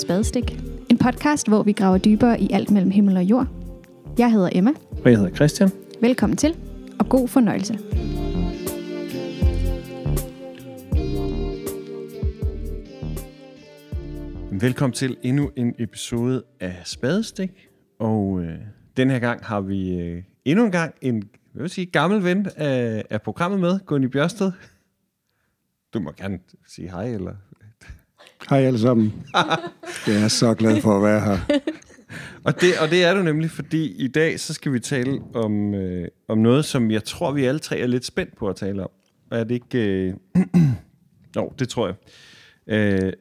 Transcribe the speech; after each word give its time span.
Spadestik. 0.00 0.58
En 0.90 0.98
podcast, 0.98 1.48
hvor 1.48 1.62
vi 1.62 1.72
graver 1.72 1.98
dybere 1.98 2.40
i 2.40 2.48
alt 2.52 2.70
mellem 2.70 2.90
himmel 2.90 3.16
og 3.16 3.22
jord. 3.22 3.46
Jeg 4.18 4.32
hedder 4.32 4.48
Emma. 4.52 4.70
Og 5.04 5.10
jeg 5.10 5.18
hedder 5.18 5.34
Christian. 5.34 5.70
Velkommen 6.00 6.36
til, 6.36 6.56
og 6.98 7.08
god 7.08 7.28
fornøjelse. 7.28 7.78
Velkommen 14.60 14.94
til 14.94 15.16
endnu 15.22 15.50
en 15.56 15.74
episode 15.78 16.42
af 16.60 16.76
Spadestik. 16.84 17.68
Og 17.98 18.40
øh, 18.42 18.58
den 18.96 19.10
her 19.10 19.18
gang 19.18 19.44
har 19.44 19.60
vi 19.60 20.00
øh, 20.00 20.22
endnu 20.44 20.64
en 20.64 20.72
gang 20.72 20.94
en 21.00 21.22
hvad 21.52 21.62
vil 21.62 21.70
sige, 21.70 21.86
gammel 21.86 22.24
ven 22.24 22.46
af, 22.56 23.04
af 23.10 23.22
programmet 23.22 23.60
med, 23.60 23.78
Gunni 23.86 24.08
Bjørsted. 24.08 24.52
Du 25.94 26.00
må 26.00 26.12
gerne 26.12 26.38
sige 26.66 26.90
hej, 26.90 27.14
eller... 27.14 27.34
Hej 28.48 28.58
alle 28.58 28.78
sammen. 28.78 29.12
Jeg 30.06 30.22
er 30.24 30.28
så 30.28 30.54
glad 30.54 30.80
for 30.80 30.96
at 30.96 31.02
være 31.02 31.20
her. 31.20 31.60
Og 32.44 32.60
det, 32.60 32.78
og 32.82 32.90
det 32.90 33.04
er 33.04 33.14
du 33.14 33.22
nemlig, 33.22 33.50
fordi 33.50 33.92
i 33.92 34.08
dag 34.08 34.40
så 34.40 34.54
skal 34.54 34.72
vi 34.72 34.80
tale 34.80 35.20
om, 35.34 35.74
øh, 35.74 36.08
om 36.28 36.38
noget, 36.38 36.64
som 36.64 36.90
jeg 36.90 37.04
tror, 37.04 37.32
vi 37.32 37.44
alle 37.44 37.58
tre 37.58 37.78
er 37.78 37.86
lidt 37.86 38.04
spændt 38.04 38.36
på 38.36 38.48
at 38.48 38.56
tale 38.56 38.82
om. 38.82 38.90
Er 39.30 39.44
det 39.44 39.54
ikke... 39.54 39.78
Øh... 39.78 40.14
Nå, 41.34 41.54
det 41.58 41.68
tror 41.68 41.86
jeg. 41.86 41.96
Øh, 42.66 43.12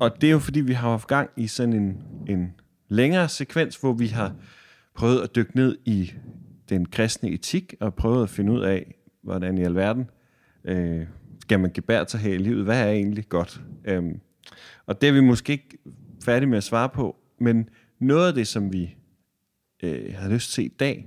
og 0.00 0.20
det 0.20 0.26
er 0.26 0.30
jo 0.30 0.38
fordi, 0.38 0.60
vi 0.60 0.72
har 0.72 0.90
haft 0.90 1.08
gang 1.08 1.30
i 1.36 1.46
sådan 1.46 1.72
en, 1.72 2.02
en 2.28 2.54
længere 2.88 3.28
sekvens, 3.28 3.76
hvor 3.76 3.92
vi 3.92 4.06
har 4.06 4.34
prøvet 4.94 5.20
at 5.20 5.36
dykke 5.36 5.56
ned 5.56 5.78
i 5.84 6.12
den 6.68 6.86
kristne 6.86 7.30
etik, 7.30 7.74
og 7.80 7.94
prøvet 7.94 8.22
at 8.22 8.30
finde 8.30 8.52
ud 8.52 8.60
af, 8.60 8.94
hvordan 9.22 9.58
i 9.58 9.62
alverden 9.62 10.10
øh, 10.64 11.02
skal 11.40 11.60
man 11.60 11.70
gebære 11.74 12.04
sig 12.08 12.20
her 12.20 12.34
i 12.34 12.38
livet. 12.38 12.64
Hvad 12.64 12.80
er 12.80 12.90
egentlig 12.90 13.28
godt? 13.28 13.60
Øhm, 13.84 14.20
og 14.86 15.00
det 15.00 15.08
er 15.08 15.12
vi 15.12 15.20
måske 15.20 15.52
ikke 15.52 15.78
færdige 16.24 16.48
med 16.48 16.58
at 16.58 16.64
svare 16.64 16.88
på, 16.88 17.16
men 17.38 17.68
noget 17.98 18.28
af 18.28 18.34
det, 18.34 18.46
som 18.46 18.72
vi 18.72 18.96
øh, 19.82 20.14
har 20.14 20.28
lyst 20.28 20.52
til 20.52 20.64
i 20.64 20.68
dag, 20.68 21.06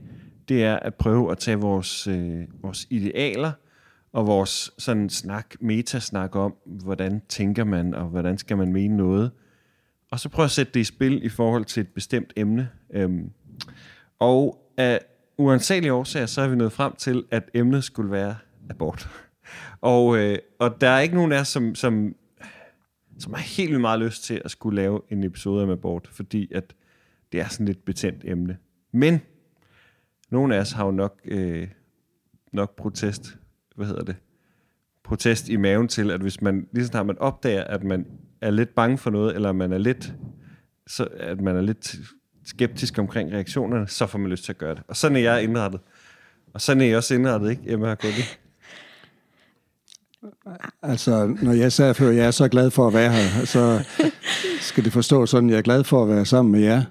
det 0.49 0.63
er 0.63 0.75
at 0.75 0.95
prøve 0.95 1.31
at 1.31 1.37
tage 1.37 1.57
vores, 1.57 2.07
øh, 2.07 2.43
vores 2.61 2.87
idealer 2.89 3.51
og 4.11 4.27
vores 4.27 4.71
sådan 4.77 5.09
snak, 5.09 5.55
metasnak 5.61 6.35
om, 6.35 6.55
hvordan 6.65 7.21
tænker 7.29 7.63
man, 7.63 7.93
og 7.93 8.05
hvordan 8.05 8.37
skal 8.37 8.57
man 8.57 8.73
mene 8.73 8.97
noget, 8.97 9.31
og 10.11 10.19
så 10.19 10.29
prøve 10.29 10.43
at 10.43 10.51
sætte 10.51 10.71
det 10.73 10.79
i 10.79 10.83
spil 10.83 11.25
i 11.25 11.29
forhold 11.29 11.65
til 11.65 11.81
et 11.81 11.87
bestemt 11.87 12.33
emne. 12.35 12.69
Øhm, 12.93 13.29
og 14.19 14.71
af 14.77 14.99
uansagelige 15.37 15.93
årsager, 15.93 16.25
så 16.25 16.41
er 16.41 16.47
vi 16.47 16.55
nået 16.55 16.71
frem 16.71 16.95
til, 16.95 17.23
at 17.31 17.49
emnet 17.53 17.83
skulle 17.83 18.11
være 18.11 18.35
abort. 18.69 19.09
Og, 19.81 20.17
øh, 20.17 20.37
og 20.59 20.81
der 20.81 20.89
er 20.89 20.99
ikke 20.99 21.15
nogen 21.15 21.31
af 21.31 21.39
os, 21.39 21.47
som, 21.47 21.75
som, 21.75 22.15
som 23.19 23.33
har 23.33 23.41
helt 23.41 23.69
vildt 23.69 23.81
meget 23.81 23.99
lyst 23.99 24.23
til 24.23 24.41
at 24.45 24.51
skulle 24.51 24.75
lave 24.75 25.01
en 25.09 25.23
episode 25.23 25.63
om 25.63 25.69
abort, 25.69 26.09
fordi 26.11 26.53
at 26.53 26.73
det 27.31 27.39
er 27.39 27.47
sådan 27.47 27.65
lidt 27.65 27.85
betændt 27.85 28.23
emne. 28.25 28.57
Men 28.91 29.21
nogle 30.29 30.55
af 30.55 30.59
os 30.59 30.71
har 30.71 30.85
jo 30.85 30.91
nok, 30.91 31.21
øh, 31.25 31.67
nok 32.53 32.75
protest, 32.75 33.37
hvad 33.75 33.87
hedder 33.87 34.03
det, 34.03 34.15
protest 35.03 35.49
i 35.49 35.55
maven 35.55 35.87
til, 35.87 36.11
at 36.11 36.21
hvis 36.21 36.41
man, 36.41 36.67
lige 36.71 36.85
snart 36.85 37.05
man 37.05 37.17
opdager, 37.17 37.63
at 37.63 37.83
man 37.83 38.05
er 38.41 38.51
lidt 38.51 38.75
bange 38.75 38.97
for 38.97 39.09
noget, 39.09 39.35
eller 39.35 39.51
man 39.51 39.73
er 39.73 39.77
lidt, 39.77 40.13
så, 40.87 41.07
at 41.17 41.41
man 41.41 41.55
er 41.55 41.61
lidt 41.61 41.95
skeptisk 42.45 42.97
omkring 42.99 43.31
reaktionerne, 43.31 43.87
så 43.87 44.07
får 44.07 44.19
man 44.19 44.31
lyst 44.31 44.43
til 44.43 44.51
at 44.51 44.57
gøre 44.57 44.75
det. 44.75 44.83
Og 44.87 44.95
sådan 44.95 45.17
er 45.17 45.21
jeg 45.21 45.43
indrettet. 45.43 45.81
Og 46.53 46.61
sådan 46.61 46.81
er 46.81 46.85
jeg 46.85 46.97
også 46.97 47.15
indrettet, 47.15 47.49
ikke, 47.49 47.63
Emma 47.65 47.93
Gunni? 47.93 48.23
Altså, 50.81 51.35
når 51.41 51.53
jeg 51.53 51.71
sagde 51.71 51.93
før, 51.93 52.09
jeg 52.09 52.25
er 52.25 52.31
så 52.31 52.47
glad 52.47 52.71
for 52.71 52.87
at 52.87 52.93
være 52.93 53.11
her, 53.11 53.45
så 53.45 53.83
skal 54.59 54.83
det 54.83 54.93
forstå 54.93 55.25
sådan, 55.25 55.49
jeg 55.49 55.57
er 55.57 55.61
glad 55.61 55.83
for 55.83 56.03
at 56.03 56.09
være 56.09 56.25
sammen 56.25 56.51
med 56.51 56.59
jer. 56.59 56.83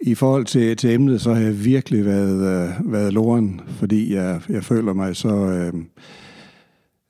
I 0.00 0.14
forhold 0.14 0.44
til, 0.44 0.76
til 0.76 0.90
emnet, 0.90 1.20
så 1.20 1.34
har 1.34 1.40
jeg 1.40 1.64
virkelig 1.64 2.06
været, 2.06 2.68
øh, 2.68 2.92
været 2.92 3.12
loren, 3.12 3.60
fordi 3.68 4.14
jeg, 4.14 4.40
jeg 4.48 4.64
føler 4.64 4.92
mig 4.92 5.16
så, 5.16 5.28
øh, 5.28 5.72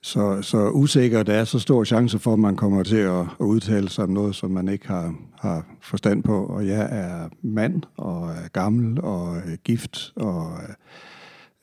så, 0.02 0.42
så 0.42 0.70
usikker. 0.70 1.22
Der 1.22 1.34
er 1.34 1.44
så 1.44 1.58
stor 1.58 1.84
chance 1.84 2.18
for, 2.18 2.32
at 2.32 2.38
man 2.38 2.56
kommer 2.56 2.82
til 2.82 2.96
at, 2.96 3.20
at 3.20 3.44
udtale 3.44 3.88
sig 3.88 4.04
om 4.04 4.10
noget, 4.10 4.34
som 4.34 4.50
man 4.50 4.68
ikke 4.68 4.88
har, 4.88 5.14
har 5.40 5.66
forstand 5.80 6.22
på. 6.22 6.46
Og 6.46 6.66
jeg 6.66 6.88
er 6.90 7.28
mand, 7.42 7.82
og 7.96 8.30
er 8.30 8.48
gammel, 8.52 9.00
og 9.00 9.36
er 9.36 9.56
gift, 9.64 10.12
og 10.16 10.50
øh, 10.62 10.74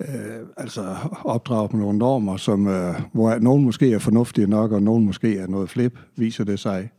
Øh, 0.01 0.45
altså 0.57 0.95
opdrage 1.23 1.69
med 1.71 1.79
nogle 1.79 1.97
normer, 1.97 2.37
som, 2.37 2.67
øh, 2.67 2.95
hvor 3.13 3.39
nogen 3.39 3.63
måske 3.63 3.93
er 3.93 3.99
fornuftige 3.99 4.47
nok, 4.47 4.71
og 4.71 4.83
nogen 4.83 5.05
måske 5.05 5.37
er 5.37 5.47
noget 5.47 5.69
flip, 5.69 5.99
viser 6.15 6.43
det 6.43 6.59
sig. 6.59 6.89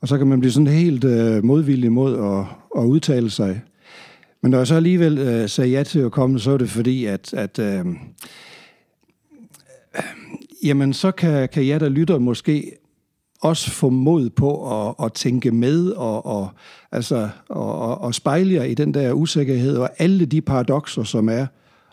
Og 0.00 0.08
så 0.08 0.18
kan 0.18 0.26
man 0.26 0.40
blive 0.40 0.52
sådan 0.52 0.66
helt 0.66 1.04
øh, 1.04 1.44
modvillig 1.44 1.92
mod 1.92 2.18
at, 2.18 2.44
at 2.82 2.86
udtale 2.86 3.30
sig. 3.30 3.62
Men 4.40 4.50
når 4.50 4.58
jeg 4.58 4.66
så 4.66 4.74
alligevel 4.74 5.18
øh, 5.18 5.48
sagde 5.48 5.70
ja 5.70 5.82
til 5.82 6.00
at 6.00 6.12
komme, 6.12 6.40
så 6.40 6.50
er 6.50 6.58
det 6.58 6.70
fordi, 6.70 7.04
at, 7.04 7.34
at 7.34 7.58
øh, 7.58 7.78
øh 7.78 7.94
jamen 10.64 10.92
så 10.92 11.10
kan, 11.10 11.48
kan 11.48 11.66
jeg, 11.66 11.80
der 11.80 11.88
lytter, 11.88 12.18
måske 12.18 12.72
også 13.40 13.70
få 13.70 13.88
mod 13.88 14.30
på 14.30 14.80
at, 14.88 14.94
at 15.04 15.12
tænke 15.12 15.50
med 15.50 15.90
og, 15.90 16.26
og, 16.26 16.48
altså, 16.92 17.28
og, 17.48 17.78
og, 17.78 18.00
og 18.00 18.14
spejle 18.14 18.54
jer 18.54 18.62
i 18.62 18.74
den 18.74 18.94
der 18.94 19.12
usikkerhed 19.12 19.76
og 19.76 19.90
alle 19.98 20.26
de 20.26 20.40
paradoxer, 20.40 21.02
som 21.02 21.28
er, 21.28 21.46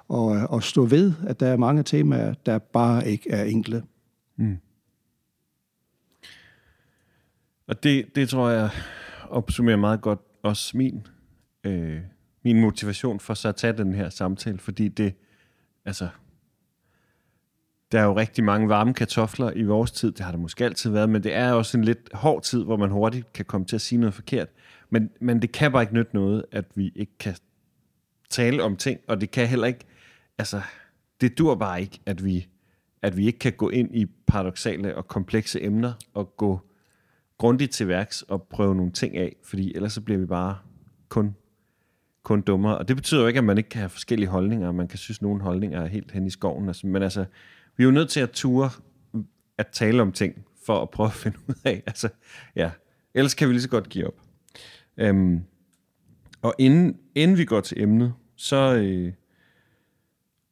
og, 0.08 0.28
og 0.28 0.64
stå 0.64 0.86
ved, 0.86 1.14
at 1.28 1.40
der 1.40 1.48
er 1.48 1.58
mange 1.58 1.84
temaer, 1.84 2.34
der 2.34 2.58
bare 2.58 3.08
ikke 3.08 3.32
er 3.32 3.44
enkle. 3.44 3.84
Mm. 4.36 4.58
Og 7.68 7.84
det, 7.84 8.16
det 8.16 8.30
tror 8.30 8.50
jeg 8.50 8.70
opsummerer 9.30 9.78
meget 9.78 10.02
godt 10.02 10.20
også 10.44 10.78
min, 10.78 11.08
øh, 11.64 12.00
min 12.44 12.62
motivation 12.62 13.20
for 13.20 13.34
så 13.34 13.50
at 13.50 13.56
tage 13.56 13.74
den 13.74 13.94
her 13.94 14.10
samtale, 14.10 14.60
fordi 14.60 14.88
det, 14.88 15.14
altså, 15.86 16.08
der 17.92 18.00
er 18.00 18.06
jo 18.06 18.18
rigtig 18.18 18.44
mange 18.44 18.70
varme 18.70 18.94
kartofler 18.94 19.52
i 19.52 19.64
vores 19.64 19.92
tid, 19.92 20.12
det 20.12 20.20
har 20.20 20.32
der 20.32 20.40
måske 20.40 20.66
altid 20.66 20.92
været, 20.92 21.10
men 21.10 21.24
det 21.24 21.34
er 21.34 21.52
også 21.52 21.78
en 21.78 21.84
lidt 21.84 22.10
hård 22.14 22.44
tid, 22.44 22.64
hvor 22.64 22.78
man 22.78 22.90
hurtigt 22.90 23.34
kan 23.34 23.46
komme 23.46 23.68
til 23.68 23.76
at 23.76 23.82
sige 23.82 24.00
noget 24.00 24.14
forkert. 24.14 24.48
Men, 24.90 25.10
men 25.22 25.42
det 25.42 25.52
kan 25.52 25.72
bare 25.72 25.84
ikke 25.84 25.94
nytte 25.94 26.16
noget, 26.16 26.46
at 26.52 26.66
vi 26.76 26.92
ikke 26.96 27.18
kan 27.20 27.36
tale 28.30 28.64
om 28.64 28.76
ting, 28.76 29.00
og 29.08 29.22
det 29.22 29.32
kan 29.32 29.48
heller 29.48 29.68
ikke, 29.68 29.86
altså, 30.38 30.62
det 31.22 31.38
dur 31.38 31.56
bare 31.56 31.82
ikke, 31.82 32.00
at 32.06 32.26
vi, 32.26 32.48
at 33.02 33.18
vi 33.18 33.26
ikke 33.26 33.40
kan 33.40 33.54
gå 33.54 33.70
ind 33.70 33.96
i 33.96 34.06
paradoxale 34.28 34.96
og 34.96 35.08
komplekse 35.08 35.64
emner 35.64 35.94
og 36.14 36.38
gå 36.38 36.60
grundigt 37.38 37.72
til 37.72 37.88
værks 37.88 38.22
og 38.22 38.44
prøve 38.44 38.76
nogle 38.76 38.92
ting 38.92 39.18
af, 39.18 39.36
fordi 39.44 39.76
ellers 39.76 39.94
så 39.94 40.02
bliver 40.02 40.20
vi 40.20 40.26
bare 40.26 40.58
kun, 41.10 41.36
kun 42.24 42.42
dummere. 42.42 42.78
Og 42.78 42.88
det 42.88 42.96
betyder 42.96 43.22
jo 43.22 43.28
ikke, 43.28 43.38
at 43.38 43.44
man 43.44 43.58
ikke 43.58 43.70
kan 43.70 43.80
have 43.80 43.90
forskellige 43.90 44.30
holdninger, 44.30 44.68
og 44.68 44.76
man 44.76 44.88
kan 44.88 44.98
synes, 44.98 45.18
at 45.18 45.22
nogle 45.22 45.42
holdninger 45.42 45.82
er 45.82 45.88
helt 45.88 46.12
hen 46.12 46.26
i 46.26 46.30
skoven. 46.30 46.68
Altså, 46.68 46.88
men 46.88 47.04
altså, 47.04 47.26
vi 47.78 47.84
er 47.84 47.86
jo 47.86 47.92
nødt 47.92 48.10
til 48.10 48.20
at 48.20 48.32
ture 48.32 48.70
at 49.58 49.68
tale 49.68 50.02
om 50.02 50.12
ting, 50.12 50.46
for 50.66 50.82
at 50.82 50.90
prøve 50.90 51.08
at 51.08 51.14
finde 51.14 51.38
ud 51.48 51.56
af, 51.66 51.84
altså, 51.88 52.10
ja, 52.56 52.72
ellers 53.14 53.34
kan 53.34 53.48
vi 53.48 53.54
lige 53.54 53.62
så 53.62 53.70
godt 53.70 53.90
give 53.90 54.08
op. 54.08 54.22
Øhm, 54.98 55.44
og 56.42 56.56
inden, 56.58 56.98
inden 57.16 57.38
vi 57.38 57.46
går 57.46 57.62
til 57.62 57.82
emnet, 57.82 58.14
så, 58.36 58.76
øh, 58.76 59.14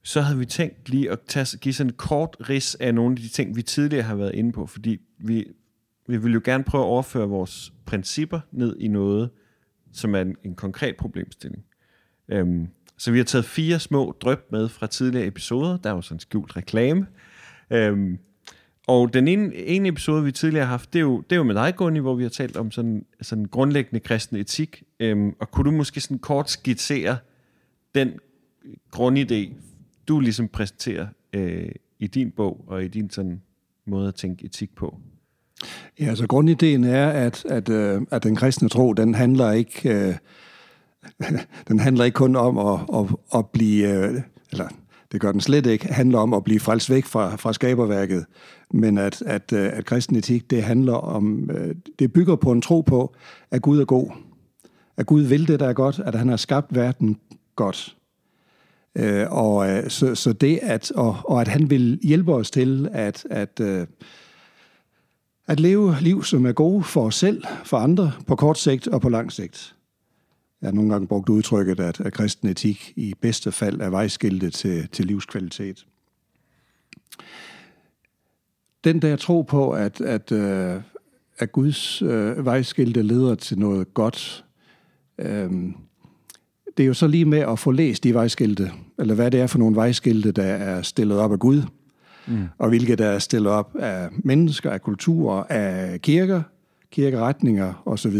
så 0.03 0.22
havde 0.22 0.40
vi 0.40 0.46
tænkt 0.46 0.90
lige 0.90 1.12
at 1.12 1.19
tage, 1.28 1.58
give 1.58 1.74
sådan 1.74 1.90
en 1.90 1.96
kort 1.96 2.38
ris 2.50 2.75
af 2.75 2.96
nogle 2.96 3.12
af 3.12 3.18
de 3.18 3.28
ting, 3.28 3.56
vi 3.56 3.62
tidligere 3.62 4.03
har 4.03 4.16
været 4.16 4.36
inde 4.36 4.52
på, 4.52 4.68
fordi 4.68 4.97
vi, 5.18 5.46
vi 6.08 6.18
vil 6.18 6.34
jo 6.34 6.41
gerne 6.44 6.64
prøve 6.64 6.84
at 6.84 6.88
overføre 6.88 7.28
vores 7.28 7.74
principper 7.86 8.40
ned 8.52 8.78
i 8.80 8.88
noget, 8.88 9.30
som 9.92 10.16
er 10.16 10.22
en, 10.22 10.36
en 10.44 10.56
konkret 10.56 10.96
problemstilling. 10.97 11.63
Øhm, 12.30 12.68
så 12.97 13.12
vi 13.12 13.18
har 13.18 13.25
taget 13.25 13.46
fire 13.46 13.80
små 13.80 14.16
drøb 14.22 14.52
med 14.52 14.69
fra 14.69 14.88
tidligere 14.88 15.27
episoder. 15.27 15.77
Der 15.77 15.89
er 15.89 15.94
jo 15.95 16.01
sådan 16.01 16.16
en 16.16 16.19
skjult 16.19 16.56
reklame. 16.56 17.07
Øhm, 17.69 18.18
og 18.88 19.13
den 19.13 19.27
ene, 19.27 19.56
ene 19.56 19.88
episode, 19.88 20.24
vi 20.24 20.31
tidligere 20.31 20.66
har 20.66 20.72
haft, 20.72 20.94
det 20.94 21.00
er 21.00 21.04
jo, 21.04 21.22
det 21.22 21.31
er 21.31 21.36
jo 21.36 21.44
med 21.44 21.56
dig, 21.56 21.75
Gunni, 21.75 22.00
hvor 22.00 22.16
vi 22.16 22.24
har 22.24 22.30
talt 22.30 22.57
om 22.57 22.72
sådan, 22.72 23.06
sådan 23.22 23.45
grundlæggende 23.45 24.00
kristen 24.00 24.38
etik. 24.38 24.83
Øhm, 25.00 25.36
og 25.39 25.51
kunne 25.51 25.72
du 25.72 25.77
måske 25.77 26.01
sådan 26.01 26.19
kort 26.19 26.50
skitsere 26.50 27.18
den 27.95 28.12
grundidé, 28.95 29.54
du 30.07 30.19
ligesom 30.19 30.47
præsenterer 30.47 31.07
øh, 31.33 31.69
i 32.00 32.07
din 32.07 32.31
bog 32.31 32.65
og 32.67 32.83
i 32.83 32.88
din 32.88 33.09
sådan 33.09 33.41
måde 33.85 34.07
at 34.07 34.15
tænke 34.15 34.45
etik 34.45 34.75
på? 34.75 34.97
Ja, 36.00 36.05
altså 36.05 36.27
grundideen 36.27 36.83
er, 36.83 37.09
at, 37.09 37.45
at, 37.45 37.69
øh, 37.69 38.01
at 38.11 38.23
den 38.23 38.35
kristne 38.35 38.69
tro, 38.69 38.94
den 38.94 39.15
handler 39.15 39.51
ikke, 39.51 39.89
øh, 39.89 40.15
den 41.67 41.79
handler 41.79 42.05
ikke 42.05 42.15
kun 42.15 42.35
om 42.35 42.57
at, 42.57 42.79
at, 42.94 43.15
at 43.35 43.50
blive, 43.50 43.89
øh, 43.89 44.21
eller 44.51 44.67
det 45.11 45.21
gør 45.21 45.31
den 45.31 45.41
slet 45.41 45.65
ikke, 45.65 45.94
handler 45.94 46.19
om 46.19 46.33
at 46.33 46.44
blive 46.44 46.59
frelst 46.59 46.89
væk 46.89 47.05
fra, 47.05 47.35
fra 47.35 47.53
skaberværket, 47.53 48.25
men 48.71 48.97
at, 48.97 49.21
at, 49.21 49.53
øh, 49.53 49.69
at 49.73 49.85
kristen 49.85 50.15
etik, 50.15 50.50
det 50.50 50.63
handler 50.63 50.94
om, 50.94 51.50
øh, 51.51 51.75
det 52.00 52.13
bygger 52.13 52.35
på 52.35 52.51
en 52.51 52.61
tro 52.61 52.81
på, 52.81 53.15
at 53.51 53.61
Gud 53.61 53.79
er 53.79 53.85
god. 53.85 54.11
At 54.97 55.05
Gud 55.05 55.21
vil 55.21 55.47
det, 55.47 55.59
der 55.59 55.67
er 55.67 55.73
godt, 55.73 56.00
at 56.00 56.15
han 56.15 56.29
har 56.29 56.38
skabt 56.38 56.75
verden 56.75 57.17
godt. 57.55 57.97
Øh, 58.95 59.25
og 59.31 59.69
øh, 59.69 59.90
så, 59.90 60.16
så 60.16 60.34
det, 60.34 60.60
at, 60.62 60.92
og, 60.92 61.18
og 61.24 61.42
at 61.42 61.48
han 61.48 61.69
vil 61.69 62.00
hjælpe 62.04 62.34
os 62.34 62.51
til 62.51 62.90
at, 62.92 63.25
at, 63.30 63.60
øh, 63.60 63.88
at 65.48 65.60
leve 65.60 65.95
liv, 66.01 66.24
som 66.24 66.45
er 66.45 66.51
gode 66.51 66.84
for 66.84 67.06
os 67.06 67.16
selv, 67.16 67.44
for 67.63 67.78
andre, 67.78 68.12
på 68.28 68.36
kort 68.36 68.57
sigt 68.57 68.88
og 68.88 69.01
på 69.01 69.10
lang 69.10 69.31
sigt. 69.31 69.75
Jeg 70.62 70.68
har 70.68 70.75
nogle 70.75 70.92
gange 70.92 71.07
brugt 71.07 71.30
udtrykket, 71.30 71.80
at, 71.80 72.00
at 72.00 72.13
kristen 72.13 72.50
etik 72.50 72.94
i 72.95 73.13
bedste 73.22 73.51
fald 73.51 73.81
er 73.81 73.90
vejskilte 73.90 74.50
til, 74.50 74.88
til 74.88 75.06
livskvalitet. 75.06 75.86
Den 78.84 79.01
der 79.01 79.16
tro 79.16 79.42
på, 79.42 79.72
at, 79.72 80.01
at, 80.01 80.31
øh, 80.31 80.81
at 81.38 81.51
Guds 81.51 82.01
øh, 82.01 82.46
vejskilte 82.46 83.01
leder 83.01 83.36
til 83.36 83.60
noget 83.60 83.94
godt, 83.94 84.46
øh, 85.18 85.51
det 86.78 86.84
er 86.84 86.88
jo 86.88 86.94
så 86.94 87.07
lige 87.07 87.25
med 87.25 87.39
at 87.39 87.60
få 87.60 87.72
læst 87.72 88.04
de 88.04 88.13
vejskilte, 88.13 88.72
eller 89.00 89.16
hvad 89.16 89.31
det 89.31 89.40
er 89.40 89.48
for 89.48 89.60
nogle 89.60 89.75
vejskilte, 89.75 90.31
der 90.31 90.44
er 90.44 90.81
stillet 90.81 91.19
op 91.19 91.31
af 91.31 91.40
Gud, 91.40 91.62
mm. 92.28 92.44
og 92.57 92.69
hvilke 92.69 92.95
der 92.95 93.06
er 93.06 93.19
stillet 93.19 93.51
op 93.51 93.75
af 93.75 94.10
mennesker, 94.12 94.72
af 94.72 94.81
kulturer, 94.81 95.44
af 95.50 96.01
kirker, 96.01 96.42
kirkeretninger 96.92 97.84
osv. 97.86 98.18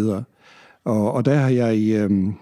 Og, 0.84 1.14
og 1.14 1.26
der 1.26 1.36
har 1.36 1.50
jeg 1.50 1.78
i, 1.78 1.96
øhm, 1.96 2.34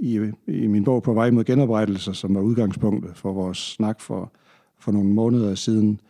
i, 0.00 0.30
i 0.46 0.66
min 0.66 0.84
bog 0.84 1.02
På 1.02 1.14
vej 1.14 1.30
mod 1.30 1.44
genoprettelse, 1.44 2.14
som 2.14 2.34
var 2.34 2.40
udgangspunktet 2.40 3.12
for 3.14 3.32
vores 3.32 3.58
snak 3.58 4.00
for, 4.00 4.32
for 4.78 4.92
nogle 4.92 5.08
måneder 5.08 5.54
siden, 5.54 6.00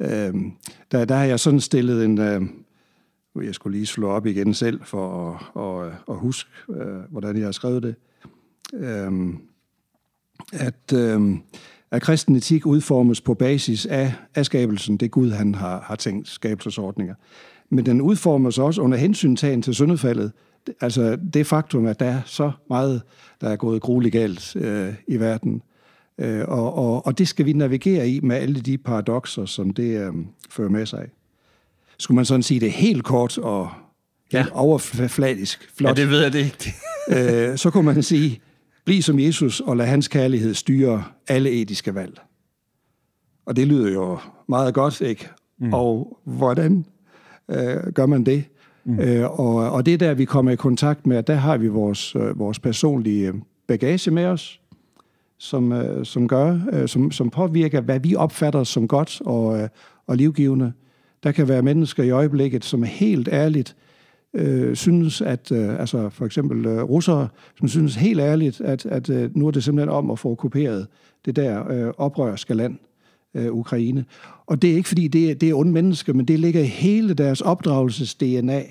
øhm, 0.00 0.52
der, 0.92 1.04
der 1.04 1.14
har 1.14 1.24
jeg 1.24 1.40
sådan 1.40 1.60
stillet 1.60 2.04
en... 2.04 2.18
Øh, 2.18 2.42
jeg 3.44 3.54
skulle 3.54 3.76
lige 3.78 3.86
slå 3.86 4.08
op 4.08 4.26
igen 4.26 4.54
selv 4.54 4.80
for 4.84 5.32
at, 5.56 5.62
at, 5.62 5.92
at 6.08 6.16
huske, 6.16 6.50
øh, 6.70 7.00
hvordan 7.10 7.36
jeg 7.36 7.44
har 7.44 7.52
skrevet 7.52 7.82
det. 7.82 7.94
Øhm, 8.74 9.38
at, 10.52 10.92
øh, 10.94 11.36
at 11.90 12.02
kristen 12.02 12.36
etik 12.36 12.66
udformes 12.66 13.20
på 13.20 13.34
basis 13.34 13.86
af, 13.86 14.14
af 14.34 14.46
skabelsen, 14.46 14.96
det 14.96 15.10
Gud 15.10 15.30
han 15.30 15.54
har, 15.54 15.80
har 15.80 15.96
tænkt, 15.96 16.28
skabelsesordninger. 16.28 17.14
Men 17.70 17.86
den 17.86 18.00
udformes 18.00 18.58
også 18.58 18.82
under 18.82 18.98
hensyntagen 18.98 19.62
til 19.62 19.74
syndefaldet, 19.74 20.32
altså 20.80 21.18
det 21.34 21.46
faktum, 21.46 21.86
at 21.86 22.00
der 22.00 22.06
er 22.06 22.20
så 22.26 22.52
meget, 22.68 23.02
der 23.40 23.48
er 23.48 23.56
gået 23.56 23.82
grueligt 23.82 24.12
galt 24.12 24.56
øh, 24.56 24.94
i 25.08 25.16
verden. 25.16 25.62
Øh, 26.18 26.44
og, 26.48 26.74
og, 26.74 27.06
og 27.06 27.18
det 27.18 27.28
skal 27.28 27.46
vi 27.46 27.52
navigere 27.52 28.08
i 28.08 28.20
med 28.20 28.36
alle 28.36 28.60
de 28.60 28.78
paradoxer, 28.78 29.44
som 29.44 29.70
det 29.70 30.06
øh, 30.06 30.12
fører 30.50 30.68
med 30.68 30.86
sig. 30.86 31.06
Skulle 31.98 32.16
man 32.16 32.24
sådan 32.24 32.42
sige 32.42 32.60
det 32.60 32.72
helt 32.72 33.04
kort 33.04 33.38
og 33.38 33.70
ja. 34.32 34.46
overfladisk 34.52 35.70
flot, 35.76 35.98
ja, 35.98 36.02
det 36.02 36.10
ved 36.10 36.22
jeg 36.22 36.32
det 36.32 36.38
ikke. 36.38 36.74
øh, 37.50 37.58
så 37.58 37.70
kunne 37.70 37.94
man 37.94 38.02
sige, 38.02 38.40
bliv 38.84 39.02
som 39.02 39.18
Jesus 39.18 39.60
og 39.60 39.76
lad 39.76 39.86
hans 39.86 40.08
kærlighed 40.08 40.54
styre 40.54 41.04
alle 41.28 41.50
etiske 41.50 41.94
valg. 41.94 42.20
Og 43.46 43.56
det 43.56 43.66
lyder 43.66 43.92
jo 43.92 44.18
meget 44.48 44.74
godt, 44.74 45.00
ikke? 45.00 45.28
Mm. 45.58 45.72
Og 45.72 46.18
hvordan 46.24 46.86
øh, 47.48 47.92
gør 47.94 48.06
man 48.06 48.24
det? 48.24 48.44
Mm. 48.84 49.00
Øh, 49.00 49.40
og, 49.40 49.54
og 49.54 49.86
det 49.86 49.94
er 49.94 49.98
der, 49.98 50.14
vi 50.14 50.24
kommer 50.24 50.52
i 50.52 50.56
kontakt 50.56 51.06
med, 51.06 51.16
at 51.16 51.26
der 51.26 51.34
har 51.34 51.56
vi 51.56 51.68
vores, 51.68 52.16
øh, 52.16 52.38
vores 52.38 52.58
personlige 52.58 53.32
bagage 53.66 54.10
med 54.10 54.24
os, 54.24 54.60
som, 55.38 55.72
øh, 55.72 56.06
som 56.06 56.28
gør, 56.28 56.60
øh, 56.72 56.88
som, 56.88 57.10
som 57.10 57.30
påvirker, 57.30 57.80
hvad 57.80 58.00
vi 58.00 58.14
opfatter 58.14 58.64
som 58.64 58.88
godt 58.88 59.20
og, 59.24 59.60
øh, 59.60 59.68
og 60.06 60.16
livgivende. 60.16 60.72
Der 61.22 61.32
kan 61.32 61.48
være 61.48 61.62
mennesker 61.62 62.02
i 62.02 62.10
øjeblikket, 62.10 62.64
som 62.64 62.82
er 62.82 62.86
helt 62.86 63.28
ærligt 63.28 63.76
øh, 63.78 63.91
øh, 64.34 64.76
synes, 64.76 65.20
at 65.20 65.52
øh, 65.52 65.80
altså 65.80 66.08
for 66.08 66.26
eksempel 66.26 66.66
øh, 66.66 66.82
russere, 66.82 67.28
som 67.58 67.68
synes 67.68 67.94
helt 67.94 68.20
ærligt, 68.20 68.60
at, 68.60 68.86
at 68.86 69.10
øh, 69.10 69.36
nu 69.36 69.46
er 69.46 69.50
det 69.50 69.64
simpelthen 69.64 69.88
om 69.88 70.10
at 70.10 70.18
få 70.18 70.34
kopieret 70.34 70.86
det 71.24 71.36
der 71.36 71.70
øh, 71.70 71.92
oprørske 71.96 72.54
land, 72.54 72.78
øh, 73.34 73.52
Ukraine. 73.52 74.04
Og 74.46 74.62
det 74.62 74.70
er 74.70 74.74
ikke 74.74 74.88
fordi, 74.88 75.08
det 75.08 75.30
er, 75.30 75.34
det 75.34 75.50
er 75.50 75.54
onde 75.54 75.72
mennesker, 75.72 76.12
men 76.12 76.28
det 76.28 76.40
ligger 76.40 76.60
i 76.60 76.66
hele 76.66 77.14
deres 77.14 77.40
opdragelses-DNA, 77.40 78.62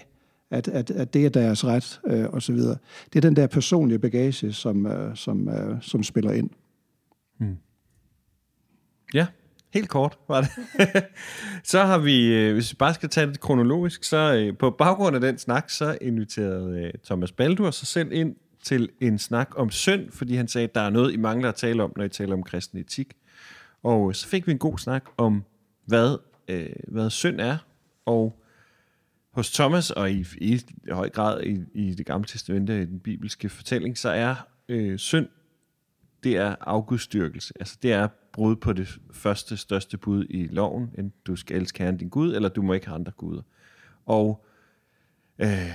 at, 0.51 0.67
at, 0.67 0.91
at 0.91 1.13
det 1.13 1.25
er 1.25 1.29
deres 1.29 1.65
ret 1.65 2.01
øh, 2.07 2.25
osv. 2.33 2.55
Det 2.55 3.15
er 3.15 3.21
den 3.21 3.35
der 3.35 3.47
personlige 3.47 3.99
bagage, 3.99 4.53
som, 4.53 4.85
øh, 4.85 5.15
som, 5.15 5.49
øh, 5.49 5.77
som 5.81 6.03
spiller 6.03 6.31
ind. 6.31 6.49
Mm. 7.39 7.57
Ja, 9.13 9.27
helt 9.73 9.89
kort 9.89 10.17
var 10.27 10.41
det. 10.41 10.49
så 11.71 11.83
har 11.83 11.97
vi, 11.97 12.33
øh, 12.33 12.53
hvis 12.53 12.71
vi 12.71 12.75
bare 12.75 12.93
skal 12.93 13.09
tage 13.09 13.27
det 13.27 13.39
kronologisk, 13.39 14.03
så 14.03 14.33
øh, 14.33 14.57
på 14.57 14.69
baggrund 14.69 15.15
af 15.15 15.21
den 15.21 15.37
snak, 15.37 15.69
så 15.69 15.97
inviterede 16.01 16.81
øh, 16.81 16.93
Thomas 17.05 17.31
Baldur 17.31 17.71
sig 17.71 17.87
selv 17.87 18.11
ind 18.11 18.35
til 18.63 18.89
en 19.01 19.19
snak 19.19 19.49
om 19.55 19.69
synd, 19.69 20.11
fordi 20.11 20.35
han 20.35 20.47
sagde, 20.47 20.67
at 20.67 20.75
der 20.75 20.81
er 20.81 20.89
noget, 20.89 21.13
I 21.13 21.17
mangler 21.17 21.49
at 21.49 21.55
tale 21.55 21.83
om, 21.83 21.93
når 21.97 22.03
I 22.03 22.09
taler 22.09 22.33
om 22.33 22.43
kristen 22.43 22.79
etik. 22.79 23.13
Og 23.83 24.15
så 24.15 24.27
fik 24.27 24.47
vi 24.47 24.51
en 24.51 24.57
god 24.57 24.77
snak 24.77 25.05
om, 25.17 25.43
hvad, 25.85 26.17
øh, 26.47 26.69
hvad 26.87 27.09
synd 27.09 27.41
er, 27.41 27.57
og 28.05 28.41
hos 29.33 29.51
Thomas, 29.51 29.91
og 29.91 30.11
i, 30.11 30.25
i, 30.37 30.53
i 30.87 30.91
høj 30.91 31.09
grad 31.09 31.43
i, 31.43 31.59
i 31.73 31.93
det 31.93 32.05
gamle 32.05 32.27
testamente, 32.27 32.81
i 32.81 32.85
den 32.85 32.99
bibelske 32.99 33.49
fortælling, 33.49 33.97
så 33.97 34.09
er 34.09 34.35
øh, 34.69 34.99
synd, 34.99 35.27
det 36.23 36.37
er 36.37 36.55
afgudstyrkelse. 36.61 37.53
Altså 37.59 37.77
det 37.83 37.93
er 37.93 38.07
brud 38.33 38.55
på 38.55 38.73
det 38.73 38.99
første, 39.11 39.57
største 39.57 39.97
bud 39.97 40.25
i 40.29 40.47
loven, 40.47 40.89
end 40.97 41.11
du 41.25 41.35
skal 41.35 41.57
elske 41.57 41.83
Herren 41.83 41.97
din 41.97 42.09
Gud, 42.09 42.35
eller 42.35 42.49
du 42.49 42.61
må 42.61 42.73
ikke 42.73 42.87
have 42.87 42.95
andre 42.95 43.11
guder. 43.11 43.41
Og 44.05 44.45
øh, 45.39 45.71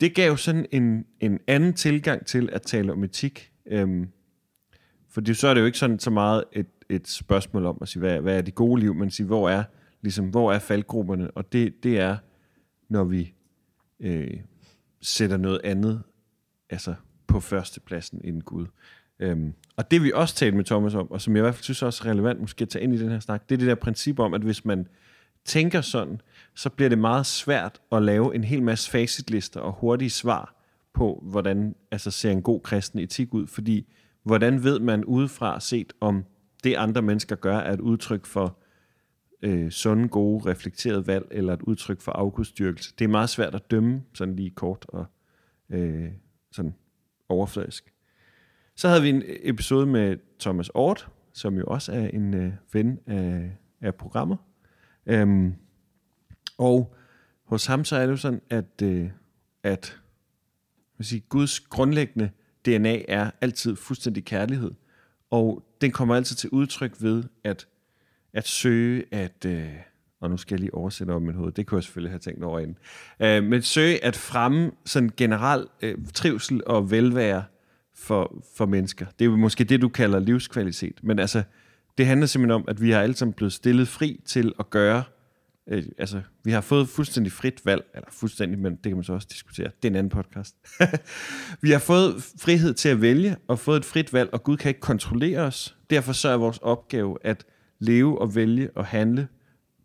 det 0.00 0.14
gav 0.14 0.36
sådan 0.36 0.66
en, 0.70 1.06
en 1.20 1.38
anden 1.46 1.74
tilgang 1.74 2.26
til 2.26 2.48
at 2.52 2.62
tale 2.62 2.92
om 2.92 3.04
etik. 3.04 3.52
Øhm, 3.66 4.08
for 5.08 5.34
så 5.34 5.48
er 5.48 5.54
det 5.54 5.60
jo 5.60 5.66
ikke 5.66 5.78
sådan 5.78 5.98
så 5.98 6.10
meget 6.10 6.44
et 6.52 6.66
et 6.92 7.08
spørgsmål 7.08 7.66
om 7.66 7.78
at 7.80 7.88
sige, 7.88 8.00
hvad, 8.00 8.20
hvad 8.20 8.38
er 8.38 8.42
det 8.42 8.54
gode 8.54 8.80
liv, 8.80 8.94
men 8.94 9.10
sige, 9.10 9.26
hvor 9.26 9.50
er, 9.50 9.64
ligesom, 10.00 10.30
hvor 10.30 10.52
er 10.52 10.58
faldgrupperne? 10.58 11.30
Og 11.30 11.52
det, 11.52 11.82
det 11.82 11.98
er, 11.98 12.16
når 12.88 13.04
vi 13.04 13.34
øh, 14.00 14.40
sætter 15.00 15.36
noget 15.36 15.60
andet 15.64 16.02
altså 16.70 16.94
på 17.26 17.40
førstepladsen 17.40 18.20
end 18.24 18.42
Gud. 18.42 18.66
Øhm, 19.18 19.54
og 19.76 19.90
det 19.90 20.02
vi 20.02 20.12
også 20.14 20.34
talte 20.34 20.56
med 20.56 20.64
Thomas 20.64 20.94
om, 20.94 21.10
og 21.10 21.20
som 21.20 21.36
jeg 21.36 21.40
i 21.40 21.42
hvert 21.42 21.54
fald 21.54 21.62
synes 21.62 21.82
også 21.82 22.02
er 22.04 22.10
relevant 22.10 22.40
måske 22.40 22.62
at 22.62 22.68
tage 22.68 22.84
ind 22.84 22.94
i 22.94 22.98
den 22.98 23.10
her 23.10 23.20
snak, 23.20 23.48
det 23.48 23.54
er 23.54 23.58
det 23.58 23.68
der 23.68 23.74
princip 23.74 24.18
om, 24.18 24.34
at 24.34 24.40
hvis 24.40 24.64
man 24.64 24.88
tænker 25.44 25.80
sådan, 25.80 26.20
så 26.54 26.70
bliver 26.70 26.88
det 26.88 26.98
meget 26.98 27.26
svært 27.26 27.80
at 27.92 28.02
lave 28.02 28.34
en 28.34 28.44
hel 28.44 28.62
masse 28.62 28.90
facitlister 28.90 29.60
og 29.60 29.72
hurtige 29.72 30.10
svar 30.10 30.54
på, 30.94 31.22
hvordan 31.22 31.74
altså, 31.90 32.10
ser 32.10 32.30
en 32.30 32.42
god 32.42 32.60
kristen 32.60 32.98
etik 32.98 33.34
ud, 33.34 33.46
fordi 33.46 33.86
hvordan 34.22 34.64
ved 34.64 34.80
man 34.80 35.04
udefra 35.04 35.60
set, 35.60 35.92
om 36.00 36.24
det 36.64 36.74
andre 36.74 37.02
mennesker 37.02 37.36
gør, 37.36 37.56
er 37.58 37.72
et 37.72 37.80
udtryk 37.80 38.26
for 38.26 38.58
øh, 39.42 39.70
sunde, 39.70 40.08
gode, 40.08 40.50
reflekterede 40.50 41.06
valg, 41.06 41.26
eller 41.30 41.52
et 41.52 41.62
udtryk 41.62 42.00
for 42.00 42.12
afgudstyrkelse. 42.12 42.94
Det 42.98 43.04
er 43.04 43.08
meget 43.08 43.30
svært 43.30 43.54
at 43.54 43.70
dømme, 43.70 44.02
sådan 44.14 44.36
lige 44.36 44.50
kort 44.50 44.86
og 44.88 45.06
øh, 45.70 46.08
sådan 46.52 46.74
overfladisk. 47.28 47.91
Så 48.76 48.88
havde 48.88 49.02
vi 49.02 49.08
en 49.08 49.22
episode 49.26 49.86
med 49.86 50.16
Thomas 50.40 50.70
Ort, 50.74 51.08
som 51.32 51.58
jo 51.58 51.64
også 51.66 51.92
er 51.92 52.06
en 52.08 52.34
øh, 52.34 52.52
ven 52.72 52.98
af, 53.06 53.50
af 53.80 53.94
programmet. 53.94 54.38
Øhm, 55.06 55.54
og 56.58 56.94
hos 57.44 57.66
ham 57.66 57.84
så 57.84 57.96
er 57.96 58.00
det 58.06 58.12
jo 58.12 58.16
sådan, 58.16 58.40
at, 58.50 58.82
øh, 58.82 59.10
at 59.62 59.98
vil 60.98 61.06
sige, 61.06 61.20
Guds 61.28 61.60
grundlæggende 61.60 62.30
DNA 62.66 63.02
er 63.08 63.30
altid 63.40 63.76
fuldstændig 63.76 64.24
kærlighed. 64.24 64.70
Og 65.30 65.64
den 65.80 65.90
kommer 65.90 66.16
altid 66.16 66.36
til 66.36 66.50
udtryk 66.50 66.92
ved 67.00 67.24
at, 67.44 67.66
at 68.32 68.48
søge 68.48 69.04
at... 69.14 69.44
Øh, 69.46 69.72
og 70.20 70.30
nu 70.30 70.36
skal 70.36 70.54
jeg 70.54 70.60
lige 70.60 70.74
oversætte 70.74 71.10
over 71.10 71.20
mit 71.20 71.34
hoved, 71.34 71.52
det 71.52 71.66
kunne 71.66 71.76
jeg 71.76 71.84
selvfølgelig 71.84 72.12
have 72.12 72.18
tænkt 72.18 72.44
over 72.44 72.60
inden. 72.60 72.78
Øh, 73.20 73.44
men 73.44 73.62
søge 73.62 74.04
at 74.04 74.16
fremme 74.16 74.70
sådan 74.84 75.10
generel 75.16 75.66
øh, 75.82 75.98
trivsel 76.14 76.62
og 76.66 76.90
velvære 76.90 77.44
for, 78.02 78.44
for 78.56 78.66
mennesker. 78.66 79.06
Det 79.18 79.24
er 79.24 79.30
jo 79.30 79.36
måske 79.36 79.64
det, 79.64 79.82
du 79.82 79.88
kalder 79.88 80.20
livskvalitet. 80.20 81.00
Men 81.02 81.18
altså, 81.18 81.42
det 81.98 82.06
handler 82.06 82.26
simpelthen 82.26 82.54
om, 82.54 82.64
at 82.68 82.82
vi 82.82 82.90
har 82.90 83.00
alle 83.00 83.16
sammen 83.16 83.32
blevet 83.32 83.52
stillet 83.52 83.88
fri 83.88 84.20
til 84.26 84.52
at 84.58 84.70
gøre 84.70 85.02
øh, 85.66 85.84
altså, 85.98 86.22
vi 86.44 86.50
har 86.50 86.60
fået 86.60 86.88
fuldstændig 86.88 87.32
frit 87.32 87.66
valg, 87.66 87.84
eller 87.94 88.08
fuldstændig, 88.10 88.58
men 88.58 88.72
det 88.76 88.82
kan 88.82 88.94
man 88.94 89.04
så 89.04 89.12
også 89.12 89.28
diskutere, 89.30 89.70
det 89.82 89.88
er 89.88 89.90
en 89.90 89.96
anden 89.96 90.10
podcast. 90.10 90.56
vi 91.62 91.70
har 91.70 91.78
fået 91.78 92.22
frihed 92.38 92.74
til 92.74 92.88
at 92.88 93.00
vælge, 93.00 93.36
og 93.48 93.58
fået 93.58 93.76
et 93.76 93.84
frit 93.84 94.12
valg, 94.12 94.30
og 94.32 94.42
Gud 94.42 94.56
kan 94.56 94.68
ikke 94.68 94.80
kontrollere 94.80 95.40
os. 95.40 95.76
Derfor 95.90 96.12
så 96.12 96.28
er 96.28 96.36
vores 96.36 96.58
opgave 96.58 97.18
at 97.20 97.44
leve 97.78 98.20
og 98.20 98.34
vælge 98.34 98.70
og 98.74 98.86
handle 98.86 99.28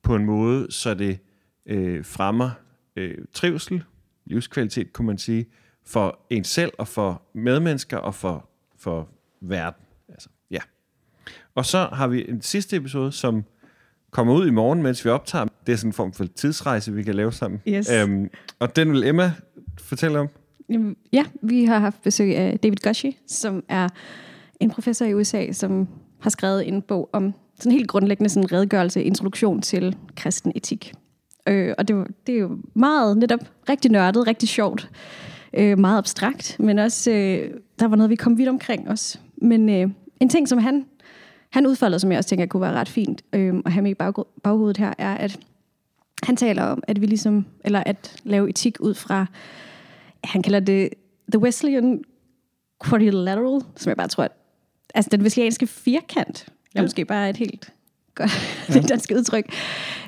på 0.03 0.15
en 0.15 0.25
måde, 0.25 0.71
så 0.71 0.93
det 0.93 1.19
øh, 1.65 2.05
fremmer 2.05 2.49
øh, 2.95 3.17
trivsel, 3.33 3.83
livskvalitet, 4.25 4.93
kunne 4.93 5.07
man 5.07 5.17
sige, 5.17 5.45
for 5.87 6.19
en 6.29 6.43
selv 6.43 6.71
og 6.77 6.87
for 6.87 7.21
medmennesker 7.33 7.97
og 7.97 8.15
for, 8.15 8.49
for 8.77 9.09
verden. 9.41 9.83
Altså, 10.09 10.29
ja. 10.51 10.59
Og 11.55 11.65
så 11.65 11.89
har 11.93 12.07
vi 12.07 12.29
en 12.29 12.41
sidste 12.41 12.75
episode, 12.75 13.11
som 13.11 13.43
kommer 14.11 14.33
ud 14.33 14.47
i 14.47 14.49
morgen, 14.49 14.83
mens 14.83 15.05
vi 15.05 15.09
optager. 15.09 15.45
Det 15.65 15.73
er 15.73 15.77
sådan 15.77 15.89
en 15.89 15.93
form 15.93 16.13
for 16.13 16.25
tidsrejse, 16.35 16.93
vi 16.93 17.03
kan 17.03 17.15
lave 17.15 17.31
sammen. 17.31 17.61
Yes. 17.67 17.91
Øhm, 17.91 18.29
og 18.59 18.75
den 18.75 18.91
vil 18.91 19.03
Emma 19.03 19.33
fortælle 19.79 20.19
om. 20.19 20.29
Ja, 21.13 21.25
vi 21.41 21.65
har 21.65 21.79
haft 21.79 22.01
besøg 22.01 22.35
af 22.35 22.59
David 22.59 22.77
Gushie, 22.83 23.13
som 23.27 23.63
er 23.69 23.89
en 24.59 24.71
professor 24.71 25.05
i 25.05 25.13
USA, 25.13 25.51
som 25.51 25.87
har 26.19 26.29
skrevet 26.29 26.67
en 26.67 26.81
bog 26.81 27.09
om 27.13 27.33
sådan 27.59 27.71
helt 27.71 27.87
grundlæggende 27.87 28.29
sådan 28.29 28.43
en 28.43 28.51
redegørelse, 28.51 29.03
introduktion 29.03 29.61
til 29.61 29.95
kristen 30.15 30.51
etik. 30.55 30.93
Øh, 31.47 31.73
og 31.77 31.87
det, 31.87 32.07
det 32.27 32.35
er 32.35 32.39
jo 32.39 32.57
meget 32.73 33.17
netop 33.17 33.39
rigtig 33.69 33.91
nørdet, 33.91 34.27
rigtig 34.27 34.49
sjovt. 34.49 34.89
Øh, 35.53 35.79
meget 35.79 35.97
abstrakt, 35.97 36.55
men 36.59 36.79
også, 36.79 37.11
øh, 37.11 37.51
der 37.79 37.87
var 37.87 37.95
noget, 37.95 38.09
vi 38.09 38.15
kom 38.15 38.37
vidt 38.37 38.49
omkring 38.49 38.89
også. 38.89 39.19
Men 39.37 39.69
øh, 39.69 39.89
en 40.19 40.29
ting, 40.29 40.47
som 40.47 40.57
han, 40.57 40.85
han 41.49 41.67
udfolder, 41.67 41.97
som 41.97 42.11
jeg 42.11 42.17
også 42.17 42.29
tænker 42.29 42.45
kunne 42.45 42.61
være 42.61 42.73
ret 42.73 42.89
fint 42.89 43.21
øh, 43.33 43.55
at 43.65 43.71
have 43.71 43.83
med 43.83 43.91
i 43.91 43.93
bag, 43.93 44.13
baghovedet 44.43 44.77
her, 44.77 44.93
er, 44.97 45.13
at 45.15 45.39
han 46.23 46.35
taler 46.35 46.63
om, 46.63 46.83
at 46.87 47.01
vi 47.01 47.05
ligesom, 47.05 47.45
eller 47.63 47.83
at 47.85 48.21
lave 48.23 48.49
etik 48.49 48.77
ud 48.79 48.93
fra, 48.93 49.25
han 50.23 50.41
kalder 50.41 50.59
det 50.59 50.89
The 51.31 51.39
Wesleyan 51.39 52.03
Quadrilateral, 52.85 53.61
som 53.75 53.89
jeg 53.89 53.97
bare 53.97 54.07
tror, 54.07 54.23
at, 54.23 54.31
altså 54.95 55.09
den 55.11 55.21
wesleyanske 55.21 55.67
firkant, 55.67 56.45
ja. 56.75 56.79
er 56.79 56.83
måske 56.83 57.05
bare 57.05 57.29
et 57.29 57.37
helt 57.37 57.73
godt 58.15 58.31
ja. 58.75 58.79
dansk 58.89 59.11
udtryk, 59.15 59.45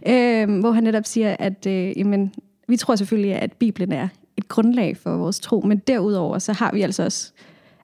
øh, 0.08 0.60
hvor 0.60 0.72
han 0.72 0.84
netop 0.84 1.06
siger, 1.06 1.36
at 1.40 1.66
øh, 1.66 1.98
jamen, 1.98 2.34
vi 2.68 2.78
tror 2.78 2.96
selvfølgelig, 2.96 3.36
at 3.36 3.54
Bibelen 3.54 3.92
er 3.92 4.08
grundlag 4.50 4.98
for 4.98 5.18
vores 5.18 5.40
tro, 5.40 5.62
men 5.62 5.78
derudover, 5.78 6.40
så 6.40 6.54
har 6.54 6.72
vi 6.74 6.82
altså 6.82 7.04
også, 7.04 7.32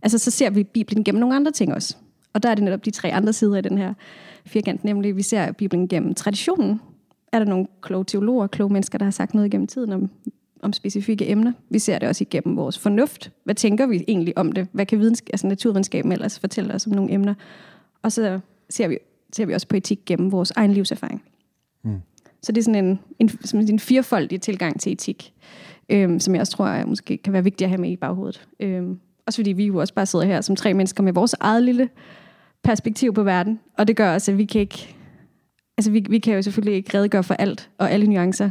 altså 0.01 0.17
så 0.17 0.31
ser 0.31 0.49
vi 0.49 0.63
Bibelen 0.63 1.03
gennem 1.03 1.19
nogle 1.19 1.35
andre 1.35 1.51
ting 1.51 1.73
også. 1.73 1.97
Og 2.33 2.43
der 2.43 2.49
er 2.49 2.55
det 2.55 2.63
netop 2.63 2.85
de 2.85 2.91
tre 2.91 3.13
andre 3.13 3.33
sider 3.33 3.57
i 3.57 3.61
den 3.61 3.77
her 3.77 3.93
firkant, 4.45 4.83
nemlig 4.83 5.15
vi 5.15 5.21
ser 5.21 5.51
Bibelen 5.51 5.87
gennem 5.87 6.15
traditionen. 6.15 6.81
Er 7.31 7.39
der 7.39 7.45
nogle 7.45 7.67
kloge 7.81 8.05
teologer, 8.05 8.47
kloge 8.47 8.73
mennesker, 8.73 8.97
der 8.97 9.05
har 9.05 9.11
sagt 9.11 9.33
noget 9.33 9.51
gennem 9.51 9.67
tiden 9.67 9.91
om, 9.91 10.09
om 10.61 10.73
specifikke 10.73 11.29
emner? 11.29 11.51
Vi 11.69 11.79
ser 11.79 11.99
det 11.99 12.09
også 12.09 12.23
igennem 12.23 12.57
vores 12.57 12.79
fornuft. 12.79 13.31
Hvad 13.43 13.55
tænker 13.55 13.87
vi 13.87 14.03
egentlig 14.07 14.37
om 14.37 14.51
det? 14.51 14.67
Hvad 14.71 14.85
kan 14.85 14.99
vidensk- 14.99 15.29
altså 15.33 15.47
naturvidenskaben 15.47 16.11
ellers 16.11 16.39
fortælle 16.39 16.73
os 16.73 16.87
om 16.87 16.93
nogle 16.93 17.11
emner? 17.11 17.33
Og 18.01 18.11
så 18.11 18.39
ser 18.69 18.87
vi, 18.87 18.97
ser 19.33 19.45
vi 19.45 19.53
også 19.53 19.67
på 19.67 19.75
etik 19.75 19.99
gennem 20.05 20.31
vores 20.31 20.51
egen 20.51 20.73
livserfaring. 20.73 21.23
Mm. 21.83 22.01
Så 22.43 22.51
det 22.51 22.61
er 22.61 22.63
sådan 22.63 22.85
en, 22.85 22.99
en, 23.19 23.29
som 23.29 23.59
en 23.59 23.79
firefoldig 23.79 24.41
tilgang 24.41 24.79
til 24.79 24.91
etik, 24.91 25.33
øhm, 25.89 26.19
som 26.19 26.33
jeg 26.33 26.41
også 26.41 26.53
tror 26.53 26.67
er, 26.67 26.85
måske 26.85 27.17
kan 27.17 27.33
være 27.33 27.43
vigtigt 27.43 27.65
at 27.65 27.69
have 27.69 27.81
med 27.81 27.91
i 27.91 27.95
baghovedet. 27.95 28.47
Øhm, 28.59 28.99
også 29.27 29.37
fordi 29.37 29.51
vi 29.51 29.65
jo 29.65 29.77
også 29.77 29.93
bare 29.93 30.05
sidder 30.05 30.25
her 30.25 30.41
som 30.41 30.55
tre 30.55 30.73
mennesker 30.73 31.03
med 31.03 31.13
vores 31.13 31.35
eget 31.39 31.63
lille 31.63 31.89
perspektiv 32.63 33.13
på 33.13 33.23
verden. 33.23 33.59
Og 33.77 33.87
det 33.87 33.95
gør 33.95 34.13
også, 34.13 34.31
at 34.31 34.37
vi 34.37 34.45
kan 34.45 34.61
ikke... 34.61 34.95
Altså, 35.77 35.91
vi, 35.91 36.05
vi 36.09 36.19
kan 36.19 36.35
jo 36.35 36.41
selvfølgelig 36.41 36.75
ikke 36.75 36.97
redegøre 36.97 37.23
for 37.23 37.33
alt 37.33 37.69
og 37.77 37.91
alle 37.91 38.07
nuancer. 38.07 38.49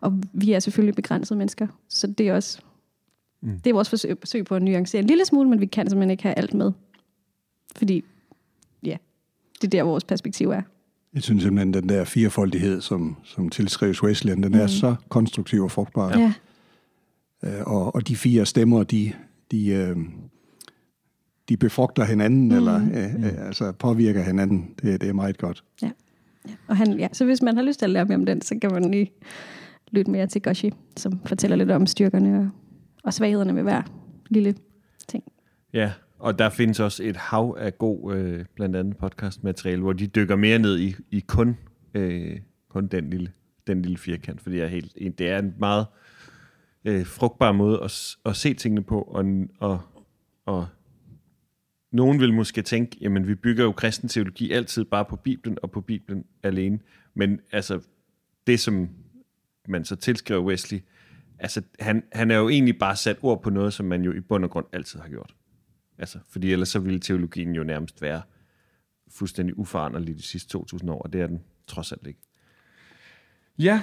Og 0.00 0.22
vi 0.32 0.52
er 0.52 0.58
selvfølgelig 0.58 0.94
begrænsede 0.94 1.38
mennesker. 1.38 1.66
Så 1.88 2.06
det 2.06 2.28
er 2.28 2.34
også... 2.34 2.58
Mm. 3.42 3.60
Det 3.64 3.70
er 3.70 3.74
vores 3.74 3.90
forsøg, 3.90 4.16
forsøg 4.20 4.44
på 4.44 4.54
at 4.54 4.62
nuancere 4.62 5.02
en 5.02 5.06
lille 5.06 5.24
smule, 5.24 5.48
men 5.48 5.60
vi 5.60 5.66
kan 5.66 5.90
simpelthen 5.90 6.10
ikke 6.10 6.22
have 6.22 6.38
alt 6.38 6.54
med. 6.54 6.72
Fordi, 7.76 8.04
ja, 8.84 8.96
det 9.60 9.66
er 9.66 9.70
der, 9.70 9.82
vores 9.82 10.04
perspektiv 10.04 10.50
er. 10.50 10.62
Jeg 11.14 11.22
synes 11.22 11.42
simpelthen, 11.42 11.74
den 11.74 11.88
der 11.88 12.04
firefoldighed, 12.04 12.80
som, 12.80 13.16
som 13.24 13.48
tilskrives 13.48 14.02
Wesleyan, 14.02 14.42
den 14.42 14.52
mm. 14.52 14.58
er 14.58 14.66
så 14.66 14.94
konstruktiv 15.08 15.62
og 15.62 15.70
frugtbar. 15.70 16.18
Ja. 16.18 16.32
Øh, 17.44 17.60
og, 17.66 17.94
og 17.94 18.08
de 18.08 18.16
fire 18.16 18.46
stemmer, 18.46 18.82
de, 18.82 19.12
de, 19.50 19.68
øh, 19.68 19.96
de 21.48 21.56
befrugter 21.56 22.04
hinanden, 22.04 22.48
mm. 22.48 22.56
eller 22.56 22.76
øh, 22.76 23.14
øh, 23.14 23.46
altså 23.46 23.72
påvirker 23.72 24.22
hinanden. 24.22 24.74
Det, 24.82 25.00
det 25.00 25.08
er 25.08 25.12
meget 25.12 25.38
godt. 25.38 25.64
Ja. 25.82 25.90
ja. 26.48 26.54
Og 26.66 26.76
han, 26.76 26.98
ja. 26.98 27.08
Så 27.12 27.24
hvis 27.24 27.42
man 27.42 27.56
har 27.56 27.62
lyst 27.62 27.78
til 27.78 27.86
at 27.86 27.90
lære 27.90 28.04
mere 28.04 28.16
om 28.16 28.26
den, 28.26 28.42
så 28.42 28.58
kan 28.62 28.72
man 28.72 28.90
lige 28.90 29.12
lytte 29.90 30.10
mere 30.10 30.26
til 30.26 30.42
Goshi, 30.42 30.72
som 30.96 31.20
fortæller 31.24 31.56
lidt 31.56 31.70
om 31.70 31.86
styrkerne 31.86 32.38
og, 32.38 32.50
og 33.04 33.14
svaghederne 33.14 33.54
ved 33.54 33.62
hver 33.62 33.82
lille 34.30 34.54
ting. 35.08 35.24
Ja, 35.72 35.92
og 36.18 36.38
der 36.38 36.50
findes 36.50 36.80
også 36.80 37.02
et 37.02 37.16
hav 37.16 37.56
af 37.60 37.78
god, 37.78 38.14
øh, 38.14 38.44
blandt 38.54 38.76
andet 38.76 38.96
podcastmateriale, 38.96 39.82
hvor 39.82 39.92
de 39.92 40.06
dykker 40.06 40.36
mere 40.36 40.58
ned 40.58 40.78
i, 40.78 40.94
i 41.10 41.20
kun, 41.20 41.56
øh, 41.94 42.38
kun 42.68 42.86
den, 42.86 43.10
lille, 43.10 43.32
den 43.66 43.82
lille 43.82 43.98
firkant, 43.98 44.40
fordi 44.40 44.56
jeg 44.56 44.64
er 44.64 44.68
helt, 44.68 45.18
det 45.18 45.28
er 45.28 45.38
en 45.38 45.54
meget 45.58 45.86
øh, 46.86 47.06
frugtbar 47.06 47.52
måde 47.52 47.80
at, 47.82 48.16
at 48.24 48.36
se 48.36 48.54
tingene 48.54 48.84
på, 48.84 49.02
og, 49.02 49.24
og, 49.58 49.80
og 50.44 50.68
nogen 51.92 52.20
vil 52.20 52.34
måske 52.34 52.62
tænke, 52.62 52.96
jamen 53.00 53.26
vi 53.26 53.34
bygger 53.34 53.64
jo 53.64 53.72
kristen 53.72 54.08
teologi 54.08 54.52
altid 54.52 54.84
bare 54.84 55.04
på 55.04 55.16
Bibelen 55.16 55.58
og 55.62 55.70
på 55.70 55.80
Bibelen 55.80 56.24
alene, 56.42 56.78
men 57.14 57.40
altså 57.52 57.80
det, 58.46 58.60
som 58.60 58.88
man 59.68 59.84
så 59.84 59.96
tilskriver 59.96 60.42
Wesley, 60.42 60.80
altså 61.38 61.62
han, 61.80 62.02
han 62.12 62.30
er 62.30 62.36
jo 62.36 62.48
egentlig 62.48 62.78
bare 62.78 62.96
sat 62.96 63.18
ord 63.22 63.42
på 63.42 63.50
noget, 63.50 63.72
som 63.72 63.86
man 63.86 64.02
jo 64.02 64.12
i 64.12 64.20
bund 64.20 64.44
og 64.44 64.50
grund 64.50 64.66
altid 64.72 65.00
har 65.00 65.08
gjort. 65.08 65.34
Altså, 65.98 66.18
fordi 66.28 66.52
ellers 66.52 66.68
så 66.68 66.78
ville 66.78 67.00
teologien 67.00 67.54
jo 67.54 67.64
nærmest 67.64 68.02
være 68.02 68.22
fuldstændig 69.10 69.58
uforanderlig 69.58 70.16
de 70.16 70.22
sidste 70.22 70.58
2.000 70.58 70.90
år, 70.90 71.02
og 71.02 71.12
det 71.12 71.20
er 71.20 71.26
den 71.26 71.42
trods 71.66 71.92
alt 71.92 72.06
ikke. 72.06 72.20
Ja, 73.58 73.82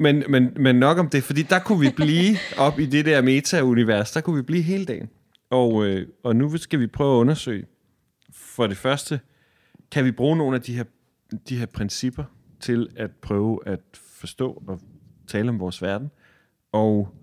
men, 0.00 0.24
men, 0.28 0.52
men 0.56 0.76
nok 0.76 0.98
om 0.98 1.08
det, 1.08 1.22
fordi 1.22 1.42
der 1.42 1.58
kunne 1.58 1.80
vi 1.80 1.90
blive 1.96 2.36
op 2.58 2.78
i 2.78 2.86
det 2.86 3.04
der 3.04 3.22
meta-univers, 3.22 4.12
der 4.12 4.20
kunne 4.20 4.36
vi 4.36 4.42
blive 4.42 4.62
hele 4.62 4.84
dagen. 4.84 5.08
Og, 5.50 5.86
øh, 5.86 6.08
og 6.22 6.36
nu 6.36 6.56
skal 6.56 6.80
vi 6.80 6.86
prøve 6.86 7.16
at 7.16 7.20
undersøge, 7.20 7.66
for 8.32 8.66
det 8.66 8.76
første, 8.76 9.20
kan 9.90 10.04
vi 10.04 10.10
bruge 10.10 10.36
nogle 10.36 10.56
af 10.56 10.62
de 10.62 10.76
her, 10.76 10.84
de 11.48 11.58
her 11.58 11.66
principper 11.66 12.24
til 12.60 12.88
at 12.96 13.10
prøve 13.10 13.60
at 13.66 13.80
forstå 13.94 14.62
og 14.66 14.80
tale 15.26 15.48
om 15.48 15.60
vores 15.60 15.82
verden, 15.82 16.10
og 16.72 17.14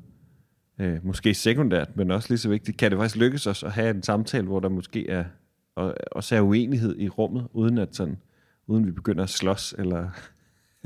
øh, 0.80 1.06
måske 1.06 1.34
sekundært, 1.34 1.96
men 1.96 2.12
også 2.12 2.30
lige 2.30 2.40
så 2.40 2.50
vigtigt, 2.50 2.78
kan 2.78 2.92
det 2.92 3.00
faktisk 3.00 3.16
lykkes 3.16 3.48
os 3.48 3.64
at 3.64 3.72
have 3.72 3.90
en 3.90 4.04
samtale, 4.04 4.48
hvor 4.48 4.60
der 4.60 4.70
måske 4.70 5.10
er 5.10 5.24
og, 5.76 5.96
også 6.12 6.36
er 6.36 6.42
uenighed 6.42 7.00
i 7.00 7.10
rummet, 7.10 7.48
uden 7.54 7.78
at 7.78 7.96
sådan, 7.96 8.18
uden 8.68 8.86
vi 8.86 8.92
begynder 8.92 9.24
at 9.24 9.30
slås, 9.30 9.76
eller 9.78 10.10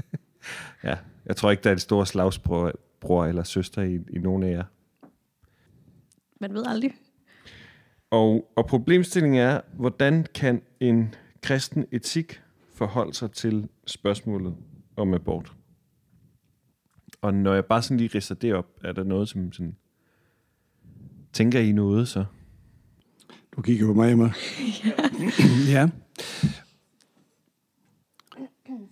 ja, 0.83 0.97
jeg 1.25 1.35
tror 1.35 1.51
ikke, 1.51 1.63
der 1.63 1.69
er 1.69 1.73
et 1.73 1.81
stort 1.81 2.07
slagsbror 2.07 2.71
bror 2.99 3.25
eller 3.25 3.43
søster 3.43 3.81
i, 3.81 3.95
i 3.95 4.19
nogen 4.19 4.43
af 4.43 4.51
jer. 4.51 4.63
Man 6.41 6.53
ved 6.53 6.63
aldrig. 6.67 6.91
Og, 8.09 8.51
og 8.55 8.65
problemstillingen 8.65 9.39
er, 9.39 9.61
hvordan 9.73 10.25
kan 10.35 10.61
en 10.79 11.15
kristen 11.41 11.85
etik 11.91 12.41
forholde 12.73 13.13
sig 13.13 13.31
til 13.31 13.69
spørgsmålet 13.87 14.55
om 14.95 15.13
abort? 15.13 15.53
Og 17.21 17.33
når 17.33 17.53
jeg 17.53 17.65
bare 17.65 17.81
sådan 17.81 17.97
lige 17.97 18.11
rister 18.15 18.35
det 18.35 18.53
op, 18.53 18.67
er 18.83 18.91
der 18.91 19.03
noget, 19.03 19.29
som 19.29 19.51
sådan 19.51 19.75
Tænker 21.33 21.59
I 21.59 21.71
noget 21.71 22.07
så? 22.07 22.25
Du 23.55 23.61
kigger 23.61 23.85
på 23.85 23.93
mig, 23.93 24.11
Emma. 24.11 24.31
ja. 25.73 25.89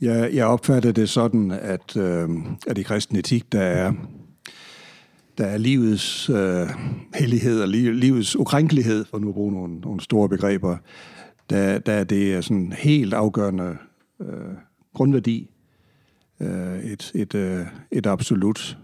Jeg, 0.01 0.33
jeg 0.33 0.45
opfatter 0.45 0.91
det 0.91 1.09
sådan, 1.09 1.51
at, 1.51 1.97
øh, 1.97 2.29
at 2.67 2.77
i 2.77 2.83
kristen 2.83 3.17
etik, 3.17 3.51
der 3.51 3.61
er, 3.61 3.93
der 5.37 5.45
er 5.45 5.57
livets 5.57 6.29
øh, 6.29 6.69
hellighed 7.15 7.61
og 7.61 7.67
livets 7.67 8.35
ukrænkelighed, 8.35 9.05
for 9.05 9.19
nu 9.19 9.27
at 9.27 9.33
bruge 9.33 9.53
nogle, 9.53 9.79
nogle 9.79 10.01
store 10.01 10.29
begreber, 10.29 10.77
der, 11.49 11.79
der 11.79 12.03
det 12.03 12.33
er 12.33 12.41
sådan 12.41 12.71
helt 12.71 13.13
afgørende 13.13 13.77
øh, 14.21 14.55
grundværdi, 14.93 15.49
øh, 16.39 16.79
et, 16.79 17.11
et, 17.15 17.35
øh, 17.35 17.65
et 17.91 18.05
absolut, 18.05 18.77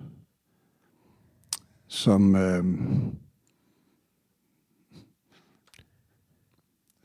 som, 1.87 2.35
øh, 2.35 2.63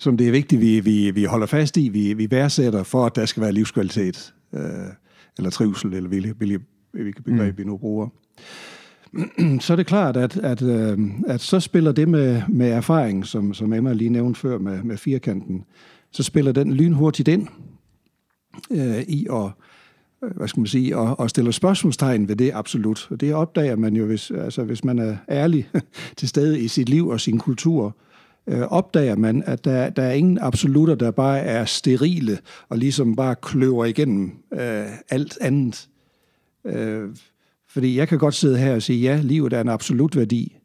som 0.04 0.16
det 0.16 0.28
er 0.28 0.30
vigtigt, 0.30 0.60
vi, 0.60 0.80
vi, 0.80 1.10
vi 1.10 1.24
holder 1.24 1.46
fast 1.46 1.76
i, 1.76 1.88
vi, 1.88 2.14
vi 2.14 2.30
værdsætter 2.30 2.82
for, 2.82 3.06
at 3.06 3.16
der 3.16 3.26
skal 3.26 3.42
være 3.42 3.52
livskvalitet, 3.52 4.34
øh, 4.54 4.60
eller 5.38 5.50
trivsel, 5.50 5.94
eller 5.94 6.08
hvilket, 6.08 6.62
hvilket 6.92 7.24
begreb 7.24 7.54
mm. 7.54 7.58
vi 7.58 7.64
nu 7.64 7.76
bruger. 7.76 8.08
Så 9.60 9.72
er 9.72 9.76
det 9.76 9.86
klart, 9.86 10.16
at, 10.16 10.36
at, 10.36 10.62
øh, 10.62 10.98
at 11.26 11.40
så 11.40 11.60
spiller 11.60 11.92
det 11.92 12.08
med, 12.08 12.42
med 12.48 12.70
erfaring, 12.70 13.26
som, 13.26 13.54
som 13.54 13.72
Emma 13.72 13.92
lige 13.92 14.10
nævnte 14.10 14.40
før 14.40 14.58
med, 14.58 14.82
med 14.82 14.96
firkanten, 14.96 15.64
så 16.10 16.22
spiller 16.22 16.52
den 16.52 16.74
lynhurtigt 16.74 17.28
ind 17.28 17.48
øh, 18.70 19.00
i 19.00 19.26
at, 19.32 19.50
øh, 20.24 20.36
hvad 20.36 20.48
skal 20.48 20.60
man 20.60 20.66
sige, 20.66 20.96
at, 20.96 21.16
at 21.20 21.30
stille 21.30 21.52
spørgsmålstegn 21.52 22.28
ved 22.28 22.36
det 22.36 22.50
absolut. 22.54 23.08
Og 23.10 23.20
det 23.20 23.34
opdager 23.34 23.76
man 23.76 23.96
jo, 23.96 24.06
hvis, 24.06 24.30
altså, 24.30 24.64
hvis 24.64 24.84
man 24.84 24.98
er 24.98 25.16
ærlig 25.28 25.68
til 26.16 26.28
stede 26.28 26.60
i 26.60 26.68
sit 26.68 26.88
liv 26.88 27.08
og 27.08 27.20
sin 27.20 27.38
kultur, 27.38 27.86
øh, 27.86 27.92
Øh, 28.46 28.60
opdager 28.60 29.16
man, 29.16 29.42
at 29.46 29.64
der, 29.64 29.90
der 29.90 30.02
er 30.02 30.12
ingen 30.12 30.38
absolutter, 30.40 30.94
der 30.94 31.10
bare 31.10 31.38
er 31.38 31.64
sterile 31.64 32.38
og 32.68 32.78
ligesom 32.78 33.16
bare 33.16 33.34
kløver 33.42 33.84
igennem 33.84 34.32
øh, 34.52 34.86
alt 35.10 35.38
andet. 35.40 35.88
Øh, 36.66 37.08
fordi 37.68 37.96
jeg 37.96 38.08
kan 38.08 38.18
godt 38.18 38.34
sidde 38.34 38.58
her 38.58 38.74
og 38.74 38.82
sige, 38.82 39.00
ja, 39.00 39.20
livet 39.22 39.52
er 39.52 39.60
en 39.60 39.68
absolut 39.68 40.16
værdi. 40.16 40.56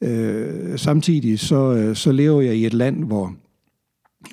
Øh, 0.00 0.78
samtidig 0.78 1.38
så, 1.38 1.74
øh, 1.74 1.96
så 1.96 2.12
lever 2.12 2.40
jeg 2.40 2.56
i 2.56 2.66
et 2.66 2.74
land, 2.74 3.04
hvor, 3.04 3.34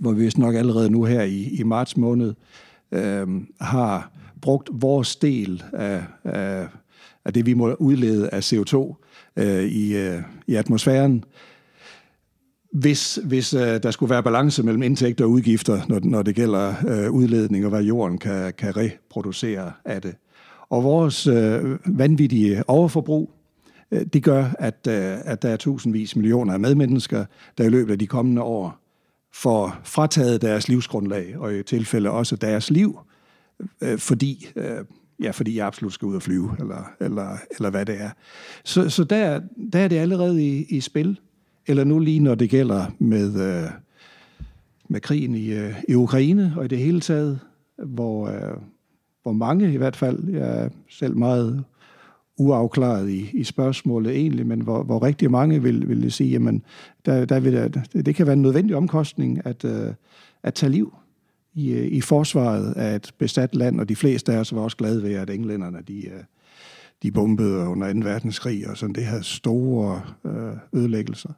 hvor 0.02 0.12
vi 0.12 0.24
vist 0.24 0.38
nok 0.38 0.56
allerede 0.56 0.90
nu 0.90 1.04
her 1.04 1.22
i, 1.22 1.44
i 1.44 1.64
marts 1.64 1.98
måned 1.98 2.34
øh, 2.92 3.28
har 3.62 4.12
brugt 4.42 4.70
vores 4.74 5.16
del 5.16 5.64
af, 5.74 6.04
af, 6.24 6.68
af 7.26 7.34
det, 7.34 7.46
vi 7.46 7.54
må 7.54 7.74
udlede 7.74 8.30
af 8.30 8.54
CO2 8.54 8.96
øh, 9.36 9.64
i, 9.64 9.98
øh, 9.98 10.22
i 10.48 10.56
atmosfæren 10.56 11.24
hvis, 12.76 13.20
hvis 13.24 13.54
øh, 13.54 13.84
der 13.84 13.92
skulle 13.92 14.10
være 14.10 14.24
balance 14.24 14.64
mellem 14.64 14.84
indtægter 14.84 15.26
og 15.26 15.32
udgifter, 15.32 15.82
når, 15.88 16.00
når 16.04 16.22
det 16.22 16.36
gælder 16.36 16.74
øh, 16.88 17.12
udledning 17.12 17.66
og 17.66 17.70
hvad 17.70 17.84
jorden 17.84 18.18
kan, 18.18 18.54
kan 18.54 18.78
reproducere 18.78 19.72
af 19.86 20.02
det. 20.02 20.16
Og 20.70 20.84
vores 20.84 21.28
øh, 21.28 21.78
vanvittige 21.86 22.70
overforbrug, 22.70 23.32
øh, 23.92 24.06
det 24.14 24.24
gør, 24.24 24.46
at, 24.60 24.88
øh, 24.88 25.18
at 25.26 25.42
der 25.42 25.50
er 25.50 25.58
tusindvis 25.58 26.16
millioner 26.16 26.54
af 26.54 26.60
medmennesker, 26.60 27.26
der 27.58 27.64
i 27.64 27.70
løbet 27.70 27.92
af 27.92 28.00
de 28.00 28.08
kommende 28.08 28.42
år 28.42 28.78
får 29.34 29.80
frataget 29.84 30.42
deres 30.42 30.68
livsgrundlag, 30.68 31.38
og 31.38 31.56
i 31.56 31.64
tilfælde 31.64 32.10
også 32.10 32.36
deres 32.36 32.72
liv, 32.72 33.00
øh, 33.82 34.00
fordi, 34.00 34.48
øh, 34.56 34.78
ja, 35.22 35.32
fordi 35.32 35.58
jeg 35.58 35.68
absolut 35.68 35.94
skal 35.94 36.06
ud 36.06 36.16
og 36.16 36.22
flyve, 36.22 36.56
eller, 36.60 36.92
eller, 37.00 37.38
eller 37.56 37.70
hvad 37.70 37.86
det 37.86 38.02
er. 38.02 38.10
Så, 38.64 38.90
så 38.90 39.04
der, 39.04 39.42
der 39.74 39.80
er 39.80 39.88
det 39.88 39.98
allerede 39.98 40.44
i, 40.44 40.66
i 40.70 40.80
spil. 40.80 41.20
Eller 41.68 41.84
nu 41.84 42.00
lige 42.00 42.20
når 42.20 42.36
det 42.36 42.50
gælder 42.50 42.86
med, 43.00 43.42
øh, 43.42 43.70
med 44.88 45.02
krigen 45.02 45.36
i, 45.36 45.54
øh, 45.54 45.74
i 45.90 45.96
Ukraine, 45.96 46.54
og 46.58 46.66
i 46.66 46.68
det 46.68 46.78
hele 46.78 47.00
taget, 47.00 47.40
hvor, 47.78 48.28
øh, 48.28 48.58
hvor 49.24 49.32
mange 49.32 49.74
i 49.74 49.78
hvert 49.78 49.96
fald, 49.96 50.30
jeg 50.30 50.64
er 50.64 50.70
selv 50.90 51.18
meget 51.18 51.64
uafklaret 52.38 53.10
i, 53.10 53.30
i 53.34 53.44
spørgsmålet 53.44 54.16
egentlig, 54.16 54.48
men 54.48 54.62
hvor, 54.62 54.84
hvor 54.84 55.04
rigtig 55.04 55.32
mange 55.32 55.62
vil, 55.62 55.90
vil 55.90 56.12
sige, 56.12 56.30
jamen, 56.30 56.64
der, 57.06 57.26
der 57.26 57.40
vil 57.40 57.54
der, 57.54 57.68
det 58.02 58.16
kan 58.16 58.26
være 58.26 58.34
en 58.34 58.42
nødvendig 58.42 58.76
omkostning 58.76 59.46
at, 59.46 59.66
øh, 59.66 59.94
at 60.44 60.54
tage 60.54 60.72
liv 60.72 60.94
i, 61.54 61.72
øh, 61.72 61.86
i 61.86 62.02
forsvaret 62.02 62.74
af 62.74 62.96
et 62.96 63.12
besat 63.18 63.56
land, 63.56 63.80
og 63.80 63.90
de 63.90 63.96
fleste 63.96 64.34
af 64.34 64.38
os 64.38 64.56
var 64.56 64.62
også 64.62 64.78
glade 64.78 65.04
ved, 65.04 65.14
at 65.14 65.30
englænderne 65.30 65.82
de, 65.88 66.06
øh, 66.08 66.24
de 67.06 67.12
bombede 67.12 67.68
under 67.68 67.94
2. 67.94 68.00
verdenskrig, 68.00 68.70
og 68.70 68.78
sådan 68.78 68.96
det 68.96 69.06
havde 69.06 69.24
store 69.24 70.02
øh, 70.26 70.58
ødelæggelser. 70.74 71.30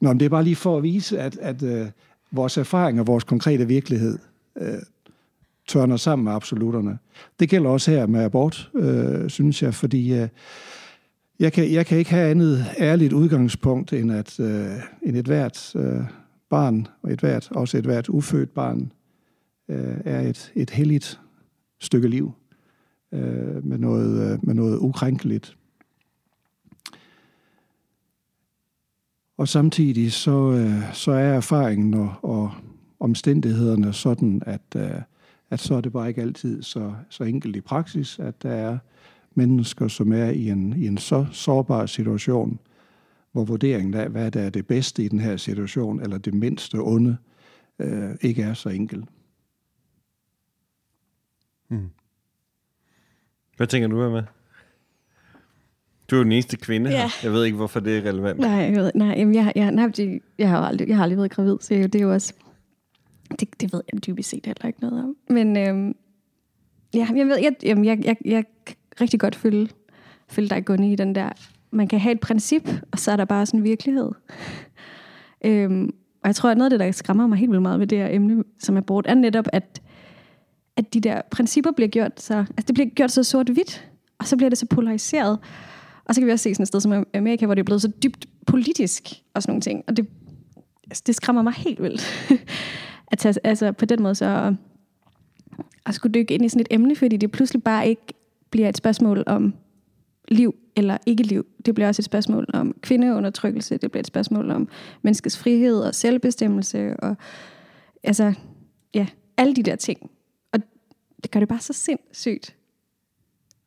Nå, 0.00 0.08
men 0.08 0.20
det 0.20 0.26
er 0.26 0.30
bare 0.30 0.44
lige 0.44 0.56
for 0.56 0.76
at 0.76 0.82
vise, 0.82 1.18
at, 1.18 1.38
at 1.38 1.62
øh, 1.62 1.86
vores 2.30 2.58
erfaring 2.58 3.00
og 3.00 3.06
vores 3.06 3.24
konkrete 3.24 3.68
virkelighed 3.68 4.18
øh, 4.60 4.78
tørner 5.68 5.96
sammen 5.96 6.24
med 6.24 6.32
absoluterne. 6.32 6.98
Det 7.40 7.48
gælder 7.48 7.70
også 7.70 7.90
her 7.90 8.06
med 8.06 8.20
abort, 8.20 8.70
øh, 8.74 9.30
synes 9.30 9.62
jeg, 9.62 9.74
fordi 9.74 10.14
øh, 10.14 10.28
jeg, 11.38 11.52
kan, 11.52 11.72
jeg 11.72 11.86
kan 11.86 11.98
ikke 11.98 12.10
have 12.10 12.30
andet 12.30 12.64
ærligt 12.78 13.12
udgangspunkt, 13.12 13.92
end 13.92 14.12
at 14.12 14.40
øh, 14.40 14.66
end 15.02 15.16
et 15.16 15.26
hvert 15.26 15.76
øh, 15.76 16.00
barn, 16.50 16.86
og 17.02 17.12
et 17.12 17.20
hvert, 17.20 17.48
også 17.50 17.78
et 17.78 17.84
hvert 17.84 18.08
ufødt 18.08 18.54
barn, 18.54 18.92
øh, 19.68 19.96
er 20.04 20.20
et, 20.20 20.52
et 20.54 20.70
helligt 20.70 21.20
stykke 21.80 22.08
liv 22.08 22.32
øh, 23.14 23.66
med, 23.66 23.78
noget, 23.78 24.32
øh, 24.32 24.46
med 24.46 24.54
noget 24.54 24.78
ukrænkeligt. 24.78 25.56
Og 29.36 29.48
samtidig 29.48 30.12
så, 30.12 30.52
øh, 30.52 30.94
så 30.94 31.12
er 31.12 31.32
erfaringen 31.32 31.94
og, 31.94 32.14
og 32.22 32.50
omstændighederne 33.00 33.92
sådan, 33.92 34.42
at 34.46 34.62
øh, 34.76 35.00
at 35.54 35.60
så 35.60 35.74
er 35.74 35.80
det 35.80 35.92
bare 35.92 36.08
ikke 36.08 36.22
altid 36.22 36.62
så, 36.62 36.94
så 37.08 37.24
enkelt 37.24 37.56
i 37.56 37.60
praksis, 37.60 38.18
at 38.18 38.42
der 38.42 38.50
er 38.50 38.78
mennesker, 39.34 39.88
som 39.88 40.12
er 40.12 40.30
i 40.30 40.48
en, 40.48 40.72
i 40.72 40.86
en 40.86 40.98
så 40.98 41.26
sårbar 41.32 41.86
situation, 41.86 42.58
hvor 43.32 43.44
vurderingen 43.44 43.94
af, 43.94 44.08
hvad 44.08 44.30
der 44.30 44.40
er 44.40 44.50
det 44.50 44.66
bedste 44.66 45.04
i 45.04 45.08
den 45.08 45.20
her 45.20 45.36
situation, 45.36 46.00
eller 46.00 46.18
det 46.18 46.34
mindste 46.34 46.74
onde, 46.74 47.16
øh, 47.78 48.10
ikke 48.20 48.42
er 48.42 48.54
så 48.54 48.68
enkelt. 48.68 49.04
Mm. 51.68 51.90
Hvad 53.56 53.66
tænker 53.66 53.88
du 53.88 54.10
med? 54.10 54.22
Du 56.10 56.16
er 56.16 56.22
den 56.22 56.32
eneste 56.32 56.56
kvinde 56.56 56.90
ja. 56.90 56.96
her. 56.96 57.08
Jeg 57.22 57.32
ved 57.32 57.44
ikke, 57.44 57.56
hvorfor 57.56 57.80
det 57.80 57.98
er 57.98 58.02
relevant. 58.10 58.38
Nej, 58.38 58.50
jeg, 58.50 58.76
ved, 58.76 58.92
nej, 58.94 59.14
jamen, 59.18 59.34
jeg, 59.34 59.52
jeg, 59.56 59.70
nej, 59.70 60.20
jeg, 60.38 60.48
har 60.48 60.58
aldrig, 60.58 60.88
jeg 60.88 60.96
har 60.96 61.02
aldrig 61.02 61.18
været 61.18 61.30
gravid, 61.30 61.56
så 61.60 61.74
det 61.74 61.94
er 61.94 62.00
jo 62.00 62.12
også 62.12 62.34
det, 63.40 63.60
det 63.60 63.72
ved 63.72 63.82
jeg 63.92 64.06
dybest 64.06 64.30
set 64.30 64.46
heller 64.46 64.66
ikke 64.66 64.80
noget 64.80 65.04
om. 65.04 65.16
Men 65.28 65.56
øhm, 65.56 65.96
ja, 66.94 67.08
jeg 67.16 67.26
ved, 67.26 67.38
jeg, 67.38 67.52
jamen, 67.62 67.84
jeg, 67.84 68.04
jeg, 68.04 68.16
jeg 68.24 68.44
kan 68.66 68.76
rigtig 69.00 69.20
godt 69.20 69.34
følge, 69.34 69.68
følge 70.28 70.48
dig, 70.48 70.64
Gunni, 70.64 70.92
i 70.92 70.96
den 70.96 71.14
der, 71.14 71.28
man 71.70 71.88
kan 71.88 72.00
have 72.00 72.12
et 72.12 72.20
princip, 72.20 72.68
og 72.92 72.98
så 72.98 73.12
er 73.12 73.16
der 73.16 73.24
bare 73.24 73.46
sådan 73.46 73.60
en 73.60 73.64
virkelighed. 73.64 74.10
øhm, 75.44 75.94
og 76.22 76.28
jeg 76.28 76.36
tror, 76.36 76.50
at 76.50 76.58
noget 76.58 76.72
af 76.72 76.78
det, 76.78 76.86
der 76.86 76.92
skræmmer 76.92 77.26
mig 77.26 77.38
helt 77.38 77.50
vildt 77.50 77.62
meget 77.62 77.80
ved 77.80 77.86
det 77.86 77.98
her 77.98 78.08
emne, 78.10 78.44
som 78.58 78.76
er 78.76 78.80
bort, 78.80 79.06
er 79.08 79.14
netop, 79.14 79.46
at, 79.52 79.82
at 80.76 80.94
de 80.94 81.00
der 81.00 81.22
principper 81.30 81.70
bliver 81.70 81.88
gjort 81.88 82.20
så, 82.20 82.34
altså 82.34 82.64
det 82.66 82.74
bliver 82.74 82.88
gjort 82.88 83.10
så 83.10 83.22
sort-hvidt, 83.22 83.90
og 84.18 84.26
så 84.26 84.36
bliver 84.36 84.48
det 84.48 84.58
så 84.58 84.66
polariseret. 84.66 85.38
Og 86.04 86.14
så 86.14 86.20
kan 86.20 86.26
vi 86.26 86.32
også 86.32 86.42
se 86.42 86.54
sådan 86.54 86.62
et 86.62 86.68
sted 86.68 86.80
som 86.80 87.06
Amerika, 87.14 87.46
hvor 87.46 87.54
det 87.54 87.60
er 87.60 87.64
blevet 87.64 87.82
så 87.82 87.92
dybt 88.02 88.26
politisk 88.46 89.08
og 89.34 89.42
sådan 89.42 89.50
nogle 89.50 89.60
ting. 89.60 89.84
Og 89.86 89.96
det, 89.96 90.06
altså 90.90 91.02
det 91.06 91.14
skræmmer 91.14 91.42
mig 91.42 91.52
helt 91.52 91.82
vildt. 91.82 92.30
at 93.12 93.18
tage, 93.18 93.34
altså 93.44 93.72
på 93.72 93.84
den 93.84 94.02
måde 94.02 94.14
så 94.14 94.54
at 95.86 95.94
skulle 95.94 96.12
dykke 96.12 96.34
ind 96.34 96.44
i 96.44 96.48
sådan 96.48 96.60
et 96.60 96.66
emne, 96.70 96.96
fordi 96.96 97.16
det 97.16 97.30
pludselig 97.30 97.62
bare 97.62 97.88
ikke 97.88 98.14
bliver 98.50 98.68
et 98.68 98.76
spørgsmål 98.76 99.24
om 99.26 99.54
liv 100.28 100.54
eller 100.76 100.96
ikke 101.06 101.22
liv. 101.22 101.46
Det 101.66 101.74
bliver 101.74 101.88
også 101.88 102.00
et 102.00 102.04
spørgsmål 102.04 102.46
om 102.54 102.74
kvindeundertrykkelse, 102.80 103.76
det 103.76 103.90
bliver 103.90 104.00
et 104.00 104.06
spørgsmål 104.06 104.50
om 104.50 104.68
menneskets 105.02 105.38
frihed 105.38 105.80
og 105.80 105.94
selvbestemmelse, 105.94 106.96
og 106.96 107.16
altså, 108.02 108.34
ja, 108.94 109.06
alle 109.36 109.54
de 109.54 109.62
der 109.62 109.76
ting. 109.76 110.10
Det 111.24 111.30
gør 111.30 111.40
det 111.40 111.48
bare 111.48 111.60
så 111.60 111.72
sindssygt 111.72 112.56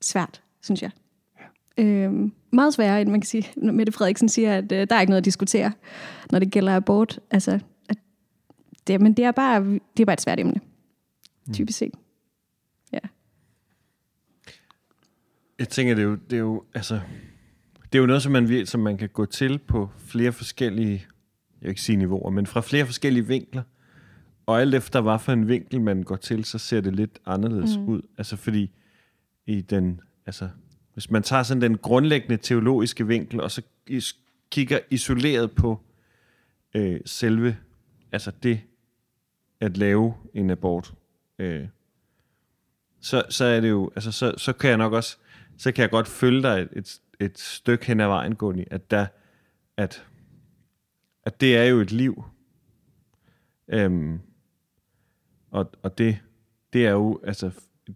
svært, 0.02 0.42
synes 0.62 0.82
jeg. 0.82 0.92
Ja. 1.78 1.84
Øhm, 1.84 2.32
meget 2.52 2.74
sværere, 2.74 3.02
end 3.02 3.10
man 3.10 3.22
kan 3.22 3.28
sige, 3.28 3.72
Mette 3.72 3.92
Frederiksen 3.92 4.30
siger, 4.30 4.58
at 4.58 4.72
øh, 4.72 4.88
der 4.90 4.96
er 4.96 5.02
ikke 5.02 5.12
noget 5.12 5.22
at 5.22 5.26
diskutere, 5.26 5.72
når 6.32 6.40
det 6.40 6.52
gælder 6.52 6.76
abort. 6.76 7.20
Altså, 7.32 7.60
det, 8.88 9.02
men 9.02 9.14
det 9.14 9.26
er 9.26 9.32
bare, 9.32 9.64
det 9.64 10.00
er 10.00 10.06
bare 10.06 10.14
et 10.14 10.22
svært 10.22 10.40
emne, 10.40 10.62
mm. 11.48 11.54
typisk 11.54 11.78
set. 11.78 11.94
Ja. 12.94 13.00
Jeg 15.60 15.70
tænker, 15.70 15.96
det 15.96 16.02
er 16.02 16.08
jo, 16.08 16.16
det 16.16 16.34
er 16.34 16.42
jo, 16.42 16.64
altså, 16.74 17.00
det 17.84 17.96
er 17.98 18.00
jo 18.00 18.06
noget, 18.06 18.24
som 18.24 18.32
man, 18.32 18.66
som 18.66 18.80
man 18.80 18.98
kan 18.98 19.10
gå 19.10 19.26
til 19.26 19.60
på 19.60 19.90
flere 19.98 20.32
forskellige, 20.32 20.92
jeg 20.92 21.62
vil 21.62 21.70
ikke 21.70 21.82
sige 21.82 21.96
niveauer, 21.96 22.30
men 22.30 22.48
fra 22.48 22.62
flere 22.62 22.86
forskellige 22.86 23.28
vinkler. 23.28 23.64
Og 24.48 24.62
alt 24.62 24.76
efter, 24.76 25.02
hvad 25.02 25.20
for 25.20 25.32
en 25.32 25.48
vinkel 25.48 25.82
man 25.82 26.04
går 26.04 26.16
til, 26.16 26.46
så 26.46 26.58
ser 26.58 26.82
det 26.82 26.96
lidt 26.96 27.20
anderledes 27.26 27.78
mm. 27.78 27.90
ud. 27.90 28.02
Altså 28.18 28.36
fordi 28.36 28.72
i 29.46 29.62
den, 29.62 30.02
altså, 30.26 30.50
hvis 30.94 31.12
man 31.12 31.24
tager 31.24 31.44
sådan 31.44 31.62
den 31.62 31.78
grundlæggende 31.78 32.38
teologiske 32.38 33.08
vinkel, 33.08 33.42
og 33.42 33.52
så 33.52 33.62
kigger 34.52 34.80
isoleret 34.90 35.52
på 35.52 35.82
øh, 36.74 37.00
selve, 37.06 37.58
altså 38.12 38.32
det, 38.44 38.62
at 39.60 39.78
lave 39.78 40.14
en 40.34 40.50
abort, 40.50 40.94
øh, 41.40 41.68
så, 43.02 43.24
så 43.30 43.46
er 43.46 43.60
det 43.60 43.70
jo, 43.70 43.92
altså 43.96 44.12
så, 44.12 44.34
så 44.38 44.54
kan 44.54 44.70
jeg 44.70 44.78
nok 44.78 44.94
også, 44.94 45.18
så 45.58 45.72
kan 45.72 45.82
jeg 45.82 45.90
godt 45.90 46.08
følge 46.08 46.42
dig 46.42 46.62
et, 46.62 46.70
et, 46.76 47.02
et 47.20 47.40
stykke 47.40 47.86
hen 47.86 48.00
ad 48.00 48.08
vejen, 48.08 48.36
Gunni, 48.36 48.66
at 48.72 48.92
der, 48.92 49.06
at, 49.78 50.06
at 51.24 51.42
det 51.42 51.58
er 51.58 51.64
jo 51.64 51.80
et 51.80 51.92
liv. 51.92 52.24
Øhm, 53.68 54.20
og, 55.52 55.72
og 55.84 55.98
det, 55.98 56.18
det 56.74 56.86
er 56.86 56.92
jo, 56.92 57.20
altså, 57.24 57.52